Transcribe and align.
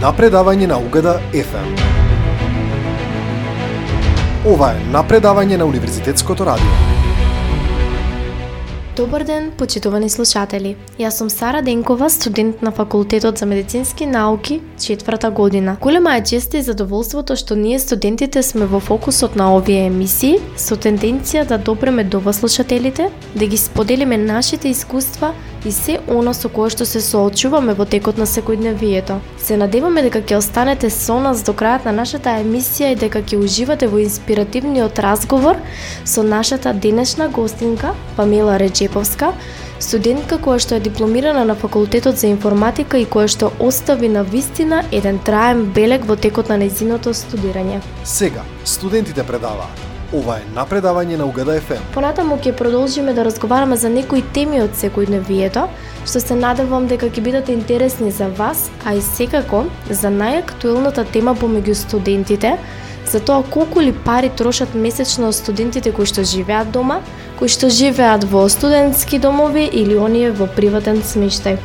напредавање 0.00 0.66
на 0.66 0.78
Угада 0.78 1.20
FM. 1.32 1.70
Ова 4.46 4.70
е 4.76 4.84
напредавање 4.92 5.56
на 5.56 5.66
Универзитетското 5.66 6.44
радио. 6.44 6.95
Добар 8.96 9.24
ден, 9.24 9.50
почитувани 9.58 10.08
слушатели. 10.08 10.70
Јас 10.96 11.18
сум 11.20 11.28
Сара 11.30 11.60
Денкова, 11.62 12.08
студент 12.10 12.62
на 12.62 12.70
Факултетот 12.72 13.38
за 13.38 13.46
медицински 13.46 14.06
науки, 14.06 14.60
четврта 14.80 15.30
година. 15.30 15.76
Голема 15.80 16.16
е 16.16 16.24
честа 16.24 16.56
и 16.56 16.62
задоволството 16.62 17.36
што 17.36 17.56
ние 17.56 17.78
студентите 17.78 18.42
сме 18.42 18.64
во 18.64 18.80
фокусот 18.80 19.36
на 19.36 19.50
овие 19.52 19.90
емисии, 19.90 20.40
со 20.56 20.80
тенденција 20.80 21.44
да 21.44 21.58
допреме 21.58 22.04
до 22.04 22.20
вас 22.20 22.40
слушателите, 22.40 23.10
да 23.34 23.46
ги 23.46 23.56
споделиме 23.56 24.16
нашите 24.16 24.68
искуства 24.68 25.34
и 25.66 25.72
се 25.72 25.98
оно 26.08 26.32
со 26.34 26.48
кое 26.48 26.70
што 26.70 26.86
се 26.86 27.00
соочуваме 27.00 27.74
во 27.74 27.84
текот 27.84 28.16
на 28.18 28.24
секојдневието. 28.24 29.18
Се 29.36 29.56
надеваме 29.56 30.02
дека 30.02 30.22
ќе 30.22 30.38
останете 30.38 30.90
со 30.90 31.18
нас 31.20 31.42
до 31.42 31.52
крајот 31.52 31.84
на 31.84 31.92
нашата 31.92 32.38
емисија 32.40 32.92
и 32.92 32.96
дека 32.96 33.20
ќе 33.20 33.44
уживате 33.44 33.90
во 33.92 34.00
инспиративниот 34.00 34.98
разговор 34.98 35.60
со 36.04 36.22
нашата 36.22 36.72
денешна 36.72 37.28
гостинка 37.28 37.94
Памела 38.16 38.58
Реджеповска, 38.86 39.32
студентка 39.82 40.38
која 40.38 40.60
што 40.62 40.76
е 40.76 40.84
дипломирана 40.84 41.44
на 41.44 41.54
факултетот 41.58 42.16
за 42.16 42.28
информатика 42.30 42.98
и 42.98 43.06
која 43.06 43.26
што 43.26 43.50
остави 43.58 44.08
на 44.08 44.22
вистина 44.22 44.84
еден 44.92 45.18
траен 45.18 45.66
белег 45.74 46.06
во 46.06 46.16
текот 46.16 46.48
на 46.48 46.56
незиното 46.56 47.10
студирање. 47.10 47.82
Сега, 48.04 48.44
студентите 48.64 49.26
предаваат 49.26 49.82
Ова 50.14 50.36
е 50.38 50.44
напредавање 50.54 51.16
на 51.18 51.26
Угада 51.26 51.58
ФМ. 51.60 51.82
Понатаму 51.94 52.36
ќе 52.38 52.54
продолжиме 52.54 53.12
да 53.12 53.24
разговараме 53.26 53.76
за 53.76 53.90
некои 53.90 54.22
теми 54.22 54.60
од 54.62 54.78
секојдневието, 54.78 55.66
што 56.06 56.22
се 56.22 56.36
надевам 56.38 56.86
дека 56.86 57.10
ќе 57.10 57.24
бидат 57.26 57.48
интересни 57.50 58.12
за 58.14 58.28
вас, 58.38 58.70
а 58.86 58.94
и 58.94 59.02
секако 59.02 59.64
за 59.90 60.14
најактуелната 60.14 61.02
тема 61.10 61.34
помеѓу 61.34 61.74
студентите, 61.74 62.54
за 63.10 63.20
тоа 63.20 63.42
колку 63.42 63.80
ли 63.80 63.92
пари 63.92 64.28
трошат 64.28 64.74
месечно 64.74 65.32
студентите 65.32 65.92
кои 65.92 66.06
што 66.06 66.24
живеат 66.24 66.70
дома, 66.70 67.00
кои 67.38 67.48
што 67.48 67.68
живеат 67.68 68.24
во 68.24 68.48
студентски 68.48 69.18
домови 69.18 69.68
или 69.72 69.96
оние 69.96 70.30
во 70.30 70.46
приватен 70.46 71.02
смештај. 71.02 71.58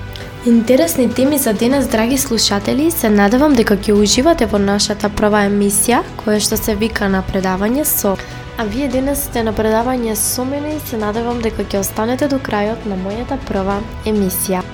Интересни 0.45 1.13
теми 1.13 1.37
за 1.37 1.53
денес, 1.53 1.87
драги 1.87 2.17
слушатели, 2.17 2.91
се 2.91 3.09
надевам 3.09 3.53
дека 3.53 3.77
ќе 3.77 3.93
уживате 3.93 4.47
во 4.49 4.57
нашата 4.57 5.09
прва 5.09 5.43
емисија, 5.45 6.01
која 6.23 6.39
што 6.41 6.57
се 6.57 6.75
вика 6.75 7.09
на 7.09 7.21
предавање 7.21 7.85
со. 7.85 8.17
А 8.57 8.65
вие 8.65 8.89
денес 8.89 9.21
сте 9.29 9.43
на 9.43 9.53
предавање 9.53 10.15
со 10.15 10.45
мене 10.45 10.75
и 10.75 10.79
се 10.89 10.97
надевам 10.97 11.41
дека 11.45 11.61
ќе 11.63 11.85
останете 11.85 12.27
до 12.27 12.41
крајот 12.41 12.89
на 12.89 12.97
мојата 12.97 13.37
прва 13.47 13.79
емисија. 14.05 14.65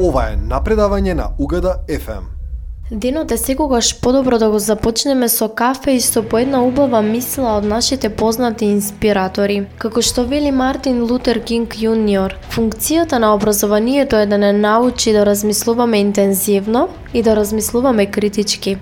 Ова 0.00 0.30
е 0.32 0.36
напредавање 0.40 1.14
на 1.14 1.28
Угада 1.38 1.82
FM. 1.88 2.33
Денот 2.90 3.30
е 3.30 3.36
секогаш 3.36 4.00
подобро 4.00 4.38
да 4.38 4.50
го 4.50 4.58
започнеме 4.58 5.28
со 5.28 5.48
кафе 5.48 5.90
и 5.90 6.00
со 6.00 6.22
поедна 6.22 6.64
убава 6.64 7.00
мисла 7.02 7.54
од 7.56 7.64
нашите 7.64 8.10
познати 8.12 8.66
инспиратори. 8.68 9.64
Како 9.78 10.02
што 10.04 10.24
вели 10.28 10.50
Мартин 10.52 10.98
Лутер 11.08 11.40
Кинг 11.48 11.78
Јуниор, 11.80 12.36
функцијата 12.52 13.16
на 13.24 13.32
образованието 13.34 14.20
е 14.20 14.26
да 14.26 14.38
не 14.38 14.52
научи 14.52 15.12
да 15.12 15.24
размислуваме 15.26 16.00
интензивно 16.00 16.88
и 17.14 17.22
да 17.22 17.36
размислуваме 17.36 18.06
критички. 18.06 18.76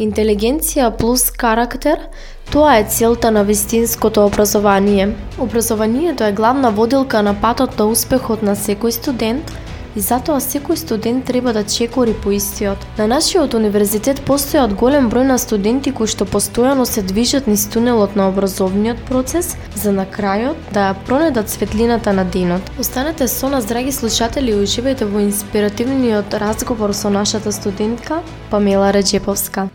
Интелигенција 0.00 0.88
плюс 0.96 1.30
карактер 1.30 2.08
Тоа 2.50 2.78
е 2.78 2.84
целта 2.84 3.30
на 3.30 3.44
вистинското 3.44 4.24
образование. 4.26 5.08
Образованието 5.38 6.24
е 6.24 6.32
главна 6.32 6.70
водилка 6.70 7.22
на 7.22 7.34
патот 7.34 7.78
на 7.78 7.86
успехот 7.92 8.42
на 8.42 8.56
секој 8.56 8.88
студент, 8.88 9.52
и 9.98 10.00
затоа 10.00 10.38
секој 10.38 10.78
студент 10.78 11.26
треба 11.26 11.52
да 11.52 11.64
чекори 11.64 12.14
по 12.14 12.30
истиот. 12.30 12.78
На 12.98 13.08
нашиот 13.10 13.54
универзитет 13.58 14.20
постојат 14.22 14.76
голем 14.78 15.08
број 15.10 15.26
на 15.26 15.38
студенти 15.42 15.90
кои 15.90 16.06
што 16.06 16.26
постојано 16.28 16.86
се 16.86 17.02
движат 17.02 17.48
низ 17.50 17.66
тунелот 17.72 18.14
на 18.14 18.28
образовниот 18.30 19.00
процес 19.08 19.56
за 19.74 19.92
на 19.92 20.06
крајот 20.06 20.70
да 20.72 20.90
ја 20.90 20.94
пронедат 21.06 21.50
светлината 21.50 22.12
на 22.12 22.24
денот. 22.24 22.62
Останете 22.78 23.28
со 23.28 23.50
нас, 23.50 23.66
драги 23.66 23.92
слушатели, 23.92 24.52
и 24.52 24.62
уживајте 24.62 25.04
во 25.04 25.24
инспиративниот 25.24 26.34
разговор 26.34 26.94
со 26.94 27.10
нашата 27.10 27.52
студентка 27.52 28.22
Памела 28.50 28.92
Реджеповска. 28.92 29.68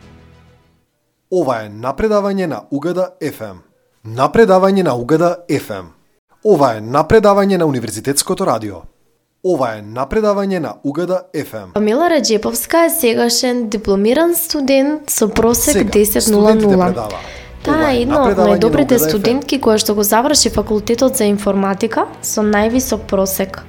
Ова 1.31 1.65
е 1.65 1.69
напредавање 1.69 2.47
на 2.47 2.63
Угада 2.71 3.09
FM. 3.19 3.59
Напредавање 4.05 4.83
на 4.83 4.95
Угада 4.95 5.35
FM. 5.49 5.91
Ова 6.43 6.75
е 6.77 6.81
напредавање 6.81 7.57
на 7.57 7.65
Универзитетското 7.65 8.45
радио. 8.45 8.92
Ова 9.43 9.73
е 9.75 9.81
напредавање 9.83 10.59
на 10.63 10.69
Угада 10.87 11.17
FM. 11.35 11.73
Памела 11.73 12.05
Раджеповска 12.09 12.85
е 12.85 12.89
сегашен 12.89 13.65
дипломиран 13.69 14.35
студент 14.35 15.09
со 15.11 15.27
просек 15.27 15.83
10.00. 15.91 17.03
Таа 17.65 17.89
е 17.91 18.05
една 18.05 18.21
од 18.29 18.39
најдобрите 18.39 18.95
студентки 19.03 19.59
која 19.59 19.83
што 19.83 19.97
го 19.99 20.07
заврши 20.07 20.47
факултетот 20.47 21.19
за 21.19 21.27
информатика 21.27 22.05
со 22.21 22.39
највисок 22.39 23.03
просек. 23.11 23.59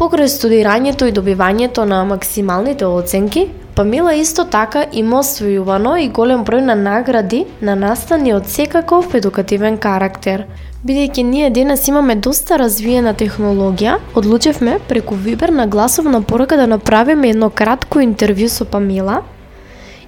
Покрај 0.00 0.30
студирањето 0.32 1.04
и 1.04 1.12
добивањето 1.12 1.82
на 1.84 2.04
максималните 2.04 2.86
оценки, 2.86 3.48
Памила 3.74 4.14
исто 4.16 4.44
така 4.44 4.84
има 4.92 5.18
освојувано 5.20 5.98
и 6.00 6.08
голем 6.08 6.44
број 6.44 6.62
на 6.64 6.74
награди 6.74 7.44
на 7.60 7.74
настани 7.76 8.32
од 8.32 8.48
секаков 8.48 9.14
едукативен 9.14 9.76
карактер. 9.76 10.46
Бидејќи 10.86 11.22
ние 11.22 11.50
денес 11.50 11.84
имаме 11.88 12.16
доста 12.16 12.56
развиена 12.56 13.12
технологија, 13.14 13.98
одлучевме 14.14 14.78
преку 14.88 15.14
Вибер 15.14 15.52
на 15.52 15.66
гласовна 15.66 16.22
порака 16.22 16.56
да 16.56 16.66
направиме 16.66 17.30
едно 17.30 17.50
кратко 17.50 18.00
интервју 18.00 18.48
со 18.48 18.64
Памила 18.64 19.20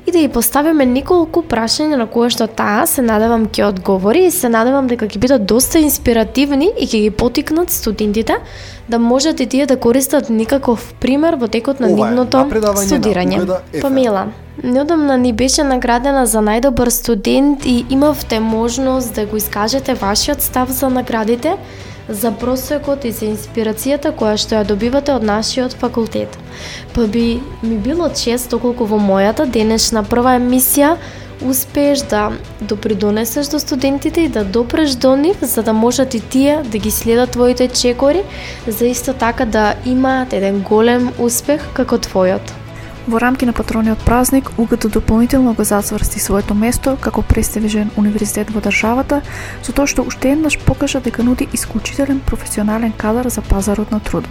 и 0.07 0.11
да 0.11 0.19
ја 0.19 0.29
поставиме 0.35 0.87
неколку 0.87 1.43
прашања 1.47 1.97
на 2.01 2.07
кои 2.11 2.31
што 2.35 2.49
таа 2.51 2.87
се 2.91 3.03
надевам 3.07 3.47
ќе 3.47 3.69
одговори 3.69 4.27
и 4.27 4.31
се 4.35 4.51
надевам 4.51 4.89
дека 4.91 5.07
ќе 5.07 5.19
бидат 5.23 5.47
доста 5.47 5.79
инспиративни 5.79 6.73
и 6.77 6.87
ќе 6.87 7.03
ги 7.07 7.11
потикнат 7.11 7.71
студентите 7.71 8.41
да 8.89 8.99
можат 8.99 9.41
и 9.41 9.47
тие 9.47 9.67
да 9.67 9.77
користат 9.77 10.31
никаков 10.31 10.95
пример 11.01 11.39
во 11.39 11.49
текот 11.49 11.81
на 11.81 11.89
нивното 11.89 12.43
студирање. 12.83 13.47
Памела, 13.81 14.27
неодамна 14.63 15.17
ни 15.19 15.33
беше 15.33 15.63
наградена 15.63 16.27
за 16.27 16.43
најдобар 16.43 16.91
студент 16.91 17.67
и 17.67 17.85
имавте 17.91 18.41
можност 18.41 19.15
да 19.15 19.27
го 19.27 19.37
искажете 19.37 19.95
вашиот 19.95 20.43
став 20.43 20.71
за 20.71 20.91
наградите, 20.91 21.57
за 22.09 22.33
просекот 22.33 23.05
и 23.05 23.13
за 23.13 23.27
инспирацијата 23.31 24.13
која 24.17 24.37
што 24.37 24.57
ја 24.59 24.67
добивате 24.67 25.15
од 25.15 25.23
нашиот 25.23 25.77
факултет. 25.81 26.39
Па 26.95 27.07
би 27.07 27.41
ми 27.63 27.77
било 27.77 28.09
чест 28.09 28.51
доколку 28.51 28.85
во 28.85 28.99
мојата 28.99 29.47
денешна 29.47 30.03
прва 30.03 30.37
емисија 30.41 30.97
успееш 31.43 32.03
да 32.11 32.31
допридонесеш 32.61 33.49
до 33.49 33.59
студентите 33.59 34.21
и 34.21 34.29
да 34.29 34.45
допреш 34.45 34.95
до 34.95 35.17
нив 35.17 35.37
за 35.43 35.63
да 35.63 35.73
можат 35.73 36.15
и 36.15 36.21
тие 36.21 36.63
да 36.65 36.79
ги 36.79 36.91
следат 36.91 37.31
твоите 37.31 37.69
чекори, 37.69 38.23
за 38.67 38.87
исто 38.87 39.13
така 39.13 39.45
да 39.45 39.75
имаат 39.87 40.33
еден 40.33 40.63
голем 40.63 41.11
успех 41.19 41.69
како 41.75 41.99
твојот. 41.99 42.62
Во 43.07 43.19
рамки 43.19 43.45
на 43.45 43.53
патрониот 43.53 43.99
празник, 43.99 44.51
УГТ 44.59 44.87
дополнително 44.93 45.55
го 45.55 45.65
зацврсти 45.65 46.21
своето 46.21 46.55
место 46.55 46.97
како 47.01 47.23
престижен 47.23 47.91
универзитет 47.97 48.53
во 48.55 48.63
државата, 48.63 49.23
со 49.63 49.75
тоа 49.75 49.91
што 49.91 50.05
уште 50.07 50.31
еднаш 50.37 50.59
покажа 50.63 51.01
дека 51.03 51.27
нуди 51.27 51.49
исклучителен 51.53 52.21
професионален 52.21 52.93
кадар 52.93 53.29
за 53.29 53.43
пазарот 53.43 53.91
на 53.91 53.99
трудот. 53.99 54.31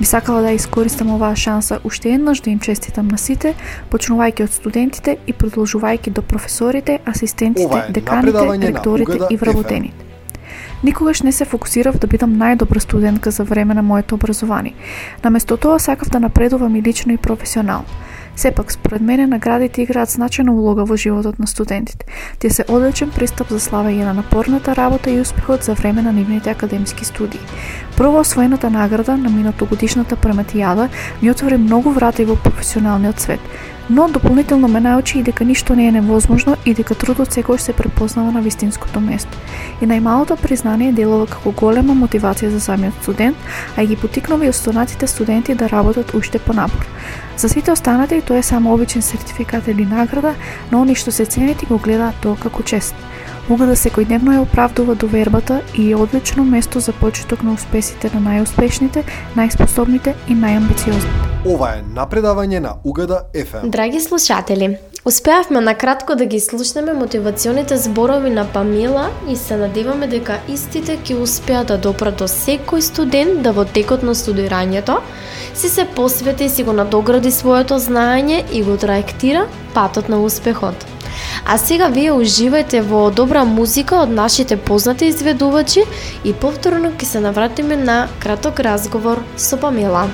Би 0.00 0.04
сакала 0.04 0.42
да 0.42 0.50
искористам 0.50 1.14
оваа 1.14 1.36
шанса 1.36 1.78
уште 1.84 2.14
еднаш 2.18 2.40
да 2.40 2.50
им 2.50 2.58
честитам 2.58 3.06
на 3.06 3.18
сите, 3.18 3.54
почнувајќи 3.94 4.42
од 4.42 4.52
студентите 4.58 5.16
и 5.26 5.32
продолжувајќи 5.32 6.10
до 6.10 6.22
професорите, 6.22 6.98
асистентите, 7.06 7.86
деканите, 7.94 8.72
ректорите 8.72 9.18
и 9.30 9.36
вработените. 9.36 10.09
Никогаш 10.84 11.22
не 11.22 11.32
се 11.32 11.44
фокусирав 11.44 11.98
да 11.98 12.06
бидам 12.06 12.36
најдобра 12.40 12.78
студентка 12.78 13.30
за 13.30 13.44
време 13.44 13.74
на 13.74 13.82
моето 13.82 14.14
образование. 14.14 14.74
Наместо 15.24 15.56
тоа 15.56 15.78
сакав 15.78 16.08
да 16.08 16.20
напредувам 16.20 16.76
и 16.76 16.82
лично 16.82 17.12
и 17.12 17.16
професионално. 17.16 17.84
Сепак, 18.40 18.72
според 18.72 19.02
мене, 19.02 19.26
наградите 19.26 19.82
играат 19.84 20.08
значајна 20.08 20.54
улога 20.56 20.86
во 20.88 20.96
животот 20.96 21.38
на 21.38 21.46
студентите. 21.46 22.06
Тие 22.40 22.50
се 22.50 22.64
одличен 22.64 23.10
пристап 23.12 23.50
за 23.52 23.58
славање 23.60 24.06
на 24.06 24.14
напорната 24.16 24.72
работа 24.78 25.10
и 25.12 25.20
успехот 25.20 25.68
за 25.68 25.74
време 25.76 26.00
на 26.02 26.12
нивните 26.12 26.50
академски 26.50 27.04
студии. 27.04 27.40
Прво 27.98 28.20
освоената 28.24 28.70
награда 28.70 29.16
на 29.16 29.28
минатогодишната 29.28 30.16
прематијада 30.16 30.88
ми 31.22 31.30
отвори 31.30 31.60
многу 31.60 31.92
врати 31.92 32.24
во 32.24 32.36
професионалниот 32.36 33.20
свет 33.20 33.40
но 33.90 34.08
дополнително 34.08 34.68
ме 34.68 34.80
научи 34.80 35.18
и 35.18 35.22
дека 35.22 35.44
ништо 35.44 35.74
не 35.74 35.86
е 35.86 35.92
невозможно 35.92 36.56
и 36.66 36.74
дека 36.74 36.94
трудот 36.94 37.32
секогаш 37.32 37.60
се 37.60 37.72
препознава 37.72 38.32
на 38.32 38.40
вистинското 38.40 39.00
место. 39.00 39.38
И 39.82 39.86
најмалото 39.86 40.36
признание 40.38 40.92
делува 40.92 41.26
како 41.26 41.50
голема 41.50 41.96
мотивација 41.98 42.54
за 42.54 42.60
самиот 42.60 43.02
студент, 43.02 43.36
а 43.76 43.84
ги 43.84 43.96
потикнува 43.96 44.46
и 44.46 44.48
останатите 44.54 45.06
студенти 45.06 45.54
да 45.54 45.68
работат 45.68 46.14
уште 46.14 46.38
понапор. 46.38 46.86
За 47.40 47.48
сите 47.48 47.72
останати 47.72 48.20
тоа 48.20 48.38
е 48.38 48.42
само 48.42 48.74
обичен 48.74 49.02
сертификат 49.02 49.68
или 49.68 49.84
награда, 49.84 50.34
но 50.72 50.82
они 50.82 50.92
што 50.94 51.08
се 51.08 51.24
ценети 51.24 51.64
го 51.66 51.78
гледаат 51.80 52.18
тоа 52.20 52.36
како 52.36 52.60
чест. 52.62 52.92
Угада 53.48 53.72
секојдневно 53.80 54.34
ја 54.34 54.42
оправдува 54.44 54.92
довербата 54.94 55.62
и 55.72 55.86
е 55.90 55.96
одлично 55.96 56.44
место 56.44 56.84
за 56.84 56.92
почиток 56.92 57.42
на 57.42 57.54
успесите 57.56 58.10
на 58.12 58.20
најуспешните, 58.20 59.06
најспособните 59.40 60.12
и 60.28 60.36
најамбициозните. 60.36 61.32
Ова 61.48 61.72
е 61.78 61.82
напредавање 61.96 62.60
на 62.60 62.76
Угада 62.84 63.24
FM. 63.32 63.70
Драги 63.70 64.00
слушатели, 64.00 64.76
Успеавме 65.04 65.60
на 65.60 65.74
кратко 65.74 66.14
да 66.14 66.26
ги 66.26 66.40
слушнеме 66.40 66.92
мотивационите 66.92 67.76
зборови 67.76 68.30
на 68.30 68.44
Памела 68.52 69.08
и 69.28 69.36
се 69.36 69.56
надеваме 69.56 70.06
дека 70.06 70.36
истите 70.48 70.98
ќе 71.00 71.16
успеат 71.16 71.72
да 71.72 71.78
допрат 71.78 72.18
до 72.20 72.28
секој 72.28 72.84
студент 72.84 73.40
да 73.42 73.56
во 73.56 73.64
текот 73.64 74.02
на 74.04 74.12
студирањето 74.14 75.00
си 75.54 75.68
се 75.68 75.84
посвети 75.84 76.44
и 76.44 76.48
си 76.48 76.62
го 76.62 76.72
надогради 76.72 77.30
своето 77.30 77.78
знаење 77.78 78.44
и 78.52 78.62
го 78.62 78.76
траектира 78.76 79.46
патот 79.74 80.08
на 80.08 80.22
успехот. 80.22 80.86
А 81.46 81.58
сега 81.58 81.88
вие 81.88 82.12
уживајте 82.12 82.80
во 82.80 83.10
добра 83.10 83.44
музика 83.44 84.02
од 84.04 84.10
нашите 84.10 84.56
познати 84.56 85.10
изведувачи 85.10 85.84
и 86.24 86.32
повторно 86.32 86.92
ќе 86.92 87.04
се 87.04 87.20
навратиме 87.20 87.76
на 87.76 88.08
краток 88.20 88.60
разговор 88.60 89.24
со 89.36 89.56
Памела. 89.56 90.08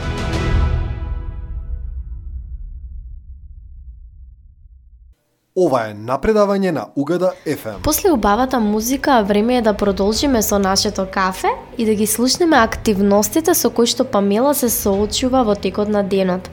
Ова 5.56 5.86
е 5.88 5.92
напредавање 5.96 6.68
на 6.70 6.82
Угада 7.00 7.30
FM. 7.46 7.78
После 7.82 8.10
убавата 8.12 8.58
музика, 8.60 9.22
време 9.24 9.56
е 9.56 9.62
да 9.62 9.72
продолжиме 9.72 10.42
со 10.42 10.58
нашето 10.58 11.06
кафе 11.10 11.48
и 11.78 11.86
да 11.86 11.94
ги 11.94 12.06
слушнеме 12.06 12.56
активностите 12.56 13.54
со 13.54 13.70
кои 13.70 13.88
што 13.88 14.04
Памела 14.04 14.52
се 14.54 14.68
соочува 14.68 15.46
во 15.48 15.54
текот 15.56 15.88
на 15.88 16.02
денот. 16.04 16.50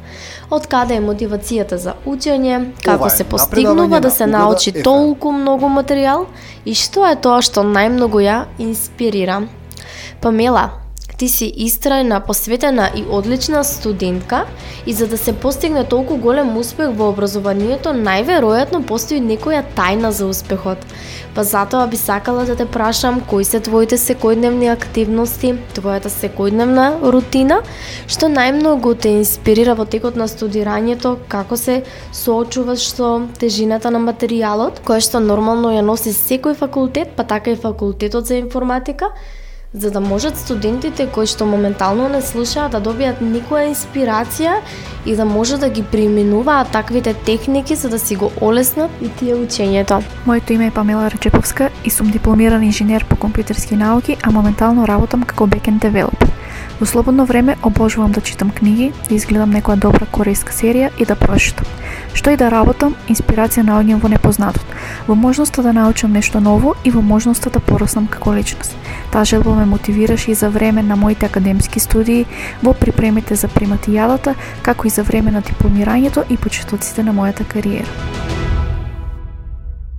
Од 0.48 0.68
каде 0.72 0.96
е 0.96 1.04
мотивацијата 1.04 1.76
за 1.76 1.98
учење, 2.08 2.72
како 2.80 3.10
се 3.10 3.28
постигнува 3.28 4.00
да 4.00 4.12
се 4.12 4.24
научи 4.24 4.72
FM. 4.72 4.84
толку 4.88 5.36
многу 5.36 5.68
материјал 5.68 6.24
и 6.64 6.72
што 6.72 7.04
е 7.04 7.20
тоа 7.20 7.42
што 7.44 7.68
најмногу 7.68 8.24
ја 8.24 8.46
инспирира. 8.56 9.42
Памела, 10.22 10.83
Ти 11.24 11.30
си 11.32 11.46
истрајна, 11.64 12.18
посветена 12.28 12.90
и 13.00 13.02
одлична 13.08 13.64
студентка 13.64 14.42
и 14.86 14.94
за 14.94 15.06
да 15.08 15.18
се 15.18 15.32
постигне 15.34 15.84
толку 15.88 16.18
голем 16.18 16.50
успех 16.58 16.90
во 17.00 17.06
образованието, 17.14 17.94
најверојатно 17.96 18.82
постои 18.84 19.22
некоја 19.24 19.62
тајна 19.78 20.10
за 20.12 20.26
успехот. 20.28 20.82
Па 21.36 21.46
затоа 21.48 21.86
би 21.88 21.96
сакала 21.96 22.44
да 22.44 22.58
те 22.60 22.66
прашам 22.66 23.22
кои 23.30 23.46
се 23.48 23.62
твоите 23.64 23.96
секојдневни 23.96 24.68
активности, 24.72 25.54
твојата 25.78 26.12
секојдневна 26.12 26.90
рутина, 27.16 27.62
што 28.08 28.28
најмногу 28.28 28.92
те 29.00 29.14
инспирира 29.22 29.78
во 29.80 29.86
текот 29.86 30.20
на 30.20 30.28
студирањето, 30.28 31.14
како 31.32 31.56
се 31.56 31.86
соочуваш 32.12 32.90
со 32.98 33.14
тежината 33.40 33.94
на 33.96 34.04
материјалот, 34.10 34.84
која 34.84 35.00
што 35.00 35.24
нормално 35.24 35.72
ја 35.72 35.88
носи 35.88 36.12
секој 36.12 36.60
факултет, 36.66 37.16
па 37.16 37.24
така 37.24 37.56
и 37.56 37.62
факултетот 37.64 38.28
за 38.28 38.42
информатика, 38.44 39.14
за 39.74 39.92
да 39.92 40.00
можат 40.00 40.38
студентите 40.38 41.08
кои 41.08 41.28
што 41.28 41.46
моментално 41.46 42.10
не 42.10 42.22
слушаат 42.22 42.76
да 42.76 42.82
добијат 42.82 43.22
некоја 43.26 43.72
инспирација 43.72 44.60
и 45.06 45.16
да 45.16 45.26
може 45.26 45.58
да 45.58 45.70
ги 45.70 45.84
применуваат 45.84 46.72
таквите 46.72 47.14
техники 47.14 47.76
за 47.76 47.90
да 47.90 48.00
си 48.00 48.16
го 48.16 48.32
олеснат 48.42 48.92
и 49.02 49.10
тие 49.10 49.36
учењето. 49.36 50.02
Моето 50.26 50.54
име 50.54 50.68
е 50.68 50.72
Памела 50.72 51.12
Рачеповска 51.12 51.70
и 51.86 51.90
сум 51.90 52.12
дипломиран 52.12 52.64
инженер 52.64 53.06
по 53.06 53.16
компјутерски 53.16 53.76
науки, 53.76 54.18
а 54.24 54.32
моментално 54.32 54.88
работам 54.88 55.24
како 55.24 55.48
бекен 55.48 55.78
девелопер. 55.78 56.30
Во 56.80 56.86
слободно 56.86 57.26
време 57.26 57.58
обожувам 57.64 58.12
да 58.12 58.22
читам 58.22 58.52
книги, 58.52 58.92
да 59.10 59.16
изгледам 59.16 59.54
некоја 59.54 59.76
добра 59.76 60.06
корејска 60.06 60.54
серија 60.54 60.90
и 61.00 61.06
да 61.06 61.16
прочитам. 61.16 61.66
Што 62.14 62.32
и 62.32 62.38
да 62.38 62.50
работам, 62.54 62.96
инспирација 63.10 63.66
наоѓам 63.66 64.02
во 64.02 64.10
непознатот, 64.10 64.66
во 65.08 65.16
можноста 65.16 65.64
да 65.66 65.74
научам 65.74 66.14
нешто 66.14 66.40
ново 66.40 66.76
и 66.84 66.92
во 66.92 67.02
можноста 67.02 67.50
да 67.50 67.60
пораснам 67.60 68.08
како 68.08 68.34
личност. 68.34 68.76
Таа 69.12 69.26
желба 69.26 69.56
ме 69.56 69.66
мотивираше 69.66 70.32
и 70.32 70.36
за 70.36 70.50
време 70.50 70.84
на 70.84 70.96
моите 70.96 71.26
академски 71.26 71.80
студии, 71.80 72.26
во 72.64 72.74
припремите 72.74 73.36
за 73.36 73.48
приматијадата, 73.48 74.36
како 74.62 74.88
и 74.88 74.90
за 74.90 75.04
време 75.04 75.32
на 75.32 75.42
дипломирањето 75.42 76.24
и 76.30 76.38
почетоците 76.38 77.04
на 77.04 77.14
мојата 77.14 77.44
кариера. 77.44 77.90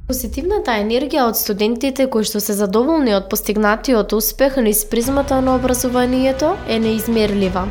Позитивната 0.07 0.75
енергија 0.77 1.23
од 1.25 1.39
студентите 1.41 2.05
кои 2.13 2.27
што 2.29 2.41
се 2.45 2.53
задоволни 2.53 3.15
од 3.17 3.31
постигнатиот 3.33 4.13
успех 4.13 4.59
низ 4.61 4.85
призмата 4.85 5.41
на 5.41 5.55
образованието 5.57 6.57
е 6.69 6.79
неизмерлива. 6.79 7.65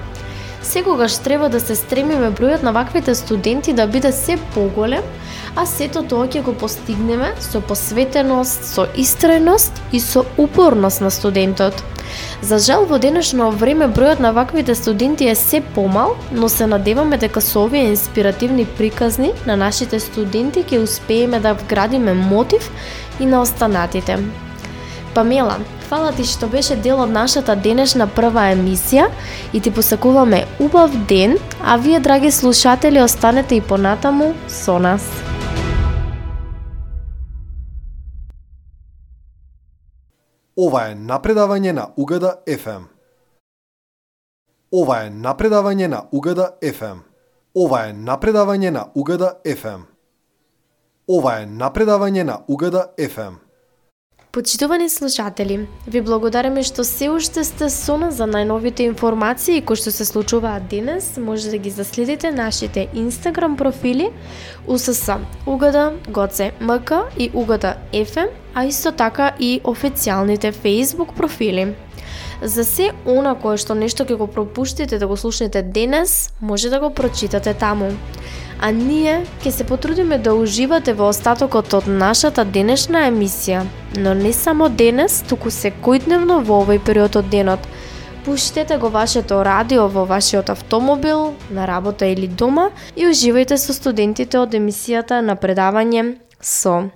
Секогаш 0.63 1.18
треба 1.18 1.50
да 1.50 1.60
се 1.60 1.75
стремиме 1.75 2.31
бројот 2.31 2.63
на 2.63 2.71
ваквите 2.71 3.15
студенти 3.15 3.74
да 3.74 3.88
биде 3.88 4.12
се 4.12 4.38
поголем, 4.54 5.04
а 5.56 5.65
сето 5.68 6.04
тоа 6.07 6.27
ќе 6.27 6.42
го 6.42 6.54
постигнеме 6.56 7.33
со 7.39 7.62
посветеност, 7.62 8.63
со 8.63 8.88
истреност 8.95 9.81
и 9.92 10.00
со 10.00 10.24
упорност 10.38 11.01
на 11.01 11.12
студентот. 11.12 11.83
За 12.42 12.60
жал 12.60 12.86
во 12.86 13.00
денешно 13.00 13.51
време 13.51 13.89
бројот 13.92 14.19
на 14.19 14.31
ваквите 14.31 14.75
студенти 14.75 15.27
е 15.27 15.36
се 15.36 15.62
помал, 15.62 16.15
но 16.31 16.50
се 16.50 16.68
надеваме 16.68 17.18
дека 17.18 17.42
со 17.42 17.66
овие 17.68 17.92
инспиративни 17.92 18.66
приказни 18.66 19.33
на 19.45 19.57
нашите 19.57 20.00
студенти 20.00 20.63
ќе 20.63 20.83
успееме 20.83 21.39
да 21.39 21.54
вградиме 21.54 22.13
мотив 22.13 22.71
и 23.19 23.25
на 23.25 23.42
останатите. 23.42 24.18
Памела, 25.13 25.60
фала 25.89 26.12
ти 26.12 26.24
што 26.25 26.48
беше 26.50 26.75
дел 26.75 26.98
од 27.04 27.12
нашата 27.13 27.54
денешна 27.56 28.07
прва 28.10 28.48
емисија 28.54 29.12
и 29.54 29.62
ти 29.62 29.69
посакуваме 29.71 30.45
убав 30.60 30.95
ден, 31.07 31.38
а 31.62 31.77
вие, 31.77 32.00
драги 32.00 32.31
слушатели, 32.31 33.01
останете 33.01 33.56
и 33.56 33.62
понатаму 33.62 34.33
со 34.50 34.80
нас. 34.80 35.06
Ова 40.57 40.88
е 40.89 40.95
напредавање 40.95 41.71
на 41.74 41.88
Угада 41.98 42.36
FM. 42.48 42.89
Ова 44.74 45.00
е 45.06 45.09
напредавање 45.09 45.88
на 45.88 46.04
Угада 46.12 46.57
FM. 46.62 47.06
Ова 47.56 47.86
е 47.86 47.94
напредавање 47.94 48.69
на 48.69 48.88
Угада 48.95 49.33
FM. 49.45 49.86
Ова 51.07 51.39
е 51.42 51.45
напредавање 51.45 52.24
на 52.24 52.42
Угада 52.48 52.88
FM. 52.98 53.43
Почитувани 54.33 54.89
слушатели, 54.89 55.68
ви 55.88 56.01
благодариме 56.01 56.63
што 56.65 56.81
се 56.81 57.12
уште 57.13 57.44
сте 57.45 57.68
со 57.69 58.00
нас 58.01 58.15
за 58.18 58.25
најновите 58.25 58.88
информации 58.89 59.62
кои 59.62 59.77
што 59.77 59.91
се 59.94 60.07
случуваат 60.09 60.65
денес. 60.71 61.12
Може 61.21 61.51
да 61.53 61.59
ги 61.62 61.69
заследите 61.69 62.31
нашите 62.33 62.88
Инстаграм 62.97 63.53
профили 63.57 64.09
УСС 64.65 65.19
Угада 65.45 65.94
Гоце 66.09 66.50
МК 66.59 67.06
и 67.18 67.30
Угада 67.33 67.75
FM, 67.94 68.33
а 68.56 68.65
исто 68.65 68.91
така 68.91 69.35
и 69.39 69.62
официјалните 69.63 70.50
Facebook 70.50 71.13
профили. 71.13 71.75
За 72.41 72.65
се 72.65 72.89
она 73.06 73.35
кое 73.38 73.62
што 73.62 73.77
нешто 73.77 74.01
ќе 74.01 74.18
го 74.18 74.25
пропуштите 74.27 74.97
да 74.97 75.06
го 75.07 75.13
слушнете 75.18 75.62
денес, 75.62 76.33
може 76.42 76.73
да 76.73 76.80
го 76.80 76.90
прочитате 76.90 77.54
таму 77.54 77.94
а 78.64 78.72
ние 78.72 79.26
ќе 79.44 79.52
се 79.52 79.64
потрудиме 79.68 80.18
да 80.18 80.34
уживате 80.40 80.94
во 80.96 81.10
остатокот 81.12 81.74
од 81.76 81.88
нашата 81.88 82.46
денешна 82.48 83.02
емисија, 83.10 83.66
но 84.00 84.14
не 84.16 84.32
само 84.34 84.70
денес, 84.70 85.18
туку 85.28 85.52
секојдневно 85.52 86.38
во 86.48 86.62
овој 86.64 86.80
период 86.80 87.18
од 87.20 87.28
денот. 87.28 87.60
Пуштете 88.24 88.78
го 88.80 88.88
вашето 88.88 89.42
радио 89.44 89.90
во 89.92 90.06
вашиот 90.08 90.50
автомобил, 90.50 91.34
на 91.50 91.68
работа 91.68 92.08
или 92.08 92.28
дома 92.28 92.70
и 92.96 93.04
уживајте 93.04 93.58
со 93.60 93.76
студентите 93.76 94.40
од 94.40 94.56
емисијата 94.56 95.20
на 95.20 95.36
предавање 95.36 96.06
со. 96.40 96.88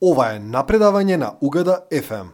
Ова 0.00 0.30
е 0.32 0.40
напредавање 0.40 1.20
на 1.20 1.34
Угада 1.40 1.84
FM. 1.92 2.32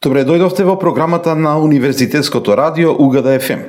Добре 0.00 0.22
дојдовте 0.24 0.64
во 0.64 0.78
програмата 0.80 1.34
на 1.36 1.58
Универзитетското 1.60 2.56
радио 2.56 2.88
Угада 3.04 3.36
ФМ. 3.40 3.60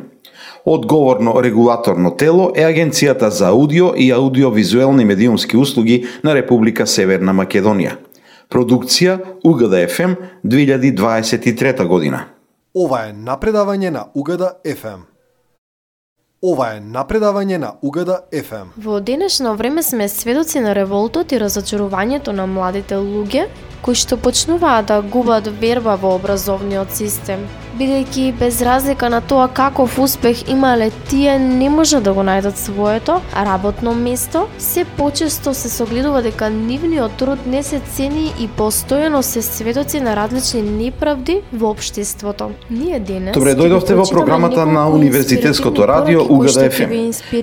Одговорно 0.66 1.34
регулаторно 1.42 2.12
тело 2.18 2.52
е 2.56 2.62
Агенцијата 2.62 3.28
за 3.30 3.50
аудио 3.50 3.94
и 3.98 4.12
аудиовизуелни 4.12 5.06
медиумски 5.06 5.58
услуги 5.58 6.06
на 6.24 6.36
Република 6.36 6.86
Северна 6.86 7.34
Македонија. 7.34 7.98
Продукција 8.50 9.18
Угада 9.44 9.88
ФМ 9.88 10.14
2023 10.46 11.88
година. 11.88 12.26
Ова 12.76 13.08
е 13.10 13.14
напредавање 13.14 13.90
на 13.90 14.12
Угада 14.14 14.60
ФМ. 14.62 15.09
Ова 16.40 16.70
е 16.72 16.80
напредавање 16.80 17.58
на 17.60 17.70
Угада 17.84 18.22
FM. 18.32 18.70
Во 18.80 19.02
денешно 19.04 19.58
време 19.60 19.84
сме 19.84 20.06
сведоци 20.08 20.62
на 20.64 20.72
револтот 20.76 21.34
и 21.36 21.40
разочарувањето 21.42 22.32
на 22.32 22.46
младите 22.48 22.96
луѓе 22.96 23.50
кои 23.84 23.96
што 23.96 24.16
почнуваат 24.16 24.88
да 24.88 25.02
губат 25.02 25.50
верба 25.60 25.98
во 26.00 26.14
образовниот 26.16 26.96
систем 26.96 27.44
бидејќи 27.80 28.34
без 28.40 28.62
разлика 28.62 29.08
на 29.10 29.22
тоа 29.22 29.48
каков 29.48 30.00
успех 30.00 30.42
имале 30.52 30.92
тие 31.08 31.40
не 31.40 31.70
може 31.70 32.00
да 32.04 32.14
го 32.14 32.24
најдат 32.28 32.58
своето 32.60 33.22
работно 33.36 33.94
место, 33.96 34.48
се 34.58 34.84
почесто 34.98 35.54
се 35.54 35.70
согледува 35.70 36.22
дека 36.22 36.50
нивниот 36.50 37.16
труд 37.18 37.46
не 37.48 37.64
се 37.64 37.80
цени 37.96 38.34
и 38.40 38.50
постојано 38.58 39.22
се 39.22 39.42
сведоци 39.42 40.02
на 40.04 40.16
различни 40.16 40.62
неправди 40.62 41.40
во 41.54 41.72
општеството. 41.72 42.50
Ние 42.70 43.00
денес 43.00 43.34
Добре, 43.38 43.56
дојдовте 43.56 43.96
во 43.96 44.04
програмата 44.12 44.66
на 44.66 44.90
Универзитетското 44.90 45.88
радио 45.88 46.26
Угада 46.28 46.70
ФМ. 46.70 46.92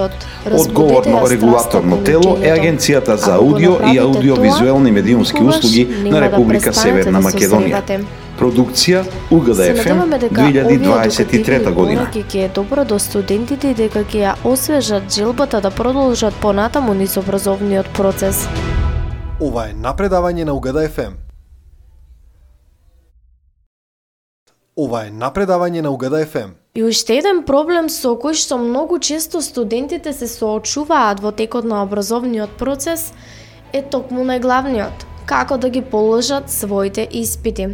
Одговорно 0.52 1.31
регулаторно 1.31 1.97
тело 2.04 2.38
е 2.43 2.52
Агенцијата 2.52 3.14
за 3.14 3.35
аудио 3.35 3.73
и 3.93 3.99
аудиовизуелни 3.99 4.93
медиумски 4.93 5.43
услуги 5.43 5.63
услуги 5.64 6.11
на 6.11 6.21
Република 6.21 6.71
да 6.71 6.80
Северна 6.80 7.21
Македонија. 7.23 8.04
Продукција 8.38 9.04
Угада 9.30 9.68
ФМ 9.78 10.00
2023 10.35 11.73
година. 11.75 12.09
Ќе 12.12 12.44
е 12.44 12.49
добро 12.49 12.85
до 12.85 12.99
студентите 12.99 13.71
и 13.71 13.75
дека 13.75 14.04
ќе 14.04 14.23
ја 14.25 14.33
освежат 14.44 15.06
желбата 15.11 15.61
да 15.61 15.71
продолжат 15.71 16.35
понатаму 16.42 16.94
низ 16.94 17.16
образовниот 17.16 17.87
процес. 17.94 18.47
Ова 19.40 19.68
е 19.71 19.75
напредавање 19.75 20.44
на 20.44 20.54
Угада 20.54 20.88
ФМ. 20.88 21.14
Ова 24.76 25.06
е 25.06 25.11
напредавање 25.11 25.80
на 25.80 25.90
Угада 25.90 26.26
ФМ. 26.26 26.59
И 26.75 26.83
уште 26.83 27.21
еден 27.23 27.44
проблем 27.47 27.87
со 27.88 28.16
кој 28.18 28.35
што 28.35 28.59
многу 28.59 28.99
често 28.99 29.42
студентите 29.42 30.12
се 30.12 30.26
соочуваат 30.26 31.23
во 31.23 31.30
текот 31.30 31.64
на 31.64 31.83
образовниот 31.87 32.59
процес 32.59 33.12
е 33.73 33.83
токму 33.83 34.26
најглавниот– 34.26 35.06
како 35.26 35.57
да 35.59 35.69
ги 35.69 35.83
положат 35.83 36.50
своите 36.50 37.09
испити. 37.11 37.69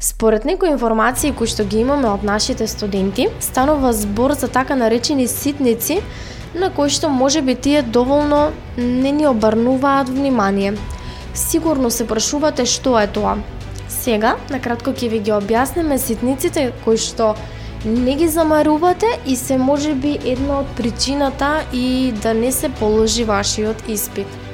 Според 0.00 0.44
некои 0.44 0.68
информации 0.68 1.32
кои 1.32 1.48
што 1.48 1.64
ги 1.64 1.80
имаме 1.80 2.08
од 2.12 2.24
нашите 2.24 2.66
студенти, 2.68 3.28
станува 3.40 3.92
збор 3.92 4.32
за 4.36 4.48
така 4.48 4.76
наречени 4.76 5.28
ситници, 5.28 6.02
на 6.54 6.70
кои 6.70 6.90
што 6.90 7.08
може 7.08 7.42
би 7.42 7.54
тие 7.54 7.82
доволно 7.82 8.52
не 8.76 9.12
ни 9.12 9.26
обрнуваат 9.26 10.08
внимание. 10.08 10.74
Сигурно 11.34 11.90
се 11.90 12.06
прашувате 12.06 12.66
што 12.66 12.98
е 13.00 13.06
тоа. 13.06 13.36
Сега, 13.88 14.36
накратко 14.50 14.92
ќе 14.92 15.08
ви 15.08 15.20
ги 15.20 15.32
објасниме 15.32 15.96
ситниците 15.96 16.72
кои 16.84 17.00
што 17.00 17.34
не 17.84 18.16
ги 18.16 18.28
замарувате 18.28 19.06
и 19.26 19.36
се 19.36 19.58
може 19.58 19.94
би 19.94 20.18
една 20.24 20.60
од 20.60 20.66
причината 20.76 21.64
и 21.72 22.12
да 22.22 22.34
не 22.34 22.52
се 22.52 22.68
положи 22.68 23.24
вашиот 23.24 23.88
испит. 23.88 24.45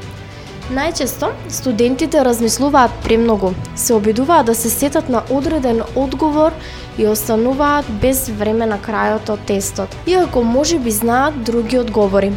Најчесто, 0.70 1.32
студентите 1.50 2.22
размислуваат 2.24 2.90
премногу, 3.02 3.50
се 3.76 3.94
обидуваат 3.94 4.46
да 4.46 4.54
се 4.54 4.70
сетат 4.70 5.08
на 5.08 5.22
одреден 5.30 5.82
одговор 5.96 6.52
и 6.98 7.06
остануваат 7.06 7.84
без 8.00 8.28
време 8.28 8.66
на 8.66 8.78
крајот 8.78 9.32
од 9.34 9.42
тестот, 9.46 9.96
иако 10.06 10.44
може 10.44 10.78
би 10.78 10.90
знаат 10.90 11.42
други 11.42 11.78
одговори. 11.78 12.32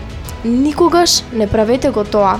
Никогаш 0.45 1.21
не 1.33 1.47
правете 1.47 1.89
го 1.89 2.03
тоа. 2.03 2.39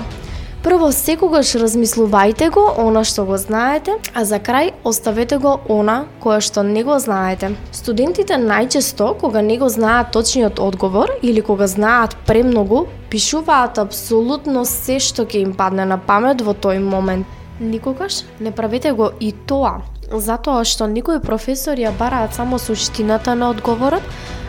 Прво 0.66 0.88
секогаш 0.90 1.52
размислувајте 1.62 2.48
го 2.50 2.62
она 2.82 3.04
што 3.06 3.22
го 3.28 3.36
знаете, 3.38 3.92
а 4.18 4.24
за 4.26 4.40
крај 4.42 4.72
оставете 4.90 5.36
го 5.38 5.52
она 5.70 5.94
која 6.18 6.40
што 6.42 6.64
не 6.66 6.82
го 6.82 6.96
знаете. 6.98 7.52
Студентите 7.70 8.34
најчесто 8.34 9.12
кога 9.20 9.44
не 9.46 9.60
го 9.62 9.68
знаат 9.70 10.10
точниот 10.10 10.58
одговор 10.58 11.12
или 11.22 11.40
кога 11.40 11.68
знаат 11.70 12.16
премногу, 12.26 12.88
пишуваат 13.10 13.78
апсолутно 13.78 14.64
се 14.66 14.98
што 14.98 15.22
ќе 15.22 15.44
им 15.46 15.52
падне 15.54 15.86
на 15.86 16.00
памет 16.02 16.42
во 16.42 16.50
тој 16.50 16.82
момент. 16.82 17.30
Никогаш 17.60 18.24
не 18.40 18.50
правете 18.50 18.90
го 18.90 19.12
и 19.20 19.30
тоа, 19.46 19.84
затоа 20.10 20.64
што 20.66 20.90
некои 20.90 21.22
професори 21.22 21.86
ја 21.86 21.94
бараат 21.94 22.34
само 22.34 22.58
суштината 22.58 23.38
на 23.38 23.54
одговорот, 23.54 24.02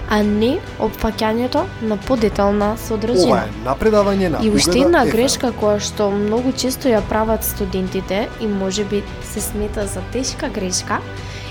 а 0.10 0.22
не 0.24 0.58
опфаќањето 0.80 1.64
на 1.82 1.98
подетална 1.98 2.76
содржина. 2.78 3.28
Ова 3.28 3.40
е 3.44 3.66
напредавање 3.66 4.30
на 4.30 4.44
И 4.44 4.50
уште 4.50 4.80
една 4.80 5.06
грешка 5.06 5.52
која 5.52 5.80
што 5.84 6.10
многу 6.12 6.52
често 6.52 6.88
ја 6.88 7.02
прават 7.10 7.44
студентите 7.44 8.28
и 8.42 8.48
може 8.48 8.86
би 8.86 9.04
се 9.24 9.42
смета 9.42 9.88
за 9.88 10.02
тешка 10.14 10.50
грешка, 10.50 11.02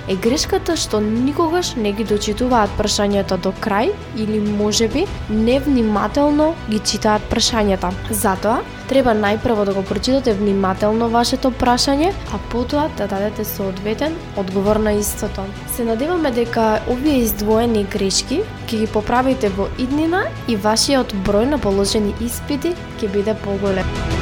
е 0.09 0.17
грешката 0.17 0.77
што 0.77 1.01
никогаш 1.01 1.75
не 1.77 1.93
ги 1.93 2.05
дочитуваат 2.05 2.71
прашањата 2.79 3.39
до 3.43 3.53
крај 3.65 3.93
или 4.17 4.41
можеби 4.41 5.07
невнимателно 5.31 6.55
ги 6.71 6.79
читаат 6.79 7.23
прашањата. 7.31 7.93
Затоа, 8.11 8.63
треба 8.89 9.15
најпрво 9.15 9.65
да 9.65 9.75
го 9.75 9.83
прочитате 9.83 10.35
внимателно 10.35 11.09
вашето 11.09 11.51
прашање, 11.51 12.13
а 12.33 12.39
потоа 12.51 12.89
да 12.99 13.07
дадете 13.07 13.45
соодветен 13.45 14.15
одговор 14.37 14.77
на 14.77 14.93
истото. 14.93 15.47
Се 15.77 15.85
надеваме 15.85 16.31
дека 16.31 16.81
овие 16.91 17.23
издвоени 17.25 17.85
грешки 17.85 18.43
ќе 18.67 18.83
ги 18.83 18.87
поправите 18.87 19.49
во 19.49 19.71
иднина 19.79 20.27
и 20.49 20.57
вашиот 20.57 21.15
број 21.27 21.51
на 21.51 21.59
положени 21.59 22.15
испити 22.21 22.75
ќе 23.01 23.13
биде 23.13 23.35
поголем. 23.45 24.16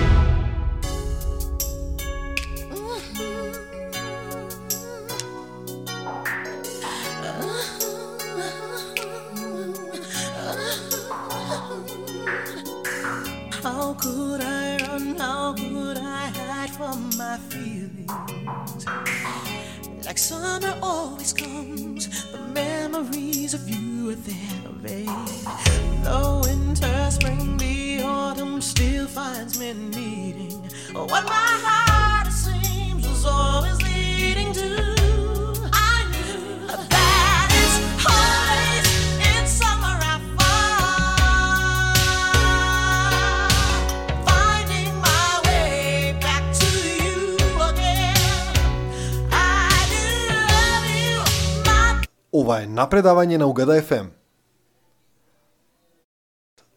Напредавање 52.85 53.39
на 53.39 53.47
Угада 53.47 53.81
ФМ. 53.83 54.13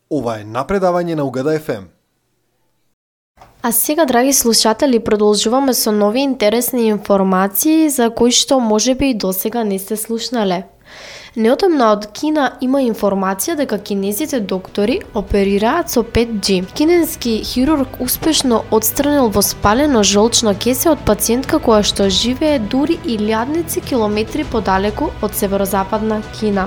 Ова 0.10 0.40
е 0.40 0.46
напредавање 0.48 1.16
на 1.20 1.26
Угада 1.28 1.60
ФМ. 1.60 1.92
А 3.62 3.72
сега, 3.72 4.06
драги 4.06 4.34
слушатели, 4.34 5.04
продолжуваме 5.04 5.74
со 5.74 5.92
нови 5.92 6.22
интересни 6.22 6.88
информации 6.88 7.90
за 7.90 8.10
кои 8.10 8.32
што 8.32 8.60
може 8.60 8.96
би 8.96 9.10
и 9.10 9.18
досега 9.18 9.64
не 9.64 9.80
сте 9.80 9.98
слушнале. 9.98 10.64
Неотамна 11.38 11.92
од 11.94 12.06
Кина 12.18 12.44
има 12.66 12.80
информација 12.82 13.54
дека 13.60 13.78
кинезите 13.78 14.40
доктори 14.52 14.96
оперираат 15.20 15.92
со 15.94 16.02
5G. 16.02 16.64
Кинески 16.74 17.34
хирург 17.46 18.00
успешно 18.02 18.64
отстранил 18.72 19.30
во 19.36 19.44
спалено 19.46 20.02
жолчно 20.02 20.56
кесе 20.58 20.90
од 20.90 21.04
пациентка 21.06 21.60
која 21.68 21.84
што 21.86 22.08
живее 22.10 22.58
дури 22.58 22.98
и 23.06 23.20
лјадници 23.22 23.86
километри 23.86 24.48
подалеку 24.56 25.12
од 25.22 25.38
северозападна 25.38 26.24
Кина. 26.40 26.66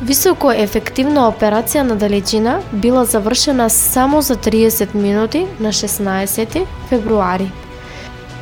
Високо 0.00 0.54
ефективна 0.64 1.28
операција 1.28 1.84
на 1.84 2.00
далечина 2.00 2.56
била 2.72 3.04
завршена 3.04 3.68
само 3.68 4.22
за 4.22 4.40
30 4.48 4.94
минути 4.94 5.44
на 5.60 5.76
16 5.76 6.64
февруари. 6.88 7.52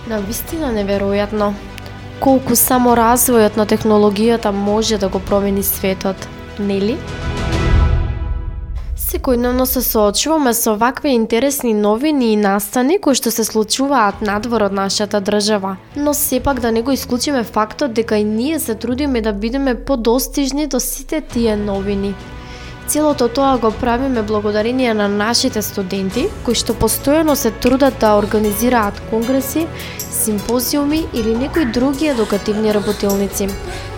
На 0.07 0.23
вистина 0.23 0.71
неверојатно 0.71 1.53
колку 2.23 2.55
само 2.55 2.93
развојот 2.95 3.57
на 3.59 3.65
технологијата 3.67 4.53
може 4.55 4.99
да 4.99 5.09
го 5.09 5.19
промени 5.19 5.63
светот, 5.67 6.29
нели? 6.59 6.95
Секојдневно 8.97 9.67
се 9.67 9.83
соочуваме 9.83 10.53
со 10.55 10.77
вакви 10.79 11.11
интересни 11.19 11.75
новини 11.75 12.33
и 12.33 12.37
настани 12.37 13.01
кои 13.03 13.19
што 13.19 13.33
се 13.35 13.45
случуваат 13.45 14.23
надвор 14.23 14.69
од 14.69 14.73
нашата 14.73 15.21
држава, 15.21 15.77
но 15.97 16.15
сепак 16.15 16.61
да 16.61 16.71
не 16.73 16.83
го 16.83 16.95
исклучиме 16.95 17.43
фактот 17.43 17.93
дека 17.93 18.17
и 18.17 18.25
ние 18.25 18.61
се 18.61 18.75
трудиме 18.75 19.21
да 19.21 19.33
бидеме 19.33 19.75
подостижни 19.75 20.67
до 20.67 20.81
сите 20.81 21.21
тие 21.21 21.57
новини. 21.57 22.15
Целото 22.93 23.29
тоа 23.29 23.59
го 23.59 23.71
правиме 23.81 24.23
благодарение 24.23 24.95
на 24.95 25.09
нашите 25.09 25.63
студенти, 25.63 26.27
кои 26.45 26.53
што 26.53 26.75
постојано 26.77 27.33
се 27.41 27.49
трудат 27.65 27.95
да 28.03 28.11
организираат 28.21 28.99
конгреси, 29.09 29.63
симпозиуми 29.97 30.99
или 31.17 31.33
некои 31.33 31.65
други 31.65 32.11
едукативни 32.13 32.75
работилници. 32.75 33.49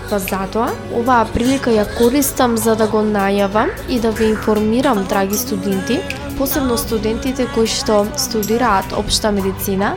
Па 0.06 0.20
затоа, 0.22 0.68
оваа 0.94 1.26
прилика 1.26 1.74
ја 1.74 1.88
користам 1.98 2.54
за 2.54 2.76
да 2.78 2.86
го 2.86 3.02
најавам 3.02 3.74
и 3.90 3.98
да 3.98 4.14
ви 4.14 4.30
информирам, 4.30 5.02
драги 5.10 5.42
студенти, 5.42 5.98
посебно 6.38 6.78
студентите 6.78 7.48
кои 7.50 7.66
што 7.66 8.04
студираат 8.14 8.94
општа 8.94 9.34
медицина, 9.34 9.96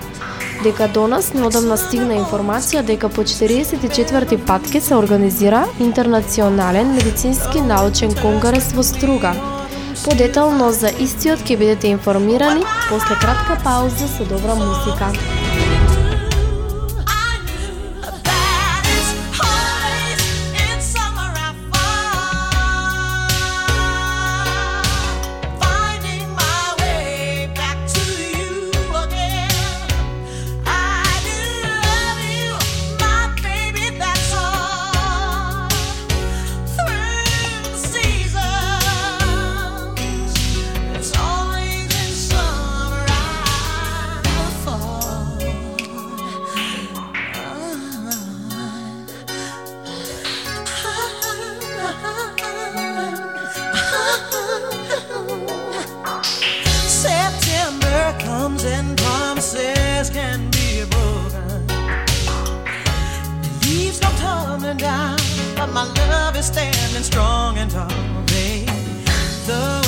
дека 0.64 0.88
до 0.88 1.08
нас 1.08 1.34
неодамна 1.34 1.78
стигна 1.78 2.16
информација 2.18 2.82
дека 2.86 3.10
по 3.10 3.24
44 3.24 4.38
пат 4.46 4.72
ке 4.72 4.82
се 4.82 4.96
организира 4.96 5.66
Интернационален 5.80 6.94
медицински 6.96 7.62
научен 7.62 8.16
конгрес 8.22 8.74
во 8.74 8.84
Струга. 8.84 9.34
Подетално 10.04 10.72
за 10.72 10.90
истиот 11.00 11.44
ќе 11.46 11.58
бидете 11.58 11.94
информирани 11.94 12.64
после 12.90 13.20
кратка 13.22 13.60
пауза 13.64 14.08
со 14.08 14.26
добра 14.26 14.56
музика. 14.56 15.12
and 64.64 64.80
down, 64.80 65.18
but 65.56 65.68
my 65.74 65.84
love 66.10 66.36
is 66.36 66.46
standing 66.46 67.04
strong 67.04 67.58
and 67.58 67.70
tall. 67.70 67.90
Babe. 68.26 68.68
The 69.46 69.87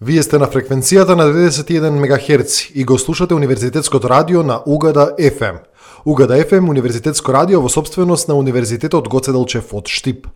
Вие 0.00 0.22
сте 0.24 0.38
на 0.40 0.46
фреквенцијата 0.48 1.12
на 1.12 1.26
91 1.28 1.90
МГц 2.00 2.70
и 2.74 2.84
го 2.88 2.96
слушате 2.98 3.34
Универзитетското 3.34 4.08
радио 4.08 4.42
на 4.42 4.62
Угада 4.66 5.12
FM. 5.20 5.58
Угада 6.04 6.44
FM 6.44 6.70
Универзитетско 6.70 7.32
радио 7.32 7.60
во 7.60 7.68
собственост 7.68 8.28
на 8.28 8.34
Универзитетот 8.34 9.08
Гоце 9.08 9.32
Делчев 9.32 9.74
од 9.74 9.88
Штип. 9.88 10.26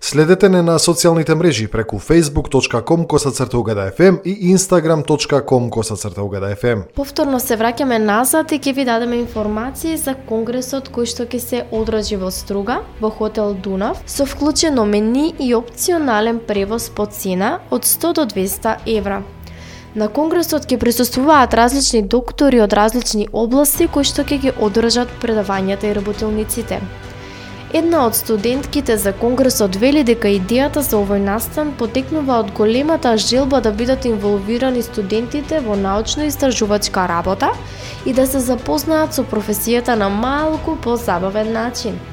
Следете 0.00 0.48
не 0.48 0.62
на 0.62 0.78
социјалните 0.80 1.34
мрежи 1.36 1.66
преку 1.68 1.98
facebook.com 1.98 3.04
косацрта 3.06 3.58
Угада 3.58 3.92
FM 3.98 4.22
и 4.24 4.54
instagram.com 4.54 5.68
косацрта 5.70 6.22
Угада 6.22 6.56
FM. 6.56 6.82
Повторно 6.96 7.40
се 7.40 7.58
враќаме 7.60 7.98
назад 7.98 8.52
и 8.52 8.58
ќе 8.58 8.72
ви 8.74 8.84
дадеме 8.84 9.18
информации 9.20 9.98
за 10.00 10.14
конгресот 10.14 10.88
кој 10.88 11.04
што 11.04 11.26
ќе 11.28 11.38
се 11.38 11.60
одржи 11.70 12.16
во 12.16 12.30
Струга, 12.32 12.80
во 13.00 13.10
хотел 13.10 13.52
Дунав, 13.52 14.00
со 14.06 14.24
вклучено 14.24 14.86
мени 14.86 15.34
и 15.38 15.52
опционален 15.54 16.40
превоз 16.40 16.88
по 16.88 17.04
цена 17.04 17.60
од 17.70 17.84
100 17.84 18.14
до 18.14 18.24
200 18.24 18.78
евра. 18.86 19.20
На 19.94 20.06
конгресот 20.06 20.68
ќе 20.70 20.76
присуствуваат 20.78 21.54
различни 21.58 22.00
доктори 22.02 22.60
од 22.62 22.74
различни 22.78 23.24
области 23.32 23.88
кои 23.90 24.06
што 24.06 24.22
ќе 24.22 24.36
ги 24.42 24.52
одржат 24.66 25.10
предавањата 25.22 25.88
и 25.88 25.96
работилниците. 25.98 26.78
Една 27.80 28.04
од 28.06 28.14
студентките 28.14 28.96
за 28.96 29.12
конгресот 29.22 29.78
вели 29.82 30.04
дека 30.06 30.30
идејата 30.36 30.84
за 30.86 30.96
овој 30.98 31.24
настан 31.24 31.72
потекнува 31.78 32.38
од 32.44 32.52
големата 32.54 33.16
желба 33.16 33.60
да 33.66 33.72
бидат 33.72 34.06
инволвирани 34.06 34.82
студентите 34.82 35.60
во 35.66 35.74
научно-истражувачка 35.78 37.08
работа 37.10 37.50
и 38.06 38.12
да 38.12 38.26
се 38.26 38.38
запознаат 38.46 39.14
со 39.14 39.26
професијата 39.26 39.98
на 39.98 40.08
малку 40.08 40.76
позабавен 40.86 41.52
начин– 41.52 41.98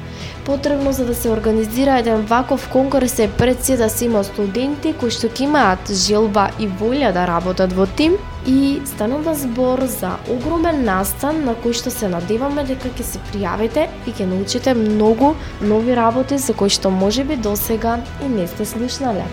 потребно 0.48 0.92
за 0.92 1.06
да 1.06 1.16
се 1.16 1.30
организира 1.30 1.98
еден 2.00 2.22
ваков 2.22 2.70
конкурс 2.70 3.20
е 3.20 3.30
пред 3.38 3.64
се 3.64 3.78
да 3.78 3.90
се 3.90 4.06
има 4.06 4.24
студенти 4.24 4.94
кои 5.00 5.12
што 5.12 5.28
ќе 5.28 5.44
имаат 5.44 5.92
желба 5.92 6.46
и 6.56 6.70
волја 6.80 7.12
да 7.12 7.26
работат 7.28 7.76
во 7.76 7.84
тим 8.00 8.16
и 8.48 8.80
станува 8.88 9.36
збор 9.36 9.84
за 9.92 10.16
огромен 10.32 10.86
настан 10.88 11.44
на 11.44 11.52
кој 11.52 11.76
што 11.76 11.92
се 11.92 12.08
надеваме 12.08 12.64
дека 12.64 12.88
ќе 12.96 13.04
се 13.04 13.20
пријавите 13.28 13.90
и 14.08 14.16
ќе 14.16 14.32
научите 14.32 14.72
многу 14.74 15.36
нови 15.60 16.00
работи 16.00 16.40
за 16.40 16.56
кои 16.56 16.72
што 16.72 16.96
можеби 17.04 17.36
досега 17.36 18.00
и 18.24 18.32
не 18.32 18.48
сте 18.48 18.66
слушнале. 18.66 19.28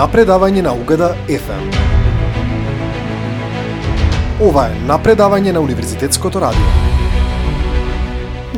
Напредавање 0.00 0.62
на 0.64 0.70
Угада 0.72 1.10
FM. 1.28 1.64
Ова 4.40 4.62
е 4.70 4.78
напредавање 4.88 5.52
на 5.52 5.60
Универзитетското 5.60 6.40
радио. 6.40 6.68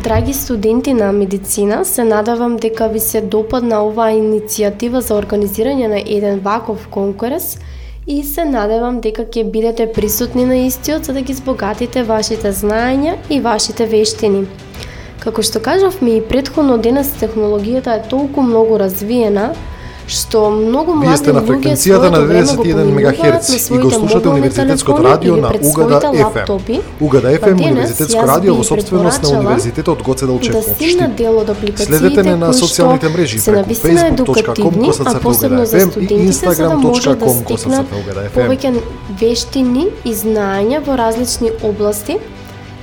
Драги 0.05 0.35
студенти 0.35 0.95
на 0.95 1.09
медицина, 1.13 1.85
се 1.85 2.05
надавам 2.05 2.57
дека 2.57 2.87
ви 2.89 3.01
се 3.01 3.21
допадна 3.21 3.81
оваа 3.83 4.15
иницијатива 4.15 5.03
за 5.03 5.17
организирање 5.19 5.89
на 5.91 5.99
еден 5.99 6.39
ваков 6.45 6.87
конкурс 6.95 7.59
и 8.07 8.23
се 8.23 8.45
надевам 8.45 9.01
дека 9.01 9.27
ќе 9.27 9.43
бидете 9.51 9.89
присутни 9.93 10.45
на 10.45 10.63
истиот 10.69 11.11
за 11.11 11.13
да 11.19 11.27
ги 11.27 11.35
збогатите 11.35 12.07
вашите 12.07 12.53
знаења 12.53 13.17
и 13.31 13.41
вашите 13.41 13.87
вештини. 13.87 14.47
Како 15.19 15.43
што 15.43 15.59
кажавме 15.59 16.17
и 16.21 16.23
предходно 16.23 16.79
денес 16.79 17.11
технологијата 17.19 17.99
е 17.99 18.09
толку 18.09 18.47
многу 18.47 18.79
развиена, 18.79 19.51
што 20.13 20.51
многу 20.51 20.95
млади 20.95 21.09
Вие 21.09 21.17
сте 21.17 21.33
на 21.33 21.43
фреквенцијата 21.43 22.11
на 22.11 22.21
91 22.29 22.85
МГц 22.97 23.71
и 23.71 23.79
го 23.79 23.91
слушате 23.91 24.29
Универзитетското 24.29 25.05
радио 25.05 25.37
на 25.37 25.53
Угада 25.63 26.01
FM. 26.13 26.81
Угада 27.01 27.29
FM 27.39 27.55
Универзитетско 27.55 28.27
радио 28.27 28.55
во 28.55 28.65
собственост 28.65 29.23
на 29.23 29.39
Универзитетот 29.39 30.03
Гоце 30.03 30.27
Делчев 30.27 30.53
да 30.53 30.63
Штип. 30.63 31.79
Следете 31.79 32.37
на 32.37 32.53
социјалните 32.53 33.09
мрежи 33.13 33.41
преку 33.45 33.71
facebook.com 33.71 34.87
косацрта 34.87 35.29
Угада 35.29 35.67
FM 35.67 35.91
и 35.99 36.29
instagram.com 36.29 37.45
косацрта 37.45 37.97
Угада 38.03 38.29
FM. 38.29 38.37
Повеќе 38.37 38.75
вештини 39.21 39.89
и 40.05 40.15
знаења 40.15 40.83
во 40.87 40.97
различни 40.97 41.51
области. 41.63 42.19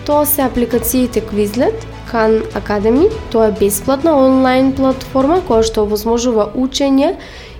Тоа 0.05 0.25
се 0.25 0.41
апликациите 0.41 1.21
Quizlet, 1.21 1.85
Khan 2.12 2.41
Academy. 2.56 3.10
Тоа 3.32 3.48
е 3.48 3.58
бесплатна 3.60 4.15
онлайн 4.17 4.74
платформа 4.74 5.39
која 5.48 5.63
што 5.63 5.86
овозможува 5.86 6.50
учење 6.56 7.15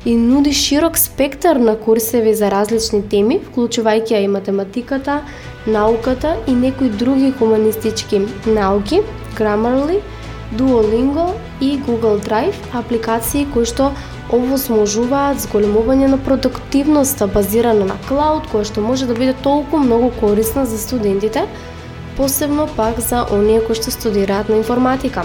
и 0.06 0.16
нуди 0.18 0.54
широк 0.54 0.98
спектар 0.98 1.60
на 1.60 1.76
курсеви 1.76 2.34
за 2.34 2.50
различни 2.52 3.02
теми, 3.02 3.40
вклучувајќи 3.48 4.24
и 4.24 4.28
математиката, 4.28 5.22
науката 5.68 6.38
и 6.48 6.56
некои 6.56 6.90
други 6.90 7.34
хуманистички 7.40 8.22
науки, 8.46 9.02
Grammarly, 9.38 10.00
Duolingo 10.58 11.34
и 11.62 11.78
Google 11.88 12.20
Drive, 12.20 12.56
апликации 12.74 13.46
кои 13.54 13.66
што 13.70 13.92
овозможуваат 14.34 15.42
зголемување 15.46 16.08
на 16.10 16.18
продуктивноста 16.18 17.28
базирана 17.28 17.86
на 17.86 17.98
клауд, 18.08 18.48
која 18.50 18.66
што 18.66 18.82
може 18.82 19.06
да 19.10 19.18
биде 19.18 19.36
толку 19.44 19.78
многу 19.78 20.10
корисна 20.20 20.66
за 20.66 20.78
студентите, 20.78 21.46
посебно 22.20 22.68
пак 22.76 23.00
за 23.00 23.26
оние 23.32 23.62
кои 23.64 23.76
што 23.80 23.92
студираат 23.96 24.50
на 24.52 24.58
информатика. 24.60 25.24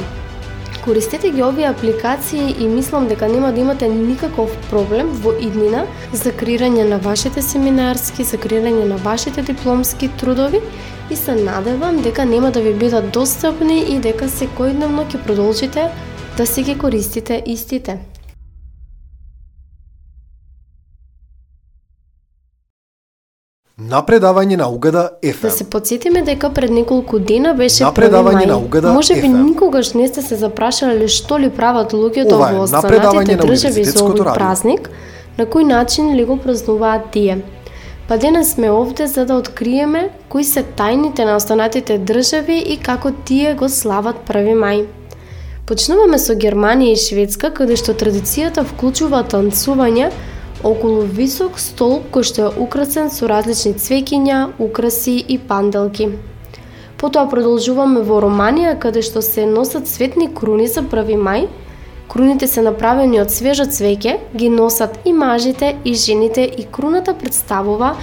Користете 0.85 1.31
ги 1.35 1.43
овие 1.43 1.67
апликации 1.67 2.55
и 2.61 2.69
мислам 2.69 3.09
дека 3.09 3.29
нема 3.29 3.51
да 3.53 3.61
имате 3.61 3.89
никаков 3.89 4.55
проблем 4.71 5.11
во 5.25 5.35
иднина 5.41 5.83
за 6.13 6.31
креирање 6.31 6.87
на 6.87 6.99
вашите 7.03 7.43
семинарски, 7.43 8.23
за 8.23 8.39
креирање 8.39 8.87
на 8.95 9.03
вашите 9.11 9.43
дипломски 9.43 10.09
трудови 10.23 10.63
и 11.11 11.17
се 11.17 11.35
надевам 11.35 12.03
дека 12.03 12.25
нема 12.25 12.51
да 12.51 12.63
ви 12.63 12.75
бидат 12.75 13.11
достапни 13.11 13.83
и 13.83 13.99
дека 13.99 14.31
секојдневно 14.31 15.11
ќе 15.11 15.25
продолжите 15.27 15.91
да 16.37 16.47
си 16.47 16.63
ги 16.63 16.79
користите 16.79 17.43
истите. 17.47 17.99
Напредавање 23.85 24.57
на 24.57 24.69
Угада 24.69 25.09
FM. 25.23 25.43
Да 25.43 25.51
се 25.51 25.65
подсетиме 25.71 26.23
дека 26.23 26.49
пред 26.51 26.71
неколку 26.71 27.19
дена 27.19 27.53
беше 27.55 27.85
Напредавање 27.85 28.47
на 28.47 28.57
Угада 28.59 28.93
Може 28.93 29.15
би 29.15 29.29
FM. 29.29 29.43
никогаш 29.45 29.93
не 29.95 30.09
сте 30.09 30.23
се 30.23 30.37
запрашале 30.41 31.09
што 31.09 31.39
ли 31.39 31.51
прават 31.51 31.93
луѓето 31.93 32.33
Ова 32.33 32.51
е 32.51 32.55
во 32.55 32.63
останатите 32.65 33.37
на 33.37 33.43
држави 33.43 33.85
за 33.85 34.01
овој 34.01 34.35
празник, 34.35 34.89
на 35.39 35.45
кој 35.45 35.69
начин 35.69 36.15
ли 36.17 36.25
го 36.25 36.37
празнуваат 36.37 37.11
тие. 37.13 37.43
Па 38.09 38.17
денес 38.17 38.55
сме 38.55 38.71
овде 38.71 39.07
за 39.07 39.27
да 39.27 39.35
откриеме 39.35 40.09
кои 40.29 40.45
се 40.45 40.65
тајните 40.65 41.25
на 41.25 41.37
останатите 41.37 41.99
држави 41.99 42.59
и 42.59 42.77
како 42.77 43.13
тие 43.25 43.55
го 43.55 43.69
слават 43.69 44.17
1 44.29 44.57
мај. 44.65 44.87
Почнуваме 45.67 46.19
со 46.19 46.33
Германија 46.33 46.93
и 46.93 46.97
Шведска, 46.97 47.51
каде 47.51 47.77
што 47.77 47.93
традицијата 47.93 48.65
вклучува 48.65 49.25
танцување 49.29 50.11
околу 50.65 51.03
висок 51.05 51.59
столб 51.61 52.09
кој 52.15 52.25
што 52.29 52.47
е 52.47 52.55
украсен 52.65 53.11
со 53.11 53.29
различни 53.29 53.75
цвеќиња, 53.75 54.39
украси 54.59 55.17
и 55.29 55.39
панделки. 55.39 56.09
Потоа 56.99 57.29
продолжуваме 57.29 58.01
во 58.09 58.21
Романија 58.25 58.79
каде 58.81 59.03
што 59.05 59.23
се 59.23 59.45
носат 59.47 59.89
цветни 59.91 60.31
круни 60.35 60.67
за 60.67 60.83
1 60.83 61.21
мај. 61.21 61.49
Круните 62.09 62.47
се 62.47 62.63
направени 62.63 63.21
од 63.21 63.31
свежо 63.31 63.65
цвеќе, 63.65 64.19
ги 64.35 64.49
носат 64.49 64.99
и 65.05 65.13
мажите 65.13 65.77
и 65.85 65.95
жените 65.95 66.45
и 66.45 66.65
круната 66.65 67.15
представува 67.15 67.97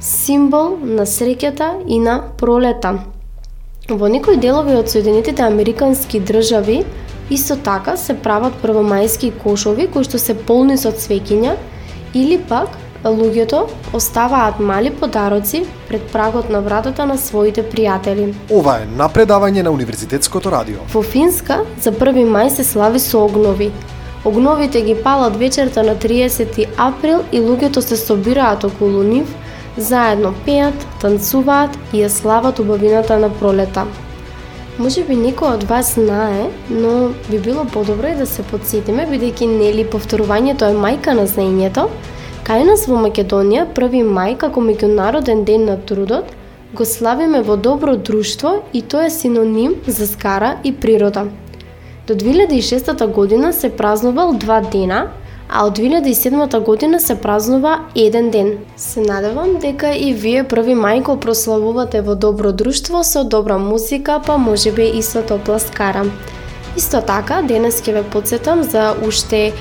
символ 0.00 0.76
на 0.82 1.06
среќата 1.06 1.70
и 1.88 1.98
на 1.98 2.20
пролета. 2.36 2.98
Во 3.88 4.08
некои 4.08 4.36
делови 4.36 4.76
од 4.76 4.88
Соединетите 4.88 5.42
Американски 5.42 6.20
држави 6.20 6.84
исто 7.30 7.56
така 7.56 7.96
се 7.96 8.14
прават 8.14 8.54
првомајски 8.62 9.32
кошови 9.42 9.88
кои 9.92 10.04
што 10.04 10.18
се 10.18 10.34
полни 10.34 10.76
со 10.80 10.92
цвеќиња 10.92 11.56
или 12.14 12.38
пак 12.38 12.68
луѓето 13.04 13.66
оставаат 13.92 14.60
мали 14.60 14.90
подароци 14.90 15.64
пред 15.88 16.02
прагот 16.12 16.50
на 16.50 16.60
вратата 16.60 17.06
на 17.06 17.18
своите 17.18 17.62
пријатели. 17.62 18.32
Ова 18.50 18.78
е 18.80 18.88
напредавање 18.88 19.62
на 19.62 19.70
Универзитетското 19.70 20.52
радио. 20.52 20.80
Во 20.92 21.02
Финска 21.02 21.60
за 21.80 21.92
1 21.92 22.24
мај 22.24 22.48
се 22.48 22.64
слави 22.64 22.98
со 22.98 23.24
огнови. 23.24 23.72
Огновите 24.24 24.80
ги 24.80 24.94
палат 24.94 25.36
вечерта 25.36 25.82
на 25.82 25.96
30 25.96 26.66
април 26.78 27.20
и 27.32 27.40
луѓето 27.40 27.80
се 27.80 27.96
собираат 27.96 28.64
околу 28.64 29.02
нив, 29.02 29.28
заедно 29.76 30.34
пеат, 30.46 30.86
танцуваат 31.00 31.76
и 31.92 32.00
ја 32.00 32.08
слават 32.08 32.58
убавината 32.58 33.18
на 33.18 33.28
пролета. 33.28 33.84
Може 34.74 35.04
би 35.06 35.14
некој 35.14 35.54
од 35.54 35.64
вас 35.70 35.92
знае, 35.94 36.48
но 36.66 37.12
би 37.30 37.38
било 37.38 37.62
подобро 37.64 38.08
и 38.10 38.16
да 38.18 38.24
се 38.26 38.42
подсетиме, 38.42 39.04
бидејќи 39.06 39.46
нели 39.46 39.84
повторувањето 39.86 40.66
е 40.66 40.74
мајка 40.74 41.14
на 41.14 41.28
знаењето, 41.30 41.84
кај 42.42 42.64
нас 42.66 42.88
во 42.90 42.98
Македонија 43.04 43.68
1 43.76 44.10
мај 44.16 44.34
како 44.36 44.60
меѓународен 44.60 45.44
ден 45.46 45.68
на 45.70 45.76
трудот 45.78 46.34
го 46.74 46.84
славиме 46.84 47.42
во 47.46 47.54
добро 47.56 47.94
друштво 47.96 48.64
и 48.72 48.82
тоа 48.82 49.06
е 49.06 49.14
синоним 49.14 49.76
за 49.86 50.08
скара 50.10 50.56
и 50.64 50.74
природа. 50.74 51.28
До 52.08 52.14
2006 52.14 53.06
година 53.06 53.52
се 53.52 53.70
празнувал 53.70 54.32
два 54.32 54.60
дена, 54.60 55.06
а 55.48 55.66
од 55.66 55.78
2007 55.78 56.64
година 56.64 57.00
се 57.00 57.14
празнува 57.14 57.80
еден 57.94 58.30
ден. 58.30 58.58
Се 58.76 59.00
надевам 59.00 59.58
дека 59.60 59.94
и 59.94 60.12
вие 60.14 60.44
први 60.44 60.74
мај 60.74 61.02
го 61.02 61.16
прославувате 61.20 62.00
во 62.00 62.14
добро 62.14 62.52
друштво 62.52 63.04
со 63.04 63.24
добра 63.24 63.58
музика, 63.58 64.20
па 64.26 64.38
можеби 64.38 64.88
и 64.98 65.02
со 65.02 65.22
топла 65.22 65.58
скара. 65.58 66.04
Исто 66.76 67.00
така, 67.06 67.42
денес 67.42 67.82
ќе 67.82 67.92
ве 67.94 68.02
подсетам 68.02 68.62
за 68.62 68.94
уште 69.06 69.52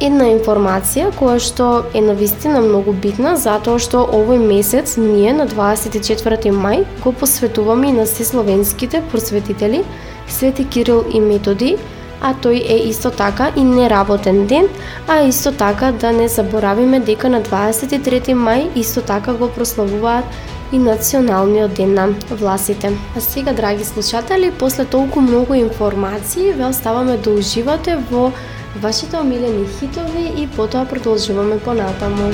една 0.00 0.28
информација 0.30 1.10
која 1.18 1.38
што 1.42 1.68
е 1.94 2.00
навистина 2.02 2.60
многу 2.62 2.92
битна 2.92 3.34
затоа 3.36 3.78
што 3.82 4.04
овој 4.14 4.38
месец 4.42 4.96
ние 4.96 5.32
на 5.34 5.46
24 5.46 6.52
мај 6.54 6.84
го 7.04 7.12
посветуваме 7.12 7.88
и 7.88 7.92
на 7.92 8.06
се 8.06 8.24
словенските 8.24 9.02
просветители 9.12 9.84
Свети 10.28 10.64
Кирил 10.64 11.04
и 11.14 11.20
Методи, 11.20 11.76
а 12.20 12.34
тој 12.34 12.62
е 12.66 12.76
исто 12.88 13.10
така 13.10 13.52
и 13.56 13.64
неработен 13.64 14.46
ден, 14.46 14.68
а 15.08 15.20
исто 15.22 15.52
така 15.52 15.92
да 15.92 16.12
не 16.12 16.28
заборавиме 16.28 17.00
дека 17.00 17.28
на 17.28 17.42
23 17.42 18.34
мај 18.34 18.76
исто 18.76 19.02
така 19.02 19.32
го 19.34 19.48
прославуваат 19.48 20.24
и 20.72 20.78
националниот 20.78 21.74
ден 21.74 21.94
на 21.94 22.08
власите. 22.30 22.92
А 23.16 23.20
сега, 23.20 23.52
драги 23.52 23.84
слушатели, 23.84 24.52
после 24.58 24.84
толку 24.84 25.20
многу 25.20 25.54
информации, 25.54 26.52
ве 26.52 26.64
оставаме 26.64 27.16
да 27.16 27.30
уживате 27.30 27.96
во 28.10 28.32
вашите 28.76 29.16
омилени 29.16 29.66
хитови 29.78 30.32
и 30.36 30.46
потоа 30.46 30.84
продолжуваме 30.84 31.58
понатаму. 31.58 32.32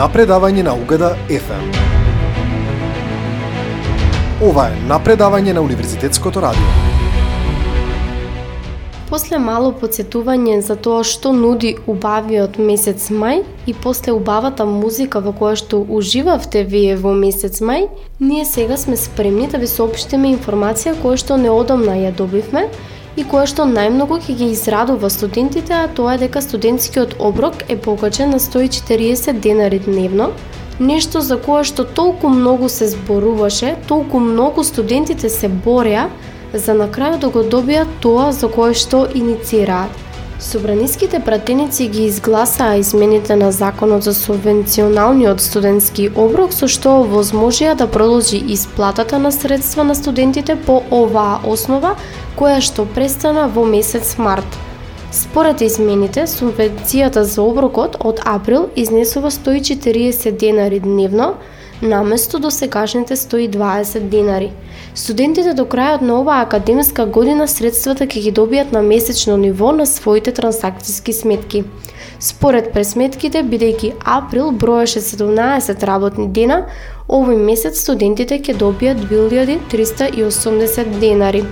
Напредавање 0.00 0.62
на 0.64 0.72
Угада 0.72 1.10
FM. 1.28 1.64
Ова 4.40 4.62
е 4.72 4.78
напредавање 4.88 5.52
на 5.52 5.60
Универзитетското 5.60 6.40
радио. 6.40 6.68
После 9.10 9.36
мало 9.38 9.74
подсетување 9.76 10.62
за 10.64 10.78
тоа 10.80 11.02
што 11.04 11.34
нуди 11.36 11.74
убавиот 11.84 12.56
месец 12.56 13.10
мај 13.12 13.42
и 13.66 13.74
после 13.74 14.14
убавата 14.16 14.64
музика 14.64 15.20
во 15.20 15.34
која 15.36 15.58
што 15.60 15.82
уживавте 15.84 16.62
вие 16.64 16.96
во 16.96 17.12
месец 17.12 17.60
мај, 17.60 17.90
ние 18.20 18.46
сега 18.48 18.80
сме 18.80 18.96
спремни 18.96 19.50
да 19.52 19.60
ви 19.60 19.68
соопштиме 19.68 20.32
информација 20.32 20.96
која 21.02 21.20
што 21.20 21.36
неодамна 21.36 21.98
ја 22.06 22.14
добивме 22.16 22.70
и 23.20 23.24
која 23.28 23.48
што 23.50 23.66
најмногу 23.68 24.16
ќе 24.24 24.34
ги 24.38 24.46
израдува 24.54 25.10
студентите, 25.12 25.74
а 25.76 25.88
тоа 25.96 26.14
е 26.16 26.22
дека 26.22 26.40
студентскиот 26.40 27.18
оброк 27.20 27.64
е 27.68 27.76
покачен 27.76 28.30
на 28.32 28.40
140 28.40 29.40
денари 29.44 29.78
дневно, 29.84 30.30
нешто 30.80 31.20
за 31.20 31.36
кое 31.36 31.64
што 31.68 31.84
толку 31.84 32.30
многу 32.32 32.68
се 32.72 32.88
зборуваше, 32.94 33.74
толку 33.88 34.20
многу 34.20 34.64
студентите 34.64 35.28
се 35.28 35.48
бореа 35.48 36.08
за 36.54 36.74
на 36.74 36.88
крајот 36.88 37.20
да 37.26 37.28
го 37.28 37.44
добијат 37.44 37.98
тоа 38.00 38.30
за 38.32 38.48
кое 38.48 38.74
што 38.74 39.04
инициираат. 39.14 39.92
Собраниските 40.40 41.20
пратеници 41.20 41.88
ги 41.88 42.04
изгласаа 42.04 42.76
измените 42.76 43.36
на 43.36 43.52
Законот 43.52 44.02
за 44.02 44.14
субвенционалниот 44.14 45.40
студентски 45.40 46.08
оброк 46.16 46.54
со 46.56 46.64
што 46.64 46.94
возможија 47.04 47.74
да 47.76 47.84
продолжи 47.86 48.40
исплатата 48.48 49.18
на 49.18 49.32
средства 49.36 49.84
на 49.84 49.94
студентите 49.94 50.56
по 50.56 50.80
оваа 50.90 51.44
основа 51.44 51.92
која 52.40 52.64
што 52.64 52.88
престана 52.88 53.50
во 53.52 53.66
месец 53.68 54.16
март. 54.16 54.48
Според 55.12 55.60
измените, 55.60 56.24
субвенцијата 56.24 57.20
за 57.28 57.42
оброкот 57.42 58.00
од 58.00 58.24
април 58.24 58.70
изнесува 58.76 59.28
140 59.30 60.30
денари 60.40 60.80
дневно, 60.80 61.34
наместо 61.82 62.38
до 62.38 62.50
сегашните 62.50 63.16
120 63.16 64.00
денари. 64.00 64.50
Студентите 64.94 65.54
до 65.54 65.64
крајот 65.64 66.02
на 66.02 66.18
оваа 66.20 66.42
академска 66.44 67.06
година 67.06 67.46
средствата 67.48 68.04
ќе 68.04 68.20
ги 68.26 68.32
добијат 68.32 68.72
на 68.72 68.82
месечно 68.82 69.36
ниво 69.36 69.72
на 69.72 69.86
своите 69.86 70.32
трансакцијски 70.32 71.12
сметки. 71.12 71.64
Според 72.20 72.72
пресметките, 72.72 73.42
бидејќи 73.42 73.92
април 74.04 74.50
броеше 74.50 75.00
17 75.00 75.84
работни 75.88 76.28
дена, 76.28 76.66
овој 77.08 77.40
месец 77.40 77.80
студентите 77.80 78.38
ќе 78.38 78.58
добијат 78.60 79.00
2380 79.08 81.00
денари. 81.00 81.44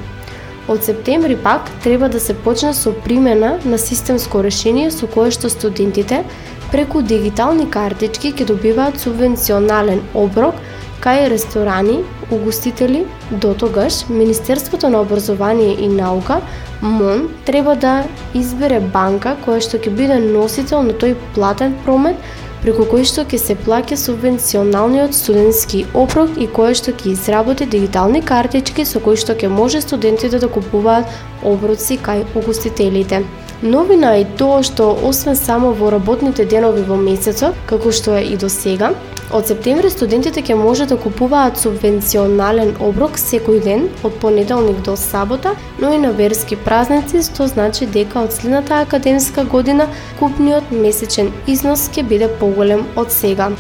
Од 0.68 0.84
септември 0.84 1.36
пак 1.36 1.70
треба 1.82 2.08
да 2.08 2.20
се 2.20 2.34
почне 2.34 2.74
со 2.74 2.92
примена 2.92 3.58
на 3.64 3.78
системско 3.78 4.42
решение 4.44 4.90
со 4.90 5.06
кое 5.06 5.30
што 5.30 5.48
студентите 5.48 6.24
преку 6.72 7.02
дигитални 7.02 7.64
картички 7.70 8.32
ќе 8.32 8.46
добиваат 8.48 9.00
субвенционален 9.00 10.02
оброк 10.14 10.58
кај 11.00 11.28
ресторани, 11.30 12.00
угостители, 12.30 13.04
до 13.30 13.54
тогаш 13.54 14.08
Министерството 14.08 14.88
на 14.88 15.00
образование 15.00 15.76
и 15.80 15.88
наука 15.88 16.40
МОН 16.82 17.28
треба 17.46 17.76
да 17.76 18.04
избере 18.34 18.80
банка 18.80 19.36
која 19.46 19.62
што 19.64 19.78
ќе 19.78 19.94
биде 19.94 20.18
носител 20.20 20.82
на 20.82 20.92
тој 20.92 21.16
платен 21.34 21.78
промет 21.86 22.20
преку 22.62 22.84
кој 22.90 23.06
што 23.06 23.24
ќе 23.24 23.38
се 23.38 23.56
плаќа 23.64 23.96
субвенционалниот 23.96 25.14
студентски 25.14 25.84
оброк 25.94 26.36
и 26.36 26.48
кој 26.60 26.74
што 26.78 26.92
ќе 26.92 27.12
изработи 27.14 27.66
дигитални 27.66 28.22
картички 28.22 28.84
со 28.84 29.00
кои 29.00 29.16
што 29.16 29.38
ќе 29.38 29.48
може 29.48 29.80
студентите 29.80 30.38
да 30.42 30.48
купуваат 30.50 31.06
оброци 31.42 31.98
кај 32.02 32.26
угостителите. 32.34 33.22
Новина 33.62 34.12
е 34.14 34.22
тоа 34.38 34.60
што 34.62 34.84
освен 35.02 35.34
само 35.34 35.72
во 35.74 35.88
работните 35.90 36.44
денови 36.46 36.84
во 36.86 36.94
месецот, 36.94 37.56
како 37.66 37.90
што 37.90 38.12
е 38.14 38.20
и 38.30 38.36
до 38.38 38.46
сега, 38.46 38.92
од 39.34 39.50
септември 39.50 39.90
студентите 39.90 40.44
ќе 40.46 40.54
може 40.54 40.86
да 40.86 40.94
купуваат 40.94 41.58
субвенционален 41.58 42.76
оброк 42.78 43.18
секој 43.18 43.58
ден 43.64 43.88
од 44.06 44.14
понеделник 44.22 44.78
до 44.86 44.94
сабота, 44.94 45.56
но 45.82 45.90
и 45.90 45.98
на 45.98 46.12
верски 46.14 46.54
празници, 46.54 47.24
што 47.26 47.50
значи 47.50 47.90
дека 47.98 48.22
од 48.22 48.38
следната 48.38 48.78
академска 48.86 49.42
година 49.42 49.90
купниот 50.22 50.70
месечен 50.70 51.34
износ 51.50 51.90
ќе 51.90 52.06
биде 52.06 52.30
поголем 52.38 52.86
од 52.94 53.10
сега. 53.10 53.50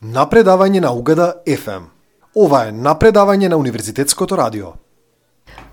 Напредавање 0.00 0.80
на 0.80 0.96
Угада 0.96 1.34
FM 1.44 1.99
Ова 2.34 2.68
е 2.68 2.72
напредавање 2.72 3.48
на 3.48 3.56
Универзитетското 3.58 4.36
радио. 4.38 4.66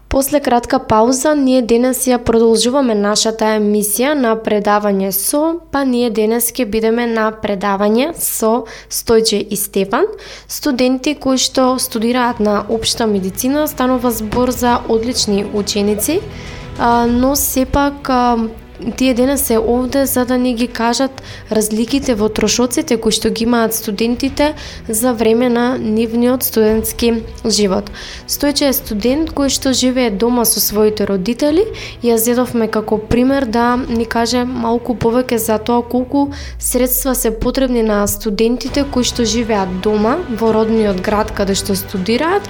После 0.10 0.39
кратка 0.39 0.80
пауза, 0.80 1.36
ние 1.36 1.62
денес 1.62 2.08
ја 2.08 2.17
продолжуваме 2.17 2.96
нашата 2.98 3.52
емисија 3.60 4.15
на 4.17 4.32
предавање 4.41 5.12
со, 5.13 5.60
па 5.72 5.84
ние 5.86 6.10
денес 6.10 6.50
ќе 6.50 6.65
бидеме 6.65 7.06
на 7.12 7.28
предавање 7.43 8.13
со 8.17 8.65
Стојче 8.89 9.38
и 9.38 9.56
Стефан, 9.56 10.10
студенти 10.48 11.13
кои 11.13 11.38
што 11.38 11.78
студираат 11.78 12.39
на 12.39 12.63
општа 12.70 13.06
медицина, 13.06 13.67
станува 13.67 14.10
збор 14.12 14.50
за 14.50 14.80
одлични 14.89 15.46
ученици, 15.54 16.22
но 17.08 17.36
сепак 17.36 18.10
тие 18.98 19.13
денес 19.13 19.42
се 19.42 19.58
овде 19.58 20.06
за 20.06 20.26
да 20.26 20.38
ни 20.38 20.54
ги 20.56 20.68
кажат 20.68 21.22
разликите 21.52 22.16
во 22.16 22.30
трошоците 22.30 22.98
кои 22.98 23.12
што 23.12 23.30
ги 23.30 23.44
имаат 23.44 23.74
студентите 23.74 24.54
за 24.90 25.13
време 25.13 25.50
на 25.50 25.78
нивниот 25.78 26.44
студентски 26.44 27.24
живот. 27.46 27.90
Стојче 28.28 28.70
е 28.70 28.78
студент 28.78 29.34
кој 29.34 29.50
што 29.50 29.74
живее 29.74 30.12
дома 30.12 30.46
со 30.46 30.62
своите 30.62 31.08
родители, 31.10 31.66
ја 32.04 32.18
зедовме 32.22 32.68
како 32.68 32.98
пример 32.98 33.46
да 33.46 33.76
ни 33.78 34.06
каже 34.06 34.46
малку 34.46 34.94
повеќе 34.94 35.42
за 35.42 35.58
тоа 35.58 35.82
колку 35.82 36.30
средства 36.60 37.16
се 37.16 37.32
потребни 37.40 37.84
на 37.84 38.06
студентите 38.08 38.86
кои 38.94 39.04
што 39.04 39.26
живеат 39.26 39.82
дома 39.82 40.18
во 40.30 40.54
родниот 40.54 41.02
град 41.02 41.32
каде 41.32 41.56
што 41.56 41.76
студираат, 41.76 42.44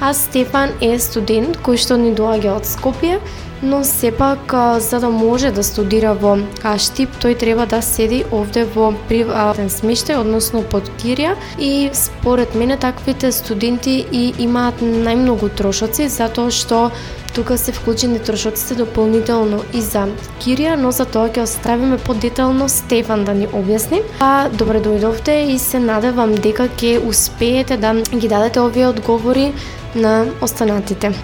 а 0.00 0.14
Стефан 0.14 0.72
е 0.80 0.98
студент 0.98 1.60
кој 1.60 1.76
што 1.76 2.00
ни 2.00 2.14
доаѓа 2.14 2.56
од 2.56 2.64
Скопје 2.64 3.20
но 3.64 3.84
сепак 3.84 4.54
за 4.78 5.00
да 5.00 5.08
може 5.10 5.50
да 5.50 5.62
студира 5.64 6.14
во 6.14 6.36
Штип, 6.78 7.10
тој 7.22 7.38
треба 7.38 7.66
да 7.66 7.80
седи 7.82 8.24
овде 8.32 8.64
во 8.64 8.92
приватен 9.08 9.72
смештај, 9.72 10.20
односно 10.20 10.62
под 10.62 10.90
кирија 11.00 11.34
и 11.58 11.90
според 11.92 12.54
мене 12.54 12.76
таквите 12.76 13.32
студенти 13.32 14.04
и 14.12 14.34
имаат 14.38 14.80
најмногу 14.80 15.48
трошоци 15.56 16.08
затоа 16.08 16.50
што 16.50 16.90
тука 17.34 17.58
се 17.58 17.72
вклучени 17.72 18.18
трошоците 18.18 18.74
дополнително 18.78 19.62
и 19.74 19.80
за 19.82 20.06
кирија, 20.44 20.76
но 20.78 20.92
за 20.92 21.04
тоа 21.04 21.28
ќе 21.28 21.42
оставиме 21.42 21.98
подетално 21.98 22.68
Стефан 22.68 23.24
да 23.24 23.34
ни 23.34 23.48
објасни. 23.48 24.02
А 24.20 24.48
добре 24.48 24.80
дојдовте 24.80 25.40
и 25.50 25.58
се 25.58 25.82
надевам 25.82 26.34
дека 26.34 26.68
ќе 26.68 27.00
успеете 27.02 27.76
да 27.76 27.94
ги 27.94 28.28
дадете 28.28 28.60
овие 28.60 28.86
одговори 28.88 29.52
на 29.94 30.26
останатите. 30.42 31.14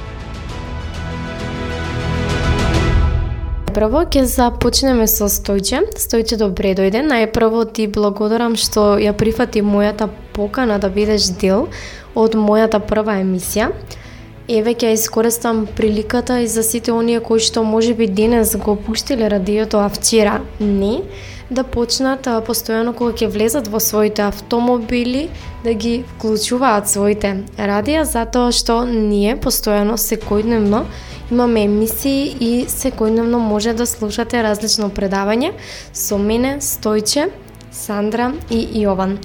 Прво 3.80 4.02
ќе 4.04 4.26
започнеме 4.28 5.06
со 5.08 5.24
Стојче. 5.32 5.78
Стојче, 5.96 6.36
добре 6.36 6.74
дојде. 6.76 7.00
Најпрво 7.00 7.62
ти 7.72 7.86
благодарам 7.88 8.52
што 8.60 8.98
ја 9.00 9.14
прифати 9.16 9.62
мојата 9.64 10.10
покана 10.36 10.76
да 10.82 10.90
бидеш 10.92 11.30
дел 11.40 11.64
од 12.12 12.36
мојата 12.36 12.82
прва 12.84 13.16
емисија. 13.22 13.70
еве 14.48 14.74
ќе 14.74 14.92
искористам 14.92 15.66
приликата 15.76 16.40
и 16.40 16.46
за 16.46 16.62
сите 16.62 16.92
оние 16.92 17.20
кои 17.20 17.40
што 17.40 17.62
може 17.62 17.94
би 17.94 18.06
денес 18.06 18.56
го 18.56 18.76
пуштиле 18.76 19.30
радиото, 19.30 19.78
а 19.78 19.88
вчера 19.88 20.40
не, 20.60 21.02
да 21.50 21.62
почнат 21.62 22.26
постојано 22.26 22.92
кога 22.92 23.12
ќе 23.12 23.28
влезат 23.30 23.68
во 23.68 23.80
своите 23.80 24.22
автомобили 24.22 25.28
да 25.64 25.72
ги 25.74 26.04
вклучуваат 26.16 26.88
своите 26.88 27.36
радија 27.56 28.02
затоа 28.02 28.52
што 28.52 28.84
ние 28.84 29.36
постојано 29.36 29.96
секојдневно 29.96 30.84
имаме 31.30 31.64
емисии 31.64 32.36
и 32.40 32.66
секојдневно 32.66 33.38
може 33.38 33.72
да 33.72 33.86
слушате 33.86 34.42
различно 34.42 34.90
предавање 34.90 35.52
со 35.92 36.18
мене 36.18 36.58
Стојче, 36.60 37.30
Сандра 37.72 38.32
и 38.50 38.66
Јован. 38.82 39.16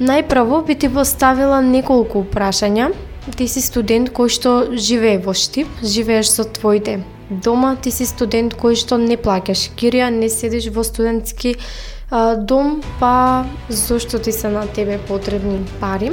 Најпрво 0.00 0.64
би 0.66 0.74
ти 0.74 0.88
поставила 0.88 1.62
неколку 1.62 2.24
прашања. 2.24 2.92
Ти 3.36 3.48
си 3.48 3.62
студент 3.64 4.10
кој 4.12 4.28
што 4.28 4.52
живее 4.76 5.18
во 5.18 5.32
Штип, 5.32 5.68
живееш 5.82 6.28
со 6.28 6.44
твоите 6.44 7.00
дома, 7.30 7.76
ти 7.76 7.90
си 7.90 8.04
студент 8.06 8.54
кој 8.58 8.76
што 8.76 8.98
не 9.00 9.16
плаќаш 9.16 9.70
кирија, 9.78 10.10
не 10.12 10.28
седиш 10.28 10.68
во 10.74 10.84
студентски 10.84 11.54
а, 12.10 12.34
дом, 12.36 12.82
па 13.00 13.46
зошто 13.68 14.18
ти 14.18 14.32
се 14.32 14.48
на 14.48 14.66
тебе 14.66 14.98
потребни 15.08 15.64
пари? 15.80 16.12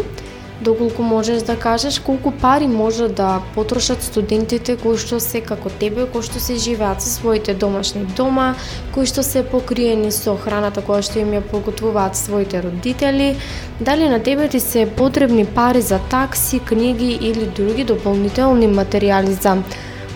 Доколку 0.61 1.03
можеш 1.03 1.41
да 1.41 1.55
кажеш 1.55 1.99
колку 1.99 2.31
пари 2.31 2.67
може 2.67 3.07
да 3.07 3.41
потрошат 3.55 4.03
студентите 4.03 4.75
кои 4.77 4.97
што 5.01 5.17
се 5.17 5.41
како 5.41 5.71
тебе, 5.81 6.05
кои 6.05 6.21
што 6.21 6.37
се 6.37 6.59
живеат 6.61 7.01
со 7.01 7.09
своите 7.09 7.55
домашни 7.57 8.03
дома, 8.17 8.53
кои 8.93 9.09
што 9.09 9.23
се 9.25 9.41
покриени 9.41 10.11
со 10.13 10.35
храната 10.37 10.83
која 10.85 11.01
што 11.01 11.17
им 11.17 11.33
ја 11.33 11.41
поготвуваат 11.41 12.13
своите 12.13 12.61
родители, 12.61 13.37
дали 13.79 14.09
на 14.09 14.21
тебе 14.21 14.47
ти 14.53 14.59
се 14.59 14.85
потребни 14.85 15.45
пари 15.45 15.81
за 15.81 15.97
такси, 16.13 16.59
книги 16.59 17.17
или 17.21 17.49
други 17.49 17.83
дополнителни 17.83 18.69
материјали 18.69 19.33
за 19.33 19.57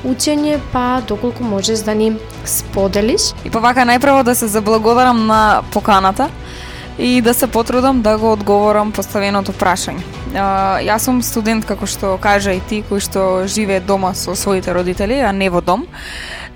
учење, 0.06 0.60
па 0.72 1.02
доколку 1.08 1.44
можеш 1.44 1.82
да 1.82 1.96
ни 1.98 2.14
споделиш. 2.46 3.34
И 3.46 3.50
па 3.50 3.66
вака 3.66 3.82
најпрво 3.82 4.22
да 4.24 4.36
се 4.36 4.48
заблагодарам 4.48 5.26
на 5.26 5.64
поканата 5.74 6.30
и 7.00 7.22
да 7.22 7.34
се 7.34 7.48
потрудам 7.48 8.02
да 8.02 8.18
го 8.18 8.32
одговорам 8.32 8.92
поставеното 8.92 9.52
прашање. 9.52 10.04
Јас 10.36 11.08
сум 11.08 11.22
студент, 11.24 11.66
како 11.66 11.88
што 11.88 12.16
кажа 12.22 12.56
и 12.56 12.62
ти, 12.64 12.84
кој 12.88 13.04
што 13.04 13.22
живее 13.48 13.80
дома 13.80 14.14
со 14.16 14.36
своите 14.36 14.74
родители, 14.74 15.20
а 15.20 15.32
не 15.32 15.50
во 15.50 15.62
дом. 15.62 15.88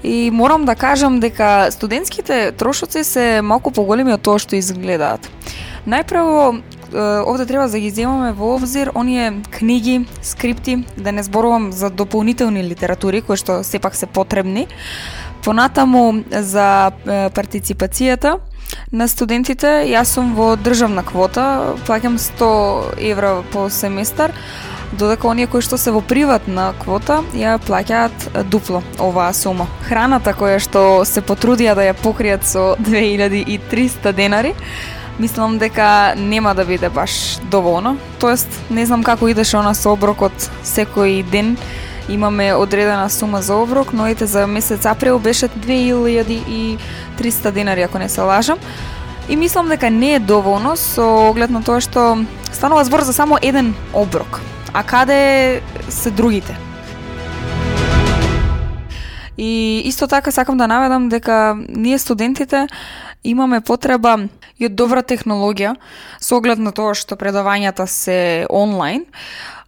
И 0.04 0.32
морам 0.32 0.66
да 0.66 0.76
кажам 0.76 1.20
дека 1.20 1.68
студентските 1.72 2.52
трошоци 2.52 3.04
се 3.04 3.42
малку 3.44 3.72
поголеми 3.72 4.14
од 4.16 4.24
тоа 4.24 4.40
што 4.40 4.56
изгледаат. 4.56 5.28
Најпрво, 5.88 6.62
овде 7.28 7.46
треба 7.46 7.68
да 7.68 7.80
ги 7.80 7.90
земаме 7.92 8.32
во 8.32 8.56
обзир 8.56 8.92
оние 8.96 9.44
книги, 9.52 10.08
скрипти, 10.22 10.86
да 10.98 11.12
не 11.12 11.24
зборувам 11.24 11.72
за 11.72 11.90
дополнителни 11.90 12.64
литератури 12.64 13.22
кои 13.22 13.36
што 13.36 13.64
сепак 13.64 13.96
се 13.96 14.08
потребни. 14.08 14.68
Понатаму 15.44 16.24
за 16.28 16.92
партиципацијата 17.06 18.40
на 18.92 19.08
студентите, 19.08 19.86
јас 19.90 20.16
сум 20.16 20.34
во 20.36 20.56
државна 20.58 21.04
квота, 21.06 21.76
плаќам 21.88 22.18
100 22.18 22.50
евра 23.12 23.44
по 23.52 23.70
семестар, 23.70 24.34
додека 24.92 25.28
оние 25.28 25.48
кои 25.48 25.62
што 25.62 25.78
се 25.78 25.94
во 25.94 26.02
приватна 26.02 26.72
квота 26.82 27.22
ја 27.38 27.58
плаќаат 27.62 28.44
дупло 28.50 28.82
оваа 28.98 29.34
сума. 29.34 29.68
Храната 29.86 30.34
која 30.34 30.60
што 30.60 31.06
се 31.06 31.22
потрудија 31.22 31.76
да 31.78 31.86
ја 31.90 31.98
покријат 31.98 32.48
со 32.50 32.74
2300 32.82 34.14
денари, 34.14 34.56
мислам 35.20 35.58
дека 35.60 36.16
нема 36.18 36.56
да 36.56 36.66
биде 36.66 36.90
баш 36.90 37.38
доволно. 37.52 37.98
Тоест, 38.20 38.48
не 38.70 38.86
знам 38.86 39.04
како 39.04 39.30
идеше 39.30 39.58
она 39.58 39.74
со 39.74 39.94
оброкот 39.94 40.34
секој 40.64 41.24
ден, 41.30 41.58
имаме 42.10 42.54
одредена 42.54 43.10
сума 43.10 43.42
за 43.42 43.56
оброк, 43.56 43.94
но 43.94 44.08
ете 44.08 44.26
за 44.26 44.48
месец 44.48 44.86
април 44.86 45.20
беше 45.20 45.50
2300 45.50 47.52
денари 47.52 47.82
ако 47.82 48.00
не 48.00 48.10
се 48.10 48.22
лажам. 48.22 48.58
И 49.30 49.36
мислам 49.36 49.70
дека 49.70 49.90
не 49.90 50.14
е 50.14 50.20
доволно 50.20 50.78
со 50.78 51.30
оглед 51.30 51.50
на 51.50 51.64
тоа 51.64 51.82
што 51.82 52.26
станува 52.52 52.84
збор 52.84 53.06
за 53.06 53.14
само 53.14 53.38
еден 53.42 53.76
оброк. 53.94 54.42
А 54.74 54.84
каде 54.84 55.62
се 55.90 56.12
другите? 56.12 56.58
И 59.38 59.82
исто 59.86 60.08
така 60.08 60.32
сакам 60.32 60.58
да 60.58 60.68
наведам 60.68 61.10
дека 61.10 61.58
ние 61.70 61.98
студентите 61.98 62.68
имаме 63.24 63.62
потреба 63.62 64.18
и 64.60 64.68
од 64.68 64.76
добра 64.76 65.04
технологија 65.04 65.76
со 66.20 66.40
оглед 66.40 66.60
на 66.60 66.74
тоа 66.76 66.96
што 66.98 67.16
предавањата 67.16 67.86
се 67.86 68.48
онлайн 68.50 69.06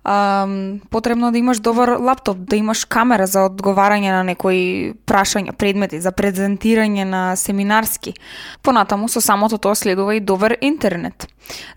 а, 0.03 0.47
потребно 0.89 1.31
да 1.31 1.37
имаш 1.37 1.59
добар 1.59 1.89
лаптоп, 1.99 2.37
да 2.37 2.55
имаш 2.55 2.85
камера 2.85 3.27
за 3.27 3.45
одговарање 3.49 4.11
на 4.11 4.23
некои 4.23 4.93
прашања, 5.05 5.53
предмети, 5.53 6.01
за 6.01 6.11
презентирање 6.11 7.05
на 7.05 7.35
семинарски. 7.35 8.13
Понатаму 8.61 9.09
со 9.09 9.21
самото 9.21 9.57
тоа 9.57 9.75
следува 9.75 10.15
и 10.15 10.19
добар 10.19 10.57
интернет 10.61 11.27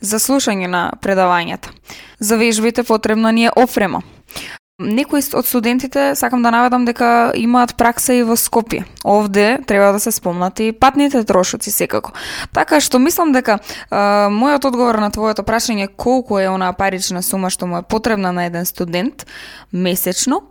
за 0.01 0.19
слушање 0.19 0.67
на 0.67 0.93
предавањата. 1.01 1.71
За 2.19 2.37
вежбите 2.37 2.85
потребна 2.85 3.33
ни 3.33 3.47
е 3.47 3.55
опрема. 3.57 4.03
Некои 4.79 5.23
од 5.33 5.47
студентите 5.47 6.17
сакам 6.19 6.43
да 6.43 6.51
наведам 6.51 6.83
дека 6.85 7.31
имаат 7.39 7.77
пракса 7.79 8.17
и 8.19 8.25
во 8.27 8.35
Скопје. 8.35 8.83
Овде 9.07 9.61
треба 9.71 9.93
да 9.95 10.01
се 10.03 10.11
спомнат 10.11 10.59
и 10.61 10.73
патните 10.73 11.23
трошоци 11.23 11.71
секако. 11.71 12.11
Така 12.51 12.81
што 12.83 12.99
мислам 12.99 13.31
дека 13.31 13.61
е, 13.63 13.95
мојот 14.35 14.67
одговор 14.67 14.99
на 14.99 15.13
твоето 15.15 15.45
прашање 15.47 15.87
колку 15.87 16.41
е 16.43 16.49
онаа 16.51 16.75
парична 16.75 17.23
сума 17.23 17.53
што 17.55 17.71
му 17.71 17.79
е 17.79 17.87
потребна 17.87 18.33
на 18.33 18.49
еден 18.51 18.67
студент 18.67 19.27
месечно 19.71 20.43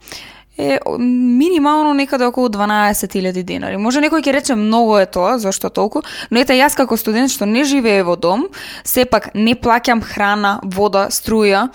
е 0.57 0.79
минимално 0.99 1.93
некаде 1.93 2.23
околу 2.25 2.47
12.000 2.47 3.43
денари. 3.43 3.75
Може 3.75 3.99
некој 3.99 4.23
ќе 4.23 4.31
рече 4.31 4.55
многу 4.55 5.01
е 5.03 5.05
тоа, 5.05 5.35
зашто 5.35 5.67
толку, 5.67 5.99
но 6.31 6.39
ете 6.39 6.55
јас 6.55 6.77
како 6.79 6.95
студент 6.95 7.27
што 7.27 7.43
не 7.43 7.67
живее 7.67 8.07
во 8.07 8.15
дом, 8.15 8.47
сепак 8.87 9.33
не 9.35 9.55
плаќам 9.55 9.99
храна, 9.99 10.61
вода, 10.63 11.09
струја, 11.11 11.73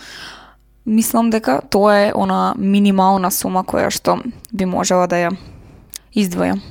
мислам 0.89 1.31
дека 1.31 1.61
тоа 1.71 2.09
е 2.09 2.13
она 2.15 2.55
минимална 2.57 3.31
сума 3.31 3.63
која 3.65 3.93
што 3.93 4.19
би 4.53 4.65
можела 4.65 5.07
да 5.07 5.29
ја 5.29 5.37
издвојам. 6.17 6.65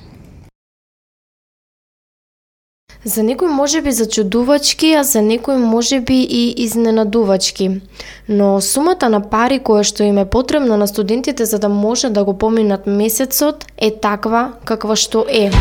За 3.06 3.22
некој 3.24 3.48
може 3.54 3.82
би 3.82 3.92
зачудувачки, 3.94 4.90
а 4.98 5.04
за 5.08 5.22
некој 5.22 5.62
може 5.62 6.00
би 6.02 6.18
и 6.24 6.64
изненадувачки. 6.64 7.82
Но 8.28 8.62
сумата 8.62 9.10
на 9.10 9.22
пари 9.22 9.62
која 9.62 9.86
што 9.88 10.04
им 10.04 10.18
е 10.18 10.26
потребна 10.26 10.78
на 10.78 10.88
студентите 10.88 11.46
за 11.46 11.60
да 11.60 11.70
може 11.70 12.10
да 12.10 12.24
го 12.24 12.34
поминат 12.38 12.88
месецот 12.88 13.66
е 13.78 13.92
таква 13.92 14.52
каква 14.66 14.96
што 14.96 15.26
е. 15.30 15.52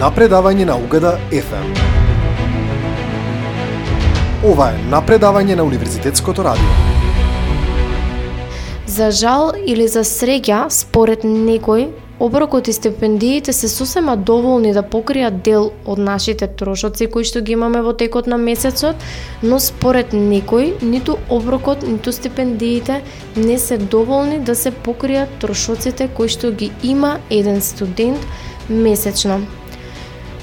Напредавање 0.00 0.64
на 0.64 0.80
Угада 0.80 1.18
FM. 1.30 1.89
Ова 4.40 4.70
е 4.72 4.78
напредавање 4.88 5.52
на 5.52 5.64
Универзитетското 5.68 6.40
радио. 6.40 6.68
За 8.88 9.10
жал 9.12 9.50
или 9.52 9.84
за 9.84 10.00
среќа, 10.00 10.62
според 10.72 11.26
некој, 11.28 11.90
оброкот 12.18 12.68
и 12.68 12.72
стипендиите 12.72 13.52
се 13.52 13.68
сосема 13.68 14.14
доволни 14.16 14.72
да 14.72 14.80
покријат 14.80 15.42
дел 15.44 15.68
од 15.84 16.00
нашите 16.00 16.48
трошоци 16.48 17.10
кои 17.12 17.28
што 17.28 17.42
ги 17.44 17.52
имаме 17.52 17.82
во 17.84 17.92
текот 17.92 18.30
на 18.32 18.38
месецот, 18.40 18.96
но 19.42 19.58
според 19.60 20.16
некој, 20.16 20.72
ниту 20.80 21.18
оброкот, 21.28 21.84
ниту 21.84 22.12
стипендиите 22.12 23.02
не 23.36 23.58
се 23.58 23.76
доволни 23.76 24.40
да 24.40 24.56
се 24.56 24.72
покријат 24.72 25.36
трошоците 25.44 26.08
кои 26.16 26.32
што 26.32 26.48
ги 26.48 26.72
има 26.82 27.18
еден 27.28 27.60
студент 27.60 28.24
месечно. 28.70 29.42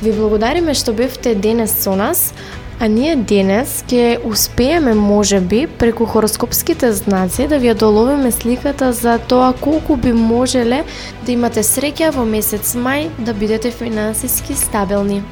Ви 0.05 0.13
благодариме 0.13 0.77
што 0.77 0.93
бевте 0.93 1.33
денес 1.33 1.73
со 1.73 1.95
нас, 1.97 2.33
А 2.79 2.85
ние 2.85 3.15
денес 3.17 3.79
ќе 3.89 4.19
успееме 4.21 4.91
можеби 4.93 5.63
преку 5.79 6.05
хороскопските 6.05 6.91
знаци 6.93 7.47
да 7.49 7.57
ви 7.57 7.73
доловиме 7.73 8.31
сликата 8.31 8.91
за 8.93 9.17
тоа 9.17 9.53
колку 9.61 9.95
би 9.95 10.13
можеле 10.13 10.83
да 11.25 11.31
имате 11.31 11.63
среќа 11.65 12.11
во 12.13 12.25
месец 12.25 12.75
мај 12.77 13.09
да 13.17 13.33
бидете 13.33 13.71
финансиски 13.73 14.53
стабилни. 14.53 15.23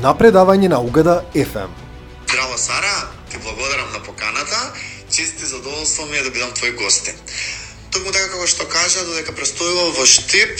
Напредавање 0.00 0.72
на 0.72 0.80
Угада 0.80 1.20
FM. 1.34 1.68
Здраво 2.24 2.56
Сара, 2.56 2.96
ти 3.28 3.36
благодарам 3.44 3.92
на 3.92 4.00
поканата. 4.00 4.72
Чест 5.12 5.42
и 5.42 5.46
задоволство 5.46 6.06
ми 6.06 6.16
е 6.16 6.24
да 6.24 6.30
бидам 6.30 6.56
твој 6.56 6.72
гостин. 6.80 7.14
Токму 7.92 8.16
така 8.16 8.32
како 8.32 8.46
што 8.48 8.64
кажа, 8.64 9.04
додека 9.04 9.36
престојував 9.36 9.92
во 10.00 10.06
Штип, 10.08 10.56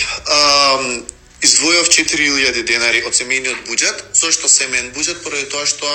Извојав 1.43 1.88
4000 1.90 2.62
денари 2.66 3.03
од 3.03 3.14
семејниот 3.18 3.64
буџет. 3.66 4.05
Зошто 4.14 4.49
семеен 4.49 4.93
буџет? 4.95 5.22
Поради 5.24 5.49
тоа 5.51 5.66
што 5.66 5.88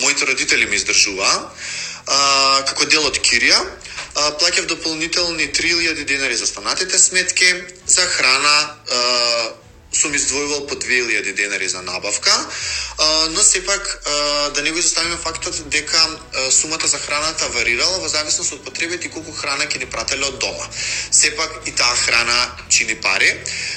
моите 0.00 0.24
родители 0.24 0.66
ми 0.66 0.76
издржуваа 0.76 1.36
а, 2.06 2.62
како 2.68 2.86
дел 2.86 3.04
од 3.06 3.18
кирија. 3.20 3.58
А, 4.16 4.30
плаќав 4.40 4.66
дополнителни 4.70 5.50
3000 5.52 6.04
денари 6.08 6.36
за 6.36 6.46
станатите 6.46 6.98
сметки, 6.98 7.52
за 7.86 8.06
храна, 8.14 8.56
а, 8.90 9.52
сум 9.96 10.12
издвојувал 10.12 10.66
по 10.68 10.74
2000 10.76 11.34
денари 11.34 11.68
за 11.68 11.82
набавка, 11.82 12.34
но 13.30 13.42
сепак 13.42 14.02
да 14.54 14.62
не 14.62 14.70
го 14.70 14.78
изоставиме 14.78 15.16
фактот 15.16 15.68
дека 15.68 16.00
сумата 16.50 16.86
за 16.86 16.98
храната 16.98 17.48
варирала 17.48 17.98
во 17.98 18.08
зависност 18.08 18.52
од 18.52 18.64
потребите 18.64 19.08
и 19.08 19.10
колку 19.10 19.32
храна 19.32 19.64
ќе 19.64 19.80
ни 19.80 19.88
прателе 19.90 20.26
од 20.28 20.38
дома. 20.38 20.66
Сепак 21.10 21.62
и 21.66 21.72
таа 21.72 21.96
храна 21.96 22.38
чини 22.68 22.94
пари. 23.00 23.32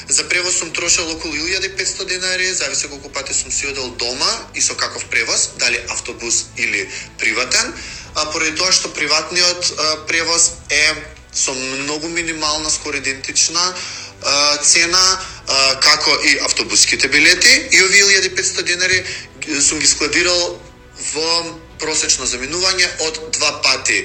За 0.09 0.27
превоз 0.29 0.59
сум 0.59 0.71
трошел 0.71 1.11
околу 1.11 1.33
1500 1.33 2.05
денари, 2.05 2.53
зависи 2.53 2.87
колку 2.87 3.09
пати 3.09 3.33
сум 3.33 3.51
си 3.51 3.67
одел 3.67 3.89
дома 3.89 4.31
и 4.55 4.61
со 4.61 4.75
каков 4.75 5.05
превоз, 5.05 5.49
дали 5.57 5.79
автобус 5.89 6.45
или 6.57 6.89
приватен, 7.17 7.73
а 8.15 8.25
поради 8.31 8.55
тоа 8.57 8.71
што 8.71 8.89
приватниот 8.89 10.05
превоз 10.07 10.51
е 10.69 10.95
со 11.31 11.53
многу 11.53 12.07
минимална, 12.09 12.69
скоро 12.69 12.97
идентична 12.97 13.75
цена 14.61 15.21
како 15.81 16.15
и 16.23 16.37
автобуските 16.45 17.07
билети 17.07 17.53
и 17.71 17.83
овие 17.83 18.03
1500 18.03 18.63
денари 18.63 19.03
сум 19.61 19.79
ги 19.79 19.87
складирал 19.87 20.59
во 21.13 21.29
просечно 21.79 22.25
заминување 22.25 22.89
од 23.07 23.21
два 23.37 23.51
пати 23.63 24.03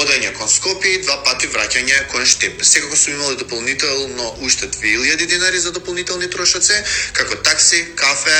одење 0.00 0.32
кон 0.38 0.48
Скопје 0.48 0.94
и 0.94 1.00
два 1.02 1.18
пати 1.24 1.48
враќање 1.52 2.06
кон 2.12 2.24
Штеп. 2.26 2.62
Секако 2.64 2.96
сум 2.96 3.14
имал 3.14 3.34
дополнително 3.36 4.30
уште 4.40 4.66
2000 4.66 5.26
динари 5.26 5.58
за 5.60 5.72
дополнителни 5.72 6.30
трошоци, 6.30 6.76
како 7.12 7.36
такси, 7.44 7.84
кафе, 7.96 8.38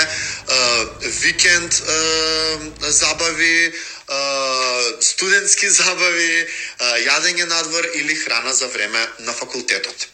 викенд 1.20 1.82
забави, 2.80 3.72
студентски 5.00 5.68
забави, 5.80 6.46
јадење 7.04 7.48
надвор 7.48 7.90
или 7.94 8.16
храна 8.16 8.54
за 8.54 8.66
време 8.68 9.06
на 9.18 9.32
факултетот. 9.32 10.08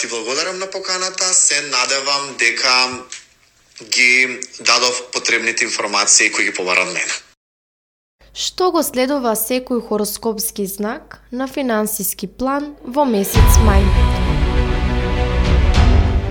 Ти 0.00 0.06
благодарам 0.06 0.58
на 0.58 0.70
поканата, 0.70 1.24
се 1.24 1.62
надевам 1.62 2.36
дека 2.38 3.04
ги 3.84 4.40
дадов 4.60 5.02
потребните 5.12 5.64
информации 5.64 6.32
кои 6.32 6.44
ги 6.44 6.54
побарат 6.54 6.86
мене. 6.86 7.14
Што 8.38 8.70
го 8.70 8.84
следува 8.86 9.32
секој 9.34 9.80
хороскопски 9.82 10.66
знак 10.66 11.18
на 11.32 11.48
финансиски 11.50 12.28
план 12.30 12.76
во 12.86 13.02
месец 13.02 13.56
мај? 13.66 13.82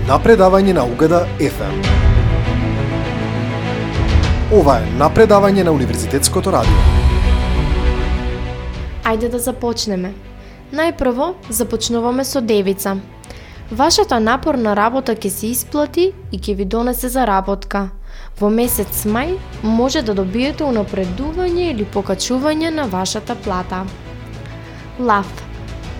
Напредавање 0.07 0.71
на 0.77 0.85
угада 0.87 1.25
FM. 1.35 1.81
Ова 4.55 4.77
е 4.79 4.87
напредавање 4.95 5.67
на 5.67 5.75
Универзитетското 5.75 6.55
радио. 6.55 6.79
Ајде 9.03 9.27
да 9.27 9.39
започнеме. 9.43 10.13
Најпрво 10.71 11.33
започнуваме 11.49 12.23
со 12.23 12.39
девица. 12.39 12.95
Вашата 13.71 14.15
напорна 14.19 14.75
работа 14.75 15.11
ќе 15.11 15.27
се 15.27 15.47
исплати 15.51 16.03
и 16.31 16.37
ќе 16.39 16.53
ви 16.55 16.65
донесе 16.65 17.09
заработка. 17.11 17.89
Во 18.39 18.47
месец 18.47 19.01
мај 19.03 19.33
може 19.61 20.01
да 20.07 20.13
добиете 20.15 20.63
унапредување 20.63 21.65
или 21.73 21.83
покачување 21.83 22.69
на 22.71 22.85
вашата 22.87 23.35
плата. 23.35 23.81
Лав. 24.99 25.27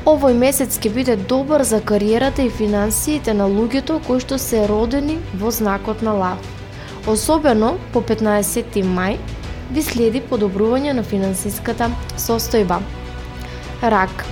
Овој 0.08 0.38
месец 0.40 0.78
ќе 0.80 0.94
биде 0.96 1.16
добар 1.18 1.64
за 1.68 1.82
кариерата 1.82 2.42
и 2.42 2.50
финансиите 2.50 3.34
на 3.34 3.50
луѓето 3.52 4.00
кои 4.08 4.24
што 4.24 4.38
се 4.40 4.64
родени 4.72 5.18
во 5.34 5.52
знакот 5.52 6.02
на 6.02 6.14
лав. 6.16 6.40
Особено 7.06 7.74
по 7.92 8.00
15 8.00 8.80
мај 8.96 9.18
ви 9.76 9.84
следи 9.84 10.22
подобрување 10.24 10.94
на 10.94 11.04
финансиската 11.04 11.92
состојба. 12.16 12.80
Рак. 13.84 14.24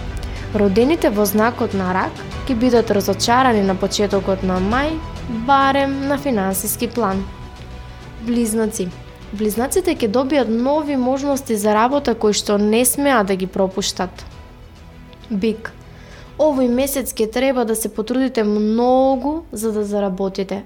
Родените 0.55 1.09
во 1.11 1.25
знакот 1.27 1.73
на 1.75 1.91
рак 1.91 2.23
ќе 2.45 2.55
бидат 2.61 2.91
разочарани 2.93 3.61
на 3.65 3.73
почетокот 3.73 4.43
на 4.45 4.59
мај, 4.61 4.91
барем 5.47 5.93
на 6.07 6.17
финансиски 6.21 6.87
план. 6.87 7.23
Близнаци. 8.21 8.85
Близнаците 9.33 9.95
ќе 9.97 10.11
добијат 10.13 10.51
нови 10.53 10.93
можности 10.95 11.57
за 11.57 11.73
работа 11.73 12.13
кои 12.13 12.37
што 12.37 12.59
не 12.61 12.83
смеа 12.85 13.23
да 13.25 13.35
ги 13.35 13.47
пропуштат. 13.47 14.25
Бик. 15.29 15.71
Овој 16.37 16.69
месец 16.69 17.15
ќе 17.17 17.31
треба 17.33 17.65
да 17.65 17.75
се 17.75 17.89
потрудите 17.89 18.43
многу 18.43 19.43
за 19.51 19.71
да 19.71 19.83
заработите. 19.83 20.61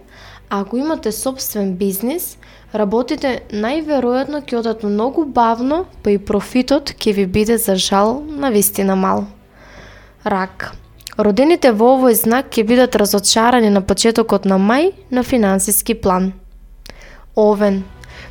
Ако 0.49 0.77
имате 0.77 1.11
собствен 1.11 1.77
бизнис, 1.77 2.35
работите 2.73 3.45
најверојатно 3.55 4.43
ќе 4.43 4.59
одат 4.59 4.83
многу 4.83 5.23
бавно, 5.23 5.85
па 6.03 6.11
и 6.11 6.19
профитот 6.19 6.91
ќе 6.91 7.15
ви 7.15 7.25
биде 7.25 7.57
за 7.57 7.79
жал 7.79 8.19
на 8.27 8.51
вистина 8.51 8.99
мал. 8.99 9.27
Рак. 10.25 10.73
Родените 11.19 11.73
во 11.75 11.87
овој 11.97 12.13
знак 12.15 12.45
ќе 12.55 12.63
бидат 12.63 12.93
разочарани 12.95 13.69
на 13.75 13.79
почетокот 13.83 14.45
на 14.47 14.55
мај 14.55 14.85
на 15.11 15.23
финансиски 15.27 15.95
план. 16.03 16.29
Овен. 17.35 17.81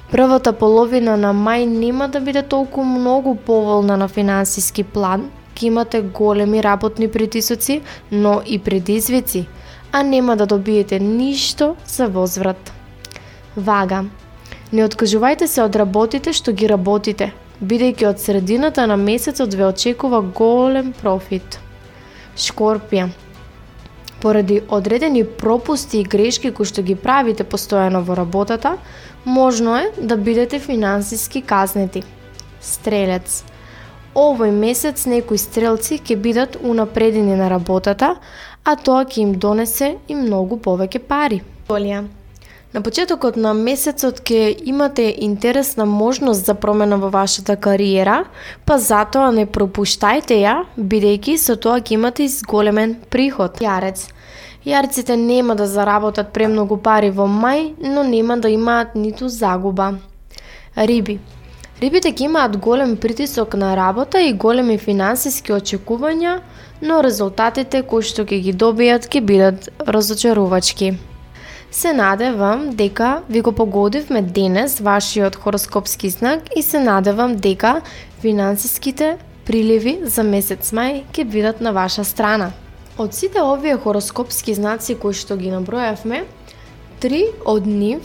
Првата 0.09 0.55
половина 0.57 1.16
на 1.20 1.34
мај 1.36 1.66
нема 1.68 2.09
да 2.09 2.22
биде 2.24 2.43
толку 2.43 2.84
многу 2.84 3.34
поволна 3.51 3.99
на 4.01 4.09
финансиски 4.09 4.86
план, 4.95 5.28
ќе 5.55 5.66
имате 5.68 6.01
големи 6.01 6.64
работни 6.64 7.11
притисоци, 7.12 7.82
но 8.11 8.41
и 8.47 8.59
предизвици, 8.59 9.45
а 9.93 10.03
нема 10.03 10.36
да 10.36 10.47
добиете 10.47 10.99
ништо 10.99 11.76
за 11.86 12.09
возврат. 12.09 12.72
Вага. 13.57 14.05
Не 14.72 14.89
откажувајте 14.89 15.45
се 15.45 15.61
од 15.68 15.76
работите 15.76 16.32
што 16.32 16.57
ги 16.57 16.72
работите, 16.72 17.32
бидејќи 17.61 18.09
од 18.09 18.18
средината 18.18 18.86
на 18.89 18.97
месецот 18.97 19.53
ве 19.53 19.68
очекува 19.68 20.24
голем 20.24 20.95
профит. 20.97 21.68
Шкорпија. 22.39 23.09
Поради 24.22 24.62
одредени 24.68 25.24
пропусти 25.24 26.01
и 26.01 26.05
грешки 26.05 26.51
кои 26.51 26.66
што 26.66 26.82
ги 26.82 26.95
правите 26.95 27.45
постојано 27.45 28.03
во 28.07 28.16
работата, 28.18 28.76
можно 29.24 29.76
е 29.78 29.91
да 29.99 30.16
бидете 30.16 30.59
финансиски 30.59 31.43
казнети. 31.43 32.03
Стрелец. 32.61 33.43
Овој 34.14 34.51
месец 34.51 35.07
некои 35.07 35.39
стрелци 35.39 35.99
ќе 35.99 36.16
бидат 36.16 36.57
унапредени 36.62 37.36
на 37.39 37.51
работата, 37.51 38.16
а 38.64 38.76
тоа 38.76 39.05
ќе 39.05 39.22
им 39.22 39.34
донесе 39.34 39.97
и 40.09 40.14
многу 40.14 40.59
повеќе 40.59 40.99
пари. 40.99 41.43
Олија. 41.68 42.07
На 42.73 42.83
почетокот 42.85 43.37
на 43.41 43.55
месецот 43.57 44.19
ќе 44.29 44.51
имате 44.69 45.07
интересна 45.25 45.87
можност 45.89 46.45
за 46.45 46.55
промена 46.55 46.99
во 47.01 47.09
вашата 47.09 47.57
кариера, 47.57 48.27
па 48.69 48.77
затоа 48.79 49.31
не 49.33 49.47
пропуштајте 49.47 50.37
ја, 50.43 50.53
бидејќи 50.77 51.39
со 51.41 51.57
тоа 51.57 51.79
ќе 51.81 51.97
имате 51.97 52.27
изголемен 52.29 52.95
приход. 53.09 53.64
Јарец. 53.64 54.05
Јарците 54.69 55.16
нема 55.16 55.57
да 55.57 55.64
заработат 55.66 56.35
премногу 56.37 56.77
пари 56.77 57.09
во 57.09 57.25
мај, 57.25 57.73
но 57.81 58.05
нема 58.05 58.37
да 58.37 58.53
имаат 58.53 58.95
ниту 58.95 59.33
загуба. 59.33 59.95
Риби. 60.77 61.19
Рибите 61.81 62.12
ќе 62.12 62.29
имаат 62.29 62.61
голем 62.61 62.97
притисок 63.01 63.55
на 63.55 63.77
работа 63.77 64.21
и 64.21 64.35
големи 64.35 64.77
финансиски 64.77 65.57
очекувања, 65.57 66.41
но 66.83 67.01
резултатите 67.01 67.83
кои 67.83 68.05
што 68.05 68.29
ќе 68.29 68.45
ги 68.45 68.53
добијат 68.53 69.09
ќе 69.09 69.25
бидат 69.25 69.71
разочарувачки. 69.87 70.99
Се 71.71 71.93
надевам 71.93 72.71
дека 72.71 73.23
ви 73.31 73.41
го 73.41 73.53
погодивме 73.53 74.23
денес 74.23 74.81
вашиот 74.81 75.37
хороскопски 75.37 76.11
знак 76.11 76.41
и 76.57 76.62
се 76.62 76.81
надевам 76.81 77.37
дека 77.37 77.81
финансиските 78.21 79.19
приливи 79.45 79.99
за 80.05 80.25
месец 80.25 80.73
мај 80.73 81.03
ќе 81.12 81.25
бидат 81.29 81.61
на 81.61 81.73
ваша 81.77 82.05
страна. 82.09 82.53
Од 82.99 83.12
сите 83.14 83.45
овие 83.45 83.77
хороскопски 83.77 84.55
знаци 84.57 84.97
кои 84.97 85.12
што 85.12 85.37
ги 85.37 85.53
набројавме, 85.53 86.25
три 87.05 87.27
од 87.45 87.69
нив 87.69 88.01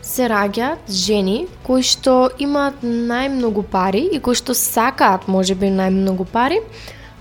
се 0.00 0.24
раѓаат 0.32 0.88
жени 0.88 1.44
кои 1.62 1.84
што 1.84 2.32
имаат 2.40 2.80
најмногу 2.80 3.68
пари 3.68 4.08
и 4.16 4.20
кои 4.20 4.32
што 4.32 4.56
сакаат 4.56 5.28
можеби 5.28 5.68
најмногу 5.68 6.24
пари, 6.24 6.64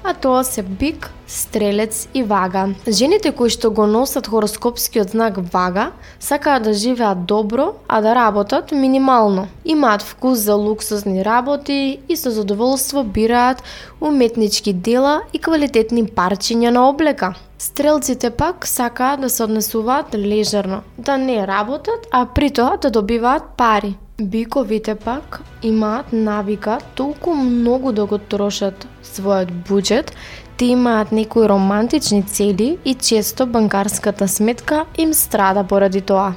а 0.03 0.13
тоа 0.13 0.43
се 0.43 0.61
бик, 0.63 1.09
стрелец 1.27 2.07
и 2.13 2.23
вага. 2.23 2.67
Жените 2.87 3.31
кои 3.31 3.49
што 3.49 3.71
го 3.71 3.85
носат 3.87 4.27
хороскопскиот 4.27 5.15
знак 5.15 5.39
вага, 5.53 5.91
сакаат 6.19 6.63
да 6.63 6.73
живеат 6.73 7.25
добро, 7.25 7.73
а 7.87 8.01
да 8.01 8.15
работат 8.15 8.71
минимално. 8.71 9.47
Имаат 9.65 10.01
вкус 10.01 10.39
за 10.39 10.55
луксузни 10.55 11.25
работи 11.25 11.99
и 12.09 12.15
со 12.17 12.31
задоволство 12.31 13.03
бираат 13.03 13.63
уметнички 14.01 14.73
дела 14.73 15.21
и 15.33 15.39
квалитетни 15.39 16.05
парчиња 16.05 16.69
на 16.69 16.89
облека. 16.89 17.33
Стрелците 17.57 18.29
пак 18.29 18.67
сакаат 18.67 19.21
да 19.21 19.29
се 19.29 19.43
однесуваат 19.43 20.15
лежерно, 20.15 20.81
да 20.97 21.17
не 21.17 21.47
работат, 21.47 22.07
а 22.11 22.25
при 22.25 22.49
тоа 22.49 22.77
да 22.77 22.91
добиваат 22.91 23.43
пари. 23.57 23.95
Биковите 24.21 24.95
пак 24.95 25.41
имаат 25.63 26.13
навика 26.13 26.77
толку 26.95 27.33
многу 27.33 27.91
да 27.91 28.05
го 28.05 28.17
трошат 28.17 28.85
својот 29.01 29.49
буџет, 29.65 30.11
те 30.57 30.65
имаат 30.75 31.11
некои 31.11 31.47
романтични 31.49 32.21
цели 32.21 32.77
и 32.85 32.93
често 32.93 33.47
банкарската 33.47 34.27
сметка 34.27 34.85
им 34.97 35.13
страда 35.13 35.63
поради 35.63 36.01
тоа. 36.01 36.35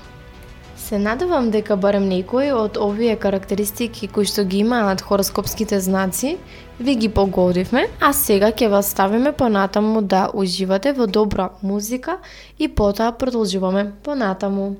Се 0.77 0.99
надевам 0.99 1.51
дека 1.51 1.77
барем 1.77 2.09
некои 2.09 2.49
од 2.57 2.81
овие 2.81 3.17
карактеристики 3.21 4.09
кои 4.09 4.25
што 4.25 4.49
ги 4.49 4.65
имаат 4.65 5.05
хороскопските 5.05 5.81
знаци 5.81 6.39
ви 6.81 6.97
ги 6.97 7.09
погодивме, 7.13 7.89
а 8.01 8.13
сега 8.17 8.55
ќе 8.57 8.73
вас 8.73 8.89
ставиме 8.89 9.37
понатаму 9.37 10.01
да 10.01 10.31
уживате 10.33 10.97
во 10.97 11.07
добра 11.07 11.51
музика 11.63 12.19
и 12.59 12.69
потоа 12.69 13.13
продолжуваме 13.13 13.93
понатаму. 14.03 14.77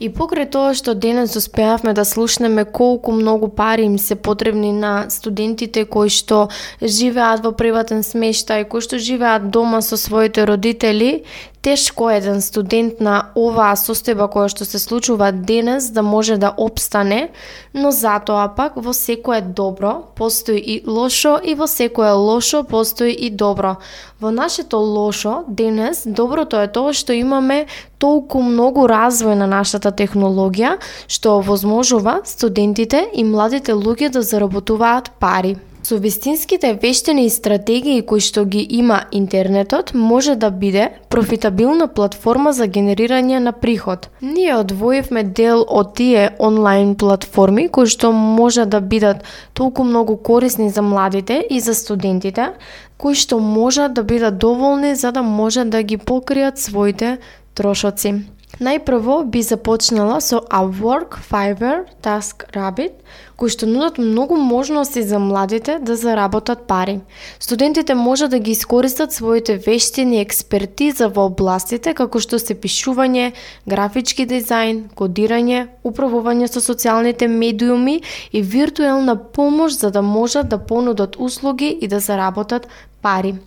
И 0.00 0.08
покрај 0.08 0.46
тоа 0.48 0.72
што 0.72 0.94
денес 0.96 1.36
успеавме 1.36 1.92
да 1.92 2.06
слушнеме 2.08 2.64
колку 2.64 3.12
многу 3.12 3.48
пари 3.48 3.84
им 3.84 3.98
се 3.98 4.16
потребни 4.16 4.72
на 4.72 5.10
студентите 5.12 5.84
кои 5.84 6.08
што 6.08 6.48
живеат 6.80 7.44
во 7.44 7.52
приватен 7.52 8.00
смештај, 8.00 8.64
кои 8.64 8.80
што 8.80 8.96
живеат 8.96 9.50
дома 9.52 9.82
со 9.84 10.00
своите 10.00 10.48
родители, 10.48 11.24
тешко 11.62 12.10
еден 12.10 12.40
студент 12.40 13.00
на 13.00 13.30
оваа 13.36 13.76
состојба 13.76 14.30
која 14.32 14.48
што 14.48 14.64
се 14.64 14.78
случува 14.80 15.30
денес 15.32 15.90
да 15.92 16.02
може 16.02 16.38
да 16.40 16.54
обстане, 16.56 17.28
но 17.74 17.90
затоа 17.92 18.48
пак 18.56 18.76
во 18.76 18.92
секое 18.96 19.40
добро 19.40 19.92
постои 20.16 20.56
и 20.56 20.82
лошо 20.86 21.36
и 21.44 21.54
во 21.54 21.66
секое 21.66 22.12
лошо 22.12 22.64
постои 22.64 23.12
и 23.12 23.30
добро. 23.30 23.76
Во 24.20 24.30
нашето 24.30 24.80
лошо 24.80 25.44
денес 25.48 26.02
доброто 26.06 26.56
е 26.56 26.68
тоа 26.68 26.92
што 26.92 27.12
имаме 27.12 27.66
толку 27.98 28.42
многу 28.42 28.88
развој 28.88 29.36
на 29.36 29.46
нашата 29.46 29.92
технологија 29.92 30.78
што 31.08 31.38
овозможува 31.38 32.20
студентите 32.24 33.08
и 33.12 33.24
младите 33.24 33.72
луѓе 33.72 34.08
да 34.08 34.22
заработуваат 34.22 35.12
пари. 35.20 35.58
Со 35.82 35.98
вистинските 35.98 36.74
вештини 36.74 37.24
и 37.26 37.30
стратегии 37.30 38.02
кои 38.06 38.20
што 38.20 38.44
ги 38.44 38.60
има 38.70 39.04
интернетот, 39.12 39.94
може 39.94 40.34
да 40.36 40.50
биде 40.50 40.90
профитабилна 41.08 41.88
платформа 41.88 42.52
за 42.52 42.68
генерирање 42.68 43.38
на 43.38 43.52
приход. 43.52 44.08
Ние 44.22 44.54
одвоивме 44.54 45.22
дел 45.22 45.64
од 45.68 45.94
тие 45.96 46.30
онлайн 46.38 46.94
платформи 46.94 47.68
кои 47.68 47.86
што 47.86 48.12
може 48.12 48.66
да 48.66 48.80
бидат 48.80 49.24
толку 49.54 49.84
многу 49.84 50.16
корисни 50.16 50.70
за 50.70 50.82
младите 50.82 51.46
и 51.50 51.60
за 51.60 51.74
студентите, 51.74 52.52
кои 52.98 53.14
што 53.14 53.40
можат 53.40 53.94
да 53.94 54.04
бидат 54.04 54.38
доволни 54.38 54.94
за 54.94 55.12
да 55.12 55.22
можат 55.22 55.70
да 55.70 55.82
ги 55.82 55.96
покријат 55.96 56.60
своите 56.60 57.18
трошоци. 57.54 58.14
Најпрво 58.58 59.22
би 59.30 59.42
започнала 59.46 60.18
со 60.20 60.40
Upwork, 60.50 61.14
Fiverr, 61.22 61.86
TaskRabbit, 62.02 62.92
кои 63.38 63.48
што 63.48 63.64
нудат 63.70 63.96
многу 64.02 64.36
можности 64.36 65.02
за 65.06 65.18
младите 65.22 65.78
да 65.78 65.94
заработат 65.96 66.66
пари. 66.66 66.98
Студентите 67.38 67.94
може 67.94 68.28
да 68.28 68.38
ги 68.38 68.50
искористат 68.50 69.12
своите 69.12 69.56
вештини 69.56 70.18
и 70.18 70.20
експертиза 70.20 71.08
во 71.08 71.28
областите 71.30 71.94
како 71.94 72.20
што 72.20 72.38
се 72.42 72.58
пишување, 72.58 73.32
графички 73.66 74.26
дизајн, 74.26 74.90
кодирање, 74.98 75.68
управување 75.84 76.50
со 76.50 76.60
социјалните 76.60 77.30
медиуми 77.30 78.02
и 78.32 78.42
виртуелна 78.42 79.16
помош 79.16 79.78
за 79.78 79.90
да 79.90 80.02
можат 80.02 80.48
да 80.48 80.58
понудат 80.58 81.16
услуги 81.16 81.78
и 81.80 81.88
да 81.88 82.00
заработат 82.00 82.68
пари. 83.00 83.38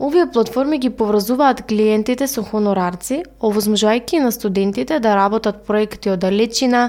Овие 0.00 0.26
платформи 0.32 0.78
ги 0.78 0.88
поврзуваат 0.90 1.58
клиентите 1.68 2.24
со 2.24 2.40
хонорарци, 2.40 3.18
овозможувајќи 3.44 4.22
на 4.24 4.30
студентите 4.32 4.96
да 5.04 5.12
работат 5.18 5.58
проекти 5.66 6.08
од 6.14 6.22
далечина, 6.22 6.86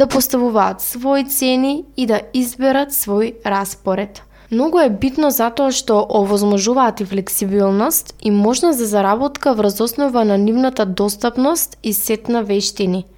да 0.00 0.06
поставуваат 0.08 0.80
своји 0.80 1.26
цени 1.28 1.74
и 1.96 2.06
да 2.08 2.22
изберат 2.32 2.96
свој 2.96 3.34
распоред. 3.44 4.22
Многу 4.48 4.80
е 4.80 4.88
битно 4.88 5.28
затоа 5.28 5.76
што 5.76 6.00
овозможуваат 6.08 7.04
и 7.04 7.04
флексибилност 7.04 8.14
и 8.22 8.30
можност 8.30 8.78
за 8.78 8.86
заработка 8.86 9.52
врз 9.52 9.80
основа 9.80 10.24
на 10.24 10.38
нивната 10.38 10.86
достапност 10.86 11.76
и 11.82 11.92
сет 11.92 12.28
на 12.28 12.42
вештини– 12.42 13.04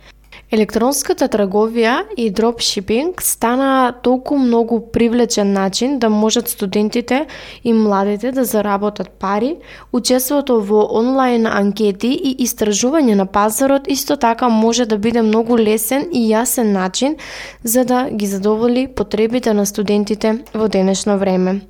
Електронската 0.46 1.26
трговија 1.26 2.04
и 2.14 2.28
дропшипинг 2.30 3.18
стана 3.22 3.90
толку 4.02 4.36
многу 4.38 4.78
привлечен 4.92 5.52
начин 5.52 5.98
да 5.98 6.08
можат 6.08 6.48
студентите 6.48 7.26
и 7.64 7.72
младите 7.72 8.32
да 8.32 8.44
заработат 8.44 9.10
пари, 9.10 9.56
учеството 9.92 10.60
во 10.62 10.86
онлайн 11.00 11.46
анкети 11.50 12.12
и 12.14 12.36
истражување 12.46 13.18
на 13.18 13.26
пазарот 13.26 13.90
исто 13.90 14.16
така 14.16 14.48
може 14.48 14.86
да 14.86 14.98
биде 14.98 15.22
многу 15.22 15.58
лесен 15.58 16.06
и 16.12 16.28
јасен 16.30 16.70
начин 16.70 17.16
за 17.64 17.84
да 17.84 18.06
ги 18.10 18.26
задоволи 18.26 18.86
потребите 18.86 19.54
на 19.54 19.66
студентите 19.66 20.44
во 20.54 20.68
денешно 20.68 21.18
време. 21.18 21.60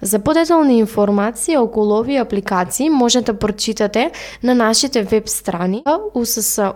За 0.00 0.18
подетални 0.18 0.78
информации 0.78 1.56
околу 1.56 1.98
овие 1.98 2.20
апликации 2.20 2.90
можете 2.90 3.32
да 3.32 3.38
прочитате 3.38 4.10
на 4.42 4.54
нашите 4.54 5.02
веб 5.02 5.28
страни 5.28 5.82
USS 5.86 6.72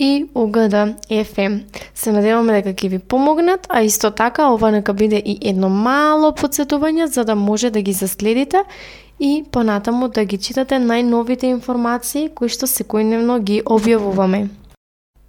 и 0.00 0.26
Угада 0.34 0.94
FM. 1.10 1.60
Се 1.94 2.12
надеваме 2.12 2.54
дека 2.56 2.72
ќе 2.72 2.88
ви 2.88 2.98
помогнат, 2.98 3.66
а 3.68 3.82
исто 3.84 4.10
така 4.10 4.48
ова 4.48 4.70
нека 4.70 4.94
биде 4.96 5.20
и 5.24 5.36
едно 5.44 5.68
мало 5.68 6.32
подсетување 6.32 7.04
за 7.04 7.24
да 7.24 7.34
може 7.34 7.70
да 7.70 7.82
ги 7.82 7.92
заследите 7.92 8.64
и 9.20 9.44
понатаму 9.52 10.08
да 10.08 10.24
ги 10.24 10.38
читате 10.38 10.80
најновите 10.80 11.52
информации 11.52 12.30
кои 12.34 12.48
што 12.48 12.64
секојдневно 12.66 13.38
ги 13.44 13.60
објавуваме. 13.60 14.48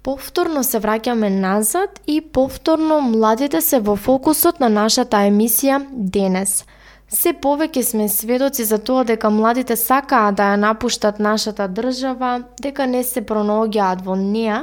Повторно 0.02 0.64
се 0.64 0.80
враќаме 0.80 1.28
назад 1.28 2.00
и 2.06 2.20
повторно 2.20 3.00
младите 3.00 3.60
се 3.60 3.78
во 3.80 3.96
фокусот 3.96 4.60
на 4.60 4.68
нашата 4.68 5.28
емисија 5.28 5.84
денес– 5.92 6.64
Се 7.12 7.34
повеќе 7.36 7.82
сме 7.84 8.08
сведоци 8.08 8.64
за 8.64 8.78
тоа 8.78 9.04
дека 9.04 9.28
младите 9.30 9.76
сакаат 9.76 10.38
да 10.38 10.46
ја 10.52 10.56
напуштат 10.56 11.18
нашата 11.20 11.68
држава, 11.68 12.38
дека 12.62 12.86
не 12.86 13.02
се 13.04 13.20
пронаоѓаат 13.20 14.00
во 14.06 14.16
неа, 14.16 14.62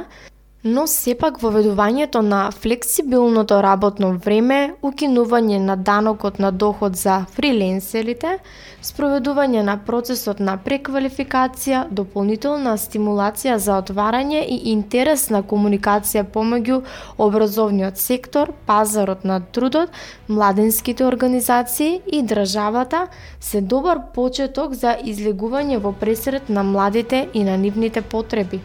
но 0.62 0.86
сепак 0.86 1.38
воведувањето 1.40 2.20
на 2.20 2.50
флексибилното 2.50 3.62
работно 3.62 4.10
време, 4.24 4.74
укинување 4.82 5.58
на 5.58 5.76
данокот 5.76 6.38
на 6.38 6.50
доход 6.52 6.96
за 6.96 7.24
фриленсерите, 7.32 8.38
спроведување 8.84 9.62
на 9.64 9.78
процесот 9.86 10.40
на 10.40 10.58
преквалификација, 10.60 11.86
дополнителна 11.90 12.74
стимулација 12.76 13.56
за 13.56 13.78
отварање 13.80 14.42
и 14.44 14.58
интересна 14.72 15.40
комуникација 15.42 16.26
помеѓу 16.34 16.82
образовниот 17.16 17.96
сектор, 17.96 18.52
пазарот 18.66 19.24
на 19.24 19.40
трудот, 19.40 19.88
младенските 20.28 21.04
организации 21.04 22.02
и 22.06 22.22
државата 22.22 23.06
се 23.40 23.60
добар 23.60 24.02
почеток 24.12 24.74
за 24.74 24.98
излегување 25.04 25.80
во 25.80 25.92
пресред 25.92 26.52
на 26.52 26.62
младите 26.62 27.28
и 27.32 27.44
на 27.44 27.56
нивните 27.56 28.02
потреби. 28.02 28.60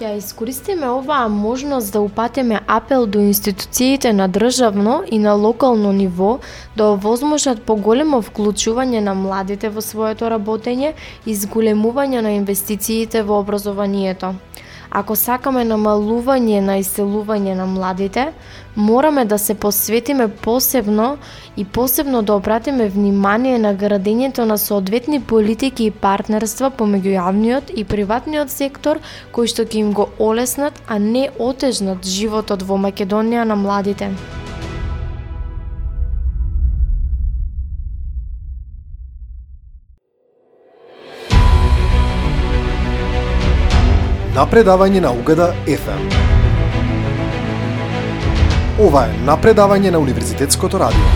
Ќе 0.00 0.16
искористиме 0.16 0.88
оваа 0.88 1.28
можност 1.28 1.92
да 1.92 2.00
упатиме 2.00 2.60
апел 2.66 3.06
до 3.06 3.20
институциите 3.20 4.12
на 4.12 4.28
државно 4.28 5.02
и 5.10 5.18
на 5.18 5.32
локално 5.32 5.92
ниво 5.92 6.38
да 6.76 6.86
овозможат 6.92 7.62
поголемо 7.62 8.22
вклучување 8.22 9.00
на 9.00 9.14
младите 9.14 9.68
во 9.68 9.84
своето 9.84 10.30
работење 10.32 10.94
и 11.26 11.36
зголемување 11.36 12.20
на 12.20 12.32
инвестициите 12.38 13.22
во 13.22 13.40
образованието. 13.44 14.34
Ако 14.90 15.14
сакаме 15.14 15.62
намалување 15.62 16.58
на 16.66 16.74
иселување 16.82 17.54
на 17.54 17.66
младите, 17.66 18.32
мораме 18.74 19.24
да 19.24 19.38
се 19.38 19.54
посветиме 19.54 20.26
посебно 20.28 21.18
и 21.56 21.64
посебно 21.64 22.22
да 22.22 22.34
обратиме 22.34 22.88
внимание 22.88 23.58
на 23.58 23.74
градењето 23.74 24.44
на 24.50 24.58
соодветни 24.58 25.22
политики 25.22 25.86
и 25.86 25.94
партнерства 25.94 26.72
помеѓу 26.74 27.14
јавниот 27.14 27.70
и 27.76 27.84
приватниот 27.84 28.50
сектор 28.50 28.98
кои 29.32 29.46
што 29.46 29.62
ќе 29.62 29.78
им 29.78 29.92
го 29.94 30.10
олеснат, 30.18 30.74
а 30.88 30.98
не 30.98 31.28
отежнат 31.38 32.02
животот 32.06 32.66
во 32.66 32.74
Македонија 32.74 33.46
на 33.46 33.54
младите. 33.54 34.10
Напредавање 44.30 45.00
на 45.02 45.10
Угада 45.10 45.48
FM. 45.66 46.02
Ова 48.78 49.00
е 49.10 49.16
напредавање 49.26 49.90
на 49.90 49.98
Универзитетското 49.98 50.78
радио. 50.78 51.08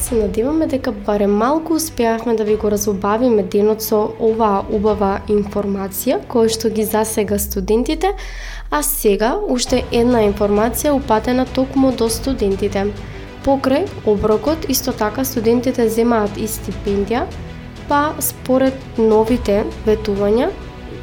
Се 0.00 0.18
надеваме 0.18 0.66
дека 0.66 0.92
барем 0.92 1.30
малку 1.30 1.74
успеавме 1.74 2.34
да 2.34 2.44
ви 2.44 2.56
го 2.56 2.70
разубавиме 2.70 3.42
денот 3.42 3.86
со 3.86 4.00
оваа 4.18 4.64
убава 4.66 5.12
информација 5.28 6.18
која 6.26 6.50
што 6.50 6.74
ги 6.74 6.84
засега 6.84 7.38
студентите, 7.38 8.10
а 8.70 8.82
сега 8.82 9.36
уште 9.38 9.84
една 9.92 10.26
информација 10.26 10.90
упатена 10.90 11.46
токму 11.46 11.94
до 11.94 12.10
студентите. 12.10 12.88
Покрај 13.46 13.86
оброкот, 14.10 14.66
исто 14.68 14.90
така 14.92 15.24
студентите 15.24 15.88
земаат 15.88 16.34
и 16.36 16.50
стипендија, 16.50 17.28
па 17.88 18.10
според 18.18 18.74
новите 18.98 19.62
ветувања, 19.86 20.50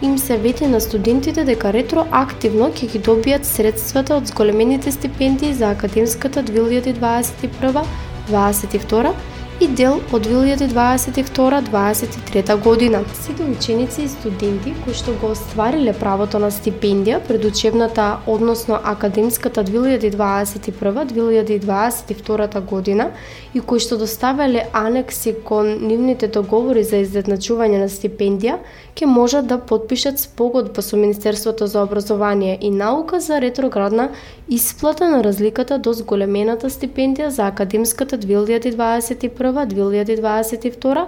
им 0.03 0.17
се 0.17 0.37
вети 0.37 0.67
на 0.67 0.81
студентите 0.81 1.43
дека 1.47 1.73
ретроактивно 1.73 2.65
ќе 2.75 2.87
ги 2.91 2.99
добијат 3.07 3.43
средствата 3.47 4.15
од 4.19 4.27
зголемените 4.27 4.91
стипендии 4.91 5.53
за 5.59 5.65
академската 5.71 6.43
2021-2022 6.43 9.13
и 9.61 9.67
дел 9.67 9.99
од 10.11 10.27
2022-2023 10.27 12.63
година. 12.63 13.03
Сите 13.13 13.43
ученици 13.43 14.01
и 14.03 14.09
студенти 14.09 14.73
кои 14.83 14.93
што 14.93 15.13
го 15.21 15.27
оствариле 15.31 15.93
правото 15.93 16.39
на 16.39 16.51
стипендија 16.51 17.19
пред 17.27 17.45
учебната, 17.45 18.17
односно 18.27 18.79
академската 18.83 19.63
2021-2022 19.63 22.61
година 22.61 23.09
и 23.53 23.61
кои 23.61 23.79
што 23.79 23.97
доставале 23.97 24.63
анекси 24.73 25.35
кон 25.45 25.77
нивните 25.87 26.27
договори 26.27 26.83
за 26.83 26.97
изедначување 27.05 27.77
на 27.85 27.89
стипендија, 27.89 28.57
ќе 28.95 29.05
можат 29.05 29.47
да 29.47 29.57
подпишат 29.57 30.19
спогодба 30.19 30.81
со 30.81 30.97
Министерството 30.97 31.67
за 31.67 31.83
образование 31.83 32.57
и 32.61 32.69
наука 32.69 33.19
за 33.19 33.41
ретроградна 33.41 34.09
исплата 34.49 35.09
на 35.09 35.23
разликата 35.23 35.79
до 35.79 35.93
зголемената 35.93 36.69
стипендија 36.69 37.27
за 37.27 37.47
академската 37.47 38.17
2021-2022 38.17 41.05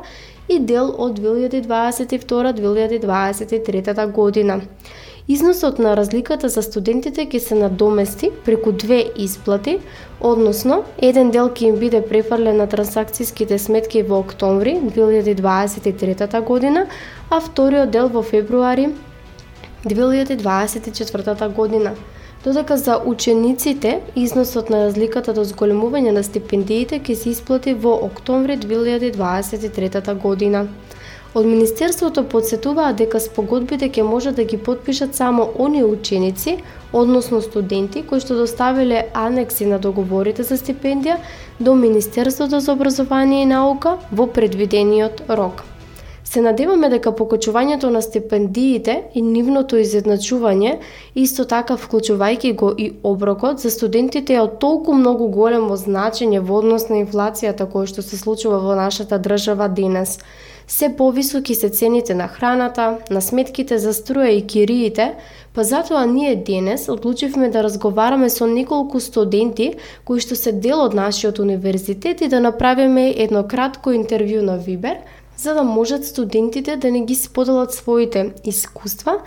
и 0.50 0.60
дел 0.60 0.96
од 0.98 1.20
2022-2023 1.20 4.12
година. 4.12 4.62
Износот 5.28 5.80
на 5.80 5.96
разликата 5.98 6.50
за 6.54 6.62
студентите 6.62 7.24
ќе 7.26 7.40
се 7.42 7.56
надомести 7.58 8.28
преку 8.46 8.72
две 8.72 9.00
исплати, 9.18 9.80
односно 10.22 10.84
еден 11.08 11.32
дел 11.34 11.50
ќе 11.50 11.72
им 11.72 11.80
биде 11.82 12.02
префрлен 12.06 12.62
на 12.62 12.68
трансакцијските 12.70 13.58
сметки 13.58 14.04
во 14.06 14.20
октомври 14.22 14.76
2023 14.86 16.42
година, 16.46 16.86
а 17.32 17.42
вториот 17.42 17.90
дел 17.90 18.14
во 18.14 18.22
февруари 18.22 18.92
2024 19.86 21.50
година 21.56 21.96
додека 22.44 22.78
за 22.78 23.02
учениците 23.06 24.02
износот 24.16 24.70
на 24.70 24.86
разликата 24.86 25.34
до 25.34 25.42
зголемување 25.42 26.12
на 26.14 26.22
стипендиите 26.24 27.00
ќе 27.02 27.16
се 27.18 27.32
исплати 27.34 27.74
во 27.74 27.98
октомври 28.06 28.62
2023 28.62 30.14
година. 30.22 30.68
Од 31.36 31.46
Министерството 31.46 32.22
подсетуваат 32.32 32.96
дека 32.96 33.20
спогодбите 33.20 33.90
ќе 33.92 34.04
може 34.08 34.32
да 34.32 34.44
ги 34.48 34.58
подпишат 34.58 35.18
само 35.20 35.50
оние 35.60 35.84
ученици, 35.84 36.54
односно 36.94 37.42
студенти, 37.44 38.04
кои 38.08 38.24
што 38.24 38.38
доставиле 38.40 39.02
анекси 39.14 39.68
на 39.68 39.80
договорите 39.84 40.46
за 40.48 40.56
стипендија 40.56 41.18
до 41.60 41.76
Министерството 41.76 42.60
за 42.60 42.72
образование 42.72 43.42
и 43.44 43.50
наука 43.52 43.98
во 44.12 44.28
предвидениот 44.28 45.26
рок. 45.30 45.66
Се 46.24 46.42
надеваме 46.42 46.88
дека 46.90 47.12
покачувањето 47.12 47.92
на 47.92 48.02
стипендиите 48.02 48.96
и 49.14 49.22
нивното 49.22 49.76
изедначување, 49.84 50.78
исто 51.16 51.44
така 51.46 51.76
вклучувајќи 51.76 52.56
го 52.56 52.72
и 52.78 52.94
оброкот 53.04 53.60
за 53.60 53.76
студентите 53.76 54.40
е 54.40 54.42
од 54.48 54.58
толку 54.64 54.96
многу 54.96 55.28
големо 55.28 55.76
значење 55.76 56.40
во 56.40 56.64
однос 56.64 56.88
на 56.90 57.04
инфлацијата 57.04 57.68
која 57.68 57.92
што 57.92 58.02
се 58.08 58.24
случува 58.24 58.64
во 58.64 58.80
нашата 58.80 59.20
држава 59.20 59.68
денес. 59.68 60.20
Се 60.68 60.96
повисоки 60.98 61.56
се 61.56 61.70
цените 61.70 62.16
на 62.16 62.28
храната, 62.28 62.98
на 63.10 63.22
сметките 63.22 63.78
за 63.78 63.94
струја 63.94 64.30
и 64.30 64.48
кириите, 64.48 65.14
па 65.54 65.64
затоа 65.64 66.06
ние 66.06 66.36
денес 66.36 66.90
одлучивме 66.90 67.50
да 67.50 67.64
разговараме 67.64 68.30
со 68.30 68.48
неколку 68.48 69.00
студенти 69.00 69.76
кои 70.06 70.20
што 70.20 70.36
се 70.36 70.52
дел 70.52 70.82
од 70.82 70.94
нашиот 70.94 71.40
универзитет 71.40 72.22
и 72.22 72.28
да 72.28 72.40
направиме 72.40 73.14
едно 73.18 73.44
кратко 73.48 73.94
интервју 73.94 74.42
на 74.42 74.58
Вибер– 74.58 74.98
за 75.38 75.54
да 75.54 75.64
можат 75.64 76.06
студентите 76.06 76.76
да 76.76 76.92
не 76.92 77.06
ги 77.06 77.16
споделат 77.16 77.74
своите 77.74 78.32
искуства, 78.46 79.18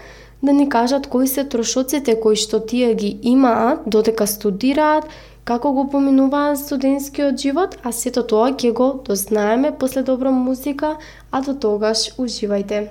да 0.42 0.52
ни 0.52 0.68
кажат 0.68 1.06
кои 1.06 1.28
се 1.28 1.44
трошоците 1.44 2.20
кои 2.20 2.36
што 2.36 2.60
тие 2.60 2.94
ги 2.94 3.18
имаат 3.22 3.80
додека 3.86 4.26
студираат, 4.26 5.04
како 5.48 5.72
го 5.72 5.86
поминуваат 5.88 6.58
студентскиот 6.60 7.40
живот, 7.40 7.76
а 7.82 7.92
сето 7.92 8.22
тоа 8.32 8.52
ќе 8.52 8.72
го 8.76 8.88
дознаеме 9.06 9.72
после 9.80 10.02
добра 10.04 10.30
музика, 10.30 10.96
а 11.30 11.40
до 11.40 11.54
тогаш 11.54 12.10
уживајте. 12.20 12.88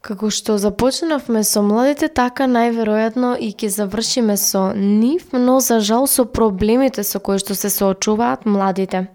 Како 0.00 0.30
што 0.32 0.56
започнавме 0.62 1.42
со 1.44 1.60
младите, 1.60 2.08
така 2.08 2.46
најверојатно 2.48 3.34
и 3.36 3.50
ќе 3.52 3.68
завршиме 3.76 4.38
со 4.40 4.70
нив, 4.72 5.28
но 5.32 5.58
за 5.60 5.80
жал 5.80 6.06
со 6.06 6.24
проблемите 6.24 7.04
со 7.04 7.20
кои 7.20 7.42
што 7.42 7.58
се 7.58 7.68
соочуваат 7.68 8.46
младите 8.46 9.08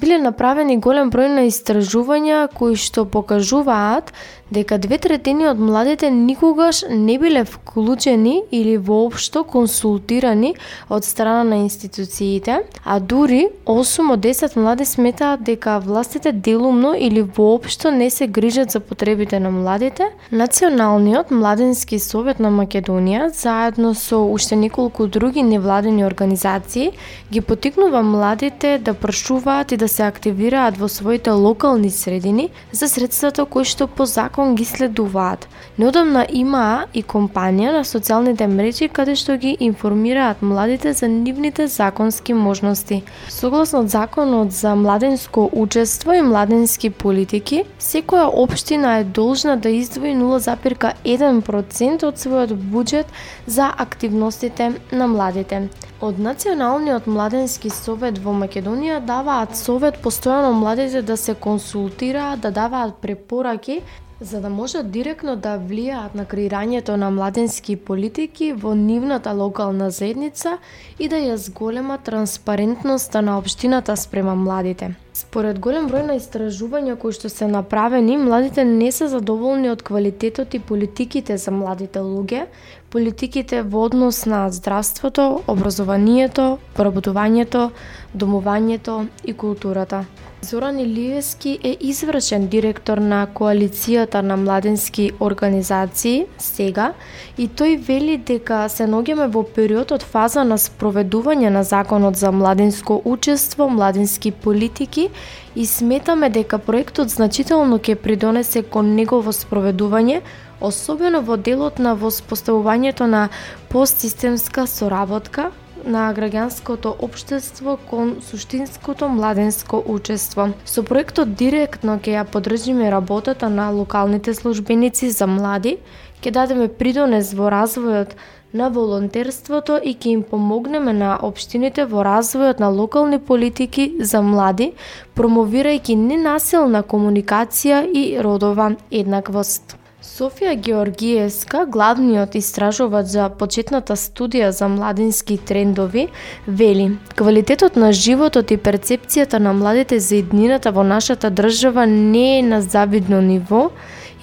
биле 0.00 0.18
направени 0.18 0.80
голем 0.82 1.10
број 1.14 1.30
на 1.36 1.44
истражувања 1.46 2.48
кои 2.54 2.74
што 2.80 3.04
покажуваат 3.06 4.10
дека 4.54 4.78
две 4.78 4.98
третини 5.02 5.48
од 5.50 5.58
младите 5.58 6.10
никогаш 6.10 6.84
не 6.90 7.18
биле 7.18 7.42
вклучени 7.44 8.42
или 8.54 8.76
воопшто 8.78 9.42
консултирани 9.44 10.54
од 10.88 11.04
страна 11.04 11.42
на 11.44 11.56
институциите, 11.64 12.60
а 12.84 12.98
дури 13.00 13.48
8 13.66 14.12
од 14.14 14.20
10 14.20 14.56
млади 14.56 14.84
сметаат 14.84 15.42
дека 15.42 15.78
властите 15.78 16.32
делумно 16.32 16.94
или 16.98 17.22
воопшто 17.22 17.90
не 17.90 18.10
се 18.10 18.26
грижат 18.26 18.70
за 18.70 18.80
потребите 18.80 19.40
на 19.40 19.50
младите. 19.50 20.06
Националниот 20.30 21.30
младенски 21.30 21.98
совет 21.98 22.38
на 22.38 22.50
Македонија, 22.50 23.28
заедно 23.34 23.94
со 23.94 24.22
уште 24.22 24.56
неколку 24.56 25.06
други 25.06 25.42
невладени 25.42 26.04
организации, 26.04 26.92
ги 27.32 27.40
потикнува 27.40 28.02
младите 28.02 28.78
да 28.78 28.94
прашуваат 28.94 29.72
и 29.72 29.76
да 29.76 29.88
се 29.88 30.02
активираат 30.02 30.76
во 30.76 30.88
своите 30.88 31.30
локални 31.30 31.90
средини 31.90 32.50
за 32.72 32.88
средствата 32.88 33.44
кои 33.44 33.64
што 33.64 33.86
по 33.86 34.06
закон 34.06 34.43
закон 34.44 34.54
ги 34.54 34.64
следуваат. 34.64 35.48
Неодамна 35.78 36.26
имаа 36.28 36.86
и 36.94 37.02
компанија 37.02 37.72
на 37.72 37.82
социјалните 37.84 38.46
мрежи 38.46 38.88
каде 38.88 39.14
што 39.16 39.36
ги 39.36 39.56
информираат 39.60 40.42
младите 40.42 40.92
за 40.92 41.08
нивните 41.08 41.66
законски 41.66 42.34
можности. 42.34 43.02
Согласно 43.28 43.88
законот 43.88 44.52
за 44.52 44.74
младенско 44.74 45.50
учество 45.52 46.12
и 46.12 46.22
младенски 46.22 46.90
политики, 46.90 47.64
секоја 47.80 48.28
општина 48.32 48.98
е 48.98 49.04
должна 49.04 49.56
да 49.56 49.70
издвои 49.70 50.14
0,1% 50.14 52.04
од 52.04 52.16
својот 52.16 52.52
буџет 52.54 53.06
за 53.46 53.72
активностите 53.78 54.72
на 54.92 55.06
младите. 55.06 55.68
Од 56.04 56.18
Националниот 56.18 57.06
младенски 57.06 57.70
совет 57.70 58.18
во 58.20 58.34
Македонија 58.36 58.98
даваат 59.00 59.56
совет 59.56 60.02
постојано 60.04 60.52
младите 60.52 61.02
да 61.02 61.16
се 61.16 61.34
консултираат, 61.34 62.40
да 62.40 62.50
даваат 62.50 62.98
препораки 63.00 63.80
за 64.20 64.40
да 64.40 64.48
можат 64.48 64.90
директно 64.90 65.36
да 65.36 65.58
влијаат 65.58 66.14
на 66.14 66.24
креирањето 66.24 66.96
на 66.96 67.10
младенски 67.10 67.76
политики 67.76 68.52
во 68.52 68.74
нивната 68.74 69.32
локална 69.32 69.90
заедница 69.90 70.58
и 70.98 71.08
да 71.08 71.16
ја 71.16 71.34
зголема 71.34 71.98
транспарентноста 71.98 73.22
на 73.22 73.38
општината 73.38 73.96
спрема 73.96 74.34
младите. 74.34 74.94
Според 75.14 75.58
голем 75.58 75.88
број 75.90 76.06
на 76.06 76.14
истражувања 76.18 76.96
кои 76.98 77.12
што 77.12 77.28
се 77.28 77.46
направени, 77.46 78.16
младите 78.16 78.64
не 78.64 78.92
се 78.92 79.08
задоволни 79.08 79.70
од 79.70 79.82
квалитетот 79.82 80.54
и 80.54 80.58
политиките 80.58 81.36
за 81.38 81.50
младите 81.50 81.98
луѓе, 81.98 82.46
политиките 82.90 83.62
во 83.62 83.84
однос 83.86 84.26
на 84.26 84.50
здравството, 84.50 85.42
образованието, 85.46 86.58
поработувањето, 86.76 87.70
домувањето 88.14 89.06
и 89.24 89.34
културата. 89.34 90.04
Зоран 90.44 90.78
Илиевски 90.78 91.58
е 91.64 91.76
извршен 91.80 92.48
директор 92.52 92.98
на 92.98 93.26
Коалицијата 93.34 94.20
на 94.20 94.36
младенски 94.36 95.06
организации 95.20 96.26
сега 96.38 96.90
и 97.38 97.46
тој 97.48 97.78
вели 97.86 98.18
дека 98.18 98.68
се 98.68 98.86
ногиме 98.86 99.28
во 99.32 99.40
период 99.56 99.94
од 99.96 100.04
фаза 100.04 100.44
на 100.44 100.58
спроведување 100.60 101.48
на 101.48 101.64
законот 101.64 102.20
за 102.20 102.32
младенско 102.32 103.00
учество, 103.04 103.70
младенски 103.70 104.30
политики 104.30 105.08
и 105.56 105.66
сметаме 105.66 106.28
дека 106.28 106.58
проектот 106.58 107.08
значително 107.08 107.80
ќе 107.80 107.96
придонесе 107.96 108.62
кон 108.62 108.94
негово 109.00 109.32
спроведување, 109.32 110.20
особено 110.60 111.24
во 111.24 111.40
делот 111.40 111.78
на 111.78 111.96
воспоставувањето 111.96 113.08
на 113.08 113.28
постсистемска 113.72 114.66
соработка 114.66 115.52
на 115.86 116.08
граѓанското 116.14 116.94
општество 116.98 117.76
кон 117.90 118.16
суштинското 118.22 119.08
младенско 119.08 119.82
учество. 119.86 120.48
Со 120.64 120.82
проектот 120.82 121.34
директно 121.34 121.98
ќе 121.98 122.16
ја 122.18 122.24
поддржиме 122.24 122.90
работата 122.90 123.48
на 123.48 123.70
локалните 123.70 124.34
службеници 124.34 125.10
за 125.10 125.26
млади, 125.26 125.76
ќе 126.22 126.30
дадеме 126.30 126.68
придонес 126.68 127.34
во 127.34 127.52
развојот 127.52 128.16
на 128.54 128.70
волонтерството 128.70 129.78
и 129.82 129.94
ќе 129.94 130.16
им 130.16 130.22
помогнеме 130.22 130.92
на 130.96 131.14
општините 131.20 131.84
во 131.90 132.04
развојот 132.06 132.60
на 132.60 132.68
локални 132.68 133.18
политики 133.18 133.92
за 134.00 134.22
млади, 134.22 134.72
промовирајќи 135.14 135.96
ненасилна 135.96 136.82
комуникација 136.82 137.84
и 137.92 138.04
родова 138.22 138.74
еднаквост. 138.90 139.83
Софија 140.14 140.52
Георгиевска, 140.54 141.64
главниот 141.66 142.36
истражувач 142.38 143.08
за 143.10 143.24
почетната 143.38 143.96
студија 143.98 144.52
за 144.54 144.68
младински 144.70 145.40
трендови, 145.42 146.04
вели 146.46 146.84
Квалитетот 147.18 147.74
на 147.74 147.90
животот 147.90 148.52
и 148.54 148.56
перцепцијата 148.56 149.40
на 149.42 149.52
младите 149.52 149.98
за 149.98 150.20
иднината 150.22 150.70
во 150.70 150.84
нашата 150.86 151.32
држава 151.34 151.86
не 151.90 152.38
е 152.38 152.42
на 152.42 152.62
завидно 152.62 153.20
ниво 153.22 153.70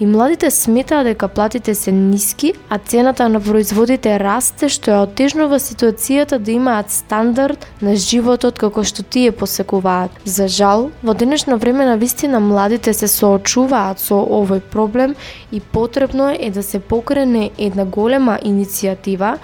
и 0.02 0.06
младите 0.06 0.50
сметаат 0.50 1.04
дека 1.06 1.28
платите 1.28 1.74
се 1.74 1.92
ниски, 1.92 2.52
а 2.68 2.78
цената 2.78 3.28
на 3.28 3.38
производите 3.40 4.16
расте 4.18 4.66
што 4.66 4.90
ја 4.90 5.02
отежнува 5.06 5.60
ситуацијата 5.62 6.40
да 6.42 6.50
имаат 6.50 6.90
стандард 6.90 7.68
на 7.78 7.94
животот 7.94 8.58
како 8.58 8.82
што 8.82 9.06
тие 9.06 9.30
посекуваат. 9.30 10.10
За 10.24 10.48
жал, 10.48 10.90
во 11.06 11.14
денешно 11.14 11.54
време 11.56 11.86
на 11.86 11.94
вистина 12.02 12.40
младите 12.40 12.90
се 12.98 13.06
соочуваат 13.06 14.02
со 14.02 14.18
овој 14.18 14.64
проблем 14.74 15.14
и 15.52 15.60
потребно 15.60 16.32
е 16.34 16.50
да 16.50 16.66
се 16.66 16.80
покрене 16.80 17.50
една 17.58 17.84
голема 17.84 18.40
иницијатива 18.42 19.36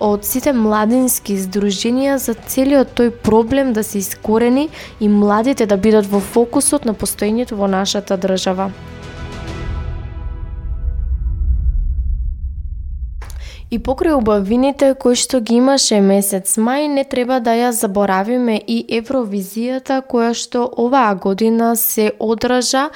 од 0.00 0.26
сите 0.26 0.52
младински 0.52 1.38
здруженија 1.38 2.18
за 2.18 2.34
целиот 2.34 2.96
тој 2.98 3.14
проблем 3.22 3.74
да 3.78 3.86
се 3.86 4.02
искорени 4.02 4.70
и 4.98 5.08
младите 5.08 5.66
да 5.66 5.76
бидат 5.76 6.10
во 6.10 6.18
фокусот 6.18 6.84
на 6.84 6.98
постоењето 6.98 7.54
во 7.54 7.70
нашата 7.70 8.18
држава. 8.18 8.72
И 13.70 13.78
покрај 13.78 14.16
убавините 14.18 14.94
кои 14.98 15.14
што 15.14 15.38
ги 15.38 15.60
имаше 15.62 16.00
месец 16.02 16.56
мај, 16.58 16.88
не 16.90 17.04
треба 17.06 17.38
да 17.38 17.54
ја 17.54 17.70
заборавиме 17.70 18.56
и 18.58 18.82
Евровизијата 18.98 20.00
која 20.02 20.32
што 20.34 20.64
оваа 20.84 21.14
година 21.14 21.76
се 21.78 22.10
одража 22.18 22.88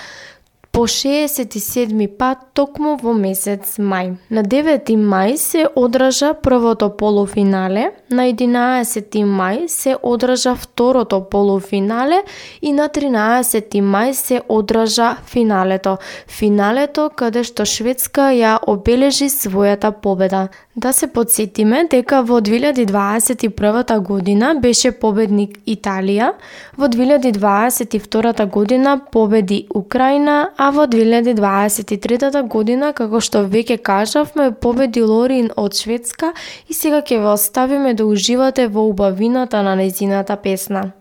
по 0.75 0.89
67 0.89 2.09
пат 2.19 2.39
токму 2.53 2.97
во 2.99 3.13
месец 3.15 3.77
мај. 3.79 4.09
На 4.35 4.43
9 4.43 4.89
мај 4.99 5.37
се 5.39 5.69
одража 5.79 6.33
првото 6.35 6.89
полуфинале, 6.99 7.93
на 8.11 8.27
11 8.27 9.23
мај 9.23 9.69
се 9.69 9.95
одража 10.03 10.57
второто 10.59 11.21
полуфинале 11.31 12.19
и 12.61 12.73
на 12.73 12.89
13 12.89 13.79
мај 13.83 14.13
се 14.13 14.41
одража 14.49 15.15
финалето. 15.27 15.97
Финалето 16.27 17.07
каде 17.15 17.45
што 17.45 17.63
Шведска 17.63 18.33
ја 18.35 18.59
обележи 18.67 19.31
својата 19.31 19.93
победа. 19.93 20.49
Да 20.77 20.93
се 20.93 21.07
подсетиме 21.07 21.85
дека 21.91 22.23
во 22.23 22.41
2021 22.41 24.01
година 24.01 24.55
беше 24.59 24.91
победник 24.91 25.59
Италија, 25.67 26.33
во 26.77 26.89
2022 26.91 28.51
година 28.51 29.01
победи 29.13 29.67
Украина, 29.75 30.51
а 30.57 30.64
А 30.65 30.71
во 30.71 30.87
2023 30.89 32.49
година, 32.49 32.95
како 32.97 33.19
што 33.21 33.43
веќе 33.45 33.77
кажавме, 33.85 34.47
победи 34.49 35.03
Лорин 35.05 35.51
од 35.61 35.77
Шведска 35.77 36.31
и 36.69 36.73
сега 36.73 37.03
ќе 37.05 37.19
ве 37.21 37.29
оставиме 37.35 37.93
да 37.93 38.07
уживате 38.09 38.65
во 38.73 38.87
убавината 38.89 39.61
на 39.63 39.75
незината 39.77 40.39
песна. 40.41 40.93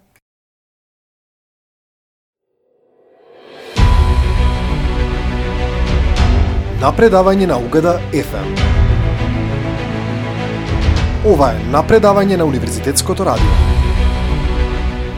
Напредавање 6.83 7.47
на 7.47 7.61
угада 7.63 7.95
FM. 8.11 8.51
Ова 11.23 11.53
е 11.55 11.63
напредавање 11.71 12.35
на 12.35 12.51
Универзитетското 12.51 13.31
радио. 13.31 13.82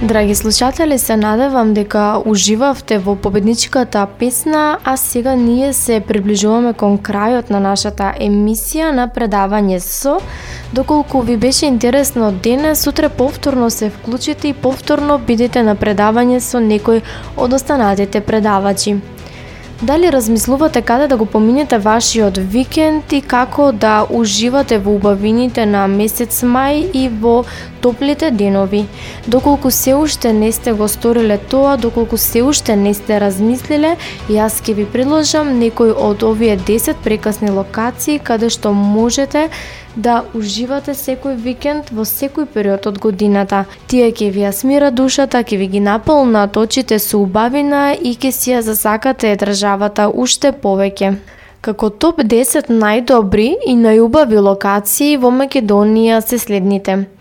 Драги 0.01 0.35
слушатели, 0.35 0.99
се 0.99 1.15
надевам 1.17 1.73
дека 1.73 2.21
уживавте 2.25 2.97
во 2.99 3.15
победничката 3.15 4.07
песна, 4.19 4.77
а 4.83 4.97
сега 4.97 5.35
ние 5.35 5.73
се 5.73 6.01
приближуваме 6.03 6.73
кон 6.73 6.97
крајот 6.99 7.47
на 7.49 7.61
нашата 7.63 8.11
емисија 8.19 8.91
на 8.91 9.07
предавање 9.07 9.79
со. 9.79 10.17
Доколку 10.73 11.21
ви 11.21 11.37
беше 11.37 11.71
интересно 11.71 12.31
денес, 12.31 12.83
сутре 12.83 13.09
повторно 13.09 13.69
се 13.69 13.89
вклучите 13.89 14.47
и 14.47 14.53
повторно 14.53 15.17
бидете 15.17 15.63
на 15.63 15.79
предавање 15.79 16.43
со 16.43 16.59
некој 16.59 17.01
од 17.37 17.53
останатите 17.53 18.19
предавачи. 18.21 18.99
Дали 19.81 20.11
размислувате 20.11 20.81
каде 20.81 21.07
да 21.07 21.17
го 21.17 21.25
поминете 21.25 21.77
вашиот 21.77 22.37
викенд 22.37 23.11
и 23.13 23.21
како 23.21 23.71
да 23.71 24.05
уживате 24.09 24.77
во 24.79 24.95
убавините 24.95 25.65
на 25.65 25.83
месец 25.91 26.43
мај 26.47 26.95
и 26.95 27.09
во 27.09 27.43
топлите 27.83 28.31
денови? 28.31 28.85
Доколку 29.27 29.71
се 29.71 29.95
уште 29.95 30.33
не 30.33 30.51
сте 30.51 30.71
го 30.73 30.87
сториле 30.87 31.37
тоа, 31.37 31.75
доколку 31.77 32.17
се 32.17 32.43
уште 32.43 32.75
не 32.75 32.93
сте 32.93 33.19
размислиле, 33.19 33.97
јас 34.31 34.63
ќе 34.63 34.79
ви 34.79 34.85
предложам 34.87 35.59
некој 35.59 35.91
од 35.91 36.23
овие 36.23 36.55
10 36.55 37.03
прекасни 37.03 37.51
локации 37.51 38.19
каде 38.19 38.49
што 38.49 38.71
можете 38.71 39.49
да 39.95 40.23
уживате 40.35 40.93
секој 40.93 41.35
викенд 41.39 41.91
во 41.91 42.05
секој 42.05 42.45
период 42.53 42.87
од 42.87 42.99
годината. 42.99 43.63
Тие 43.87 44.11
ќе 44.11 44.31
ви 44.31 44.43
ја 44.43 44.51
смира 44.51 44.91
душата, 44.91 45.43
ќе 45.43 45.57
ви 45.57 45.67
ги 45.67 45.79
наполнат 45.79 46.57
очите 46.57 46.99
со 46.99 47.19
убавина 47.19 47.95
и 47.95 48.15
ќе 48.15 48.31
си 48.31 48.51
ја 48.51 48.61
засакате 48.61 49.35
државата 49.35 50.09
уште 50.09 50.51
повеќе. 50.51 51.15
Како 51.61 51.89
топ 51.89 52.19
10 52.21 52.69
најдобри 52.69 53.49
и 53.65 53.73
најубави 53.73 54.41
локации 54.49 55.17
во 55.17 55.31
Македонија 55.33 56.21
се 56.21 56.37
следните. 56.37 57.14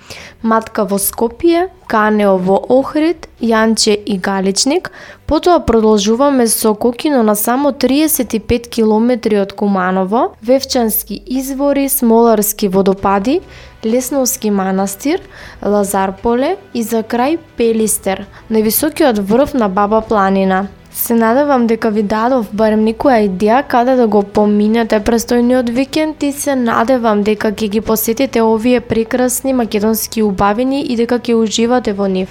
Матка 0.44 0.84
во 0.84 0.98
Скопје, 1.00 1.70
Канео 1.88 2.34
во 2.36 2.58
Охрид, 2.68 3.30
Јанче 3.40 3.94
и 3.96 4.18
Галичник, 4.20 4.90
потоа 5.24 5.62
продолжуваме 5.64 6.46
со 6.46 6.74
Кокино 6.74 7.22
на 7.22 7.34
само 7.34 7.72
35 7.72 8.68
километри 8.68 9.40
од 9.40 9.54
Куманово, 9.56 10.34
Вевчански 10.42 11.22
извори, 11.26 11.88
Смоларски 11.88 12.68
водопади, 12.68 13.40
Лесновски 13.84 14.50
манастир, 14.50 15.24
Лазарполе 15.62 16.58
и 16.74 16.82
за 16.82 17.00
крај 17.00 17.38
Пелистер, 17.56 18.26
на 18.50 18.60
високиот 18.60 19.18
врв 19.18 19.54
на 19.54 19.68
Баба 19.68 20.02
планина. 20.02 20.68
Се 20.94 21.14
надевам 21.14 21.66
дека 21.66 21.90
ви 21.90 22.02
дадов 22.10 22.50
барем 22.58 22.84
некоја 22.86 23.16
идеја 23.26 23.62
каде 23.70 23.96
да 23.98 24.04
го 24.06 24.20
поминете 24.36 25.00
престојниот 25.08 25.72
викенд 25.78 26.22
и 26.22 26.30
се 26.32 26.54
надевам 26.60 27.24
дека 27.26 27.50
ќе 27.50 27.68
ги 27.72 27.80
посетите 27.88 28.42
овие 28.42 28.80
прекрасни 28.92 29.52
македонски 29.60 30.22
убавини 30.22 30.82
и 30.82 30.96
дека 31.00 31.18
ќе 31.18 31.34
уживате 31.34 31.96
во 31.98 32.06
нив. 32.06 32.30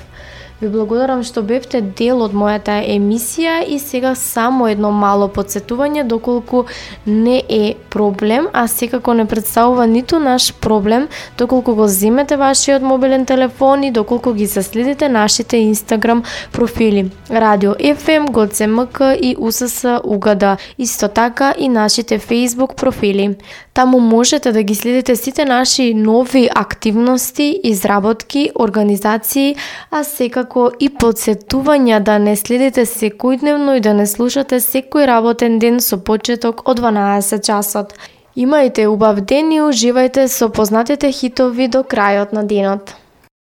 Ви 0.64 0.70
благодарам 0.70 1.26
што 1.28 1.42
бевте 1.44 1.82
дел 1.84 2.22
од 2.24 2.32
мојата 2.32 2.78
емисија 2.88 3.58
и 3.68 3.76
сега 3.84 4.14
само 4.16 4.70
едно 4.72 4.94
мало 4.96 5.26
подсетување 5.28 6.06
доколку 6.08 6.62
не 7.06 7.42
е 7.50 7.74
проблем, 7.92 8.48
а 8.54 8.64
секако 8.72 9.14
не 9.14 9.26
представува 9.28 9.88
ниту 9.88 10.22
наш 10.24 10.54
проблем, 10.54 11.10
доколку 11.38 11.76
го 11.76 11.88
земете 11.88 12.38
вашиот 12.40 12.82
мобилен 12.82 13.26
телефон 13.26 13.84
и 13.84 13.92
доколку 13.92 14.34
ги 14.34 14.46
заследите 14.46 15.10
нашите 15.10 15.58
Инстаграм 15.58 16.24
профили. 16.54 17.12
Радио 17.30 17.74
FM, 17.74 18.32
ГЦМК 18.32 19.20
и 19.20 19.36
УСС 19.40 20.00
Угада. 20.04 20.58
Исто 20.78 21.08
така 21.08 21.54
и 21.58 21.70
нашите 21.70 22.20
Facebook 22.20 22.76
профили. 22.76 23.36
Таму 23.74 24.00
можете 24.00 24.52
да 24.52 24.64
ги 24.64 24.76
следите 24.76 25.16
сите 25.16 25.46
наши 25.46 25.94
нови 25.94 26.50
активности, 26.56 27.60
изработки, 27.64 28.52
организации, 28.56 29.56
а 29.92 30.04
секако 30.04 30.53
и 30.80 30.90
подсетувања 30.90 32.00
да 32.00 32.18
не 32.22 32.36
следите 32.36 32.86
секојдневно 32.86 33.78
и 33.78 33.82
да 33.82 33.94
не 33.94 34.06
слушате 34.08 34.60
секој 34.64 35.08
работен 35.10 35.60
ден 35.60 35.80
со 35.82 35.98
почеток 35.98 36.68
од 36.70 36.80
12 36.80 37.46
часот. 37.46 37.94
Имајте 38.36 38.88
убав 38.88 39.22
ден 39.22 39.52
и 39.52 39.62
уживајте 39.62 40.28
со 40.28 40.50
познатите 40.50 41.12
хитови 41.12 41.68
до 41.68 41.84
крајот 41.84 42.34
на 42.34 42.44
денот. 42.44 42.96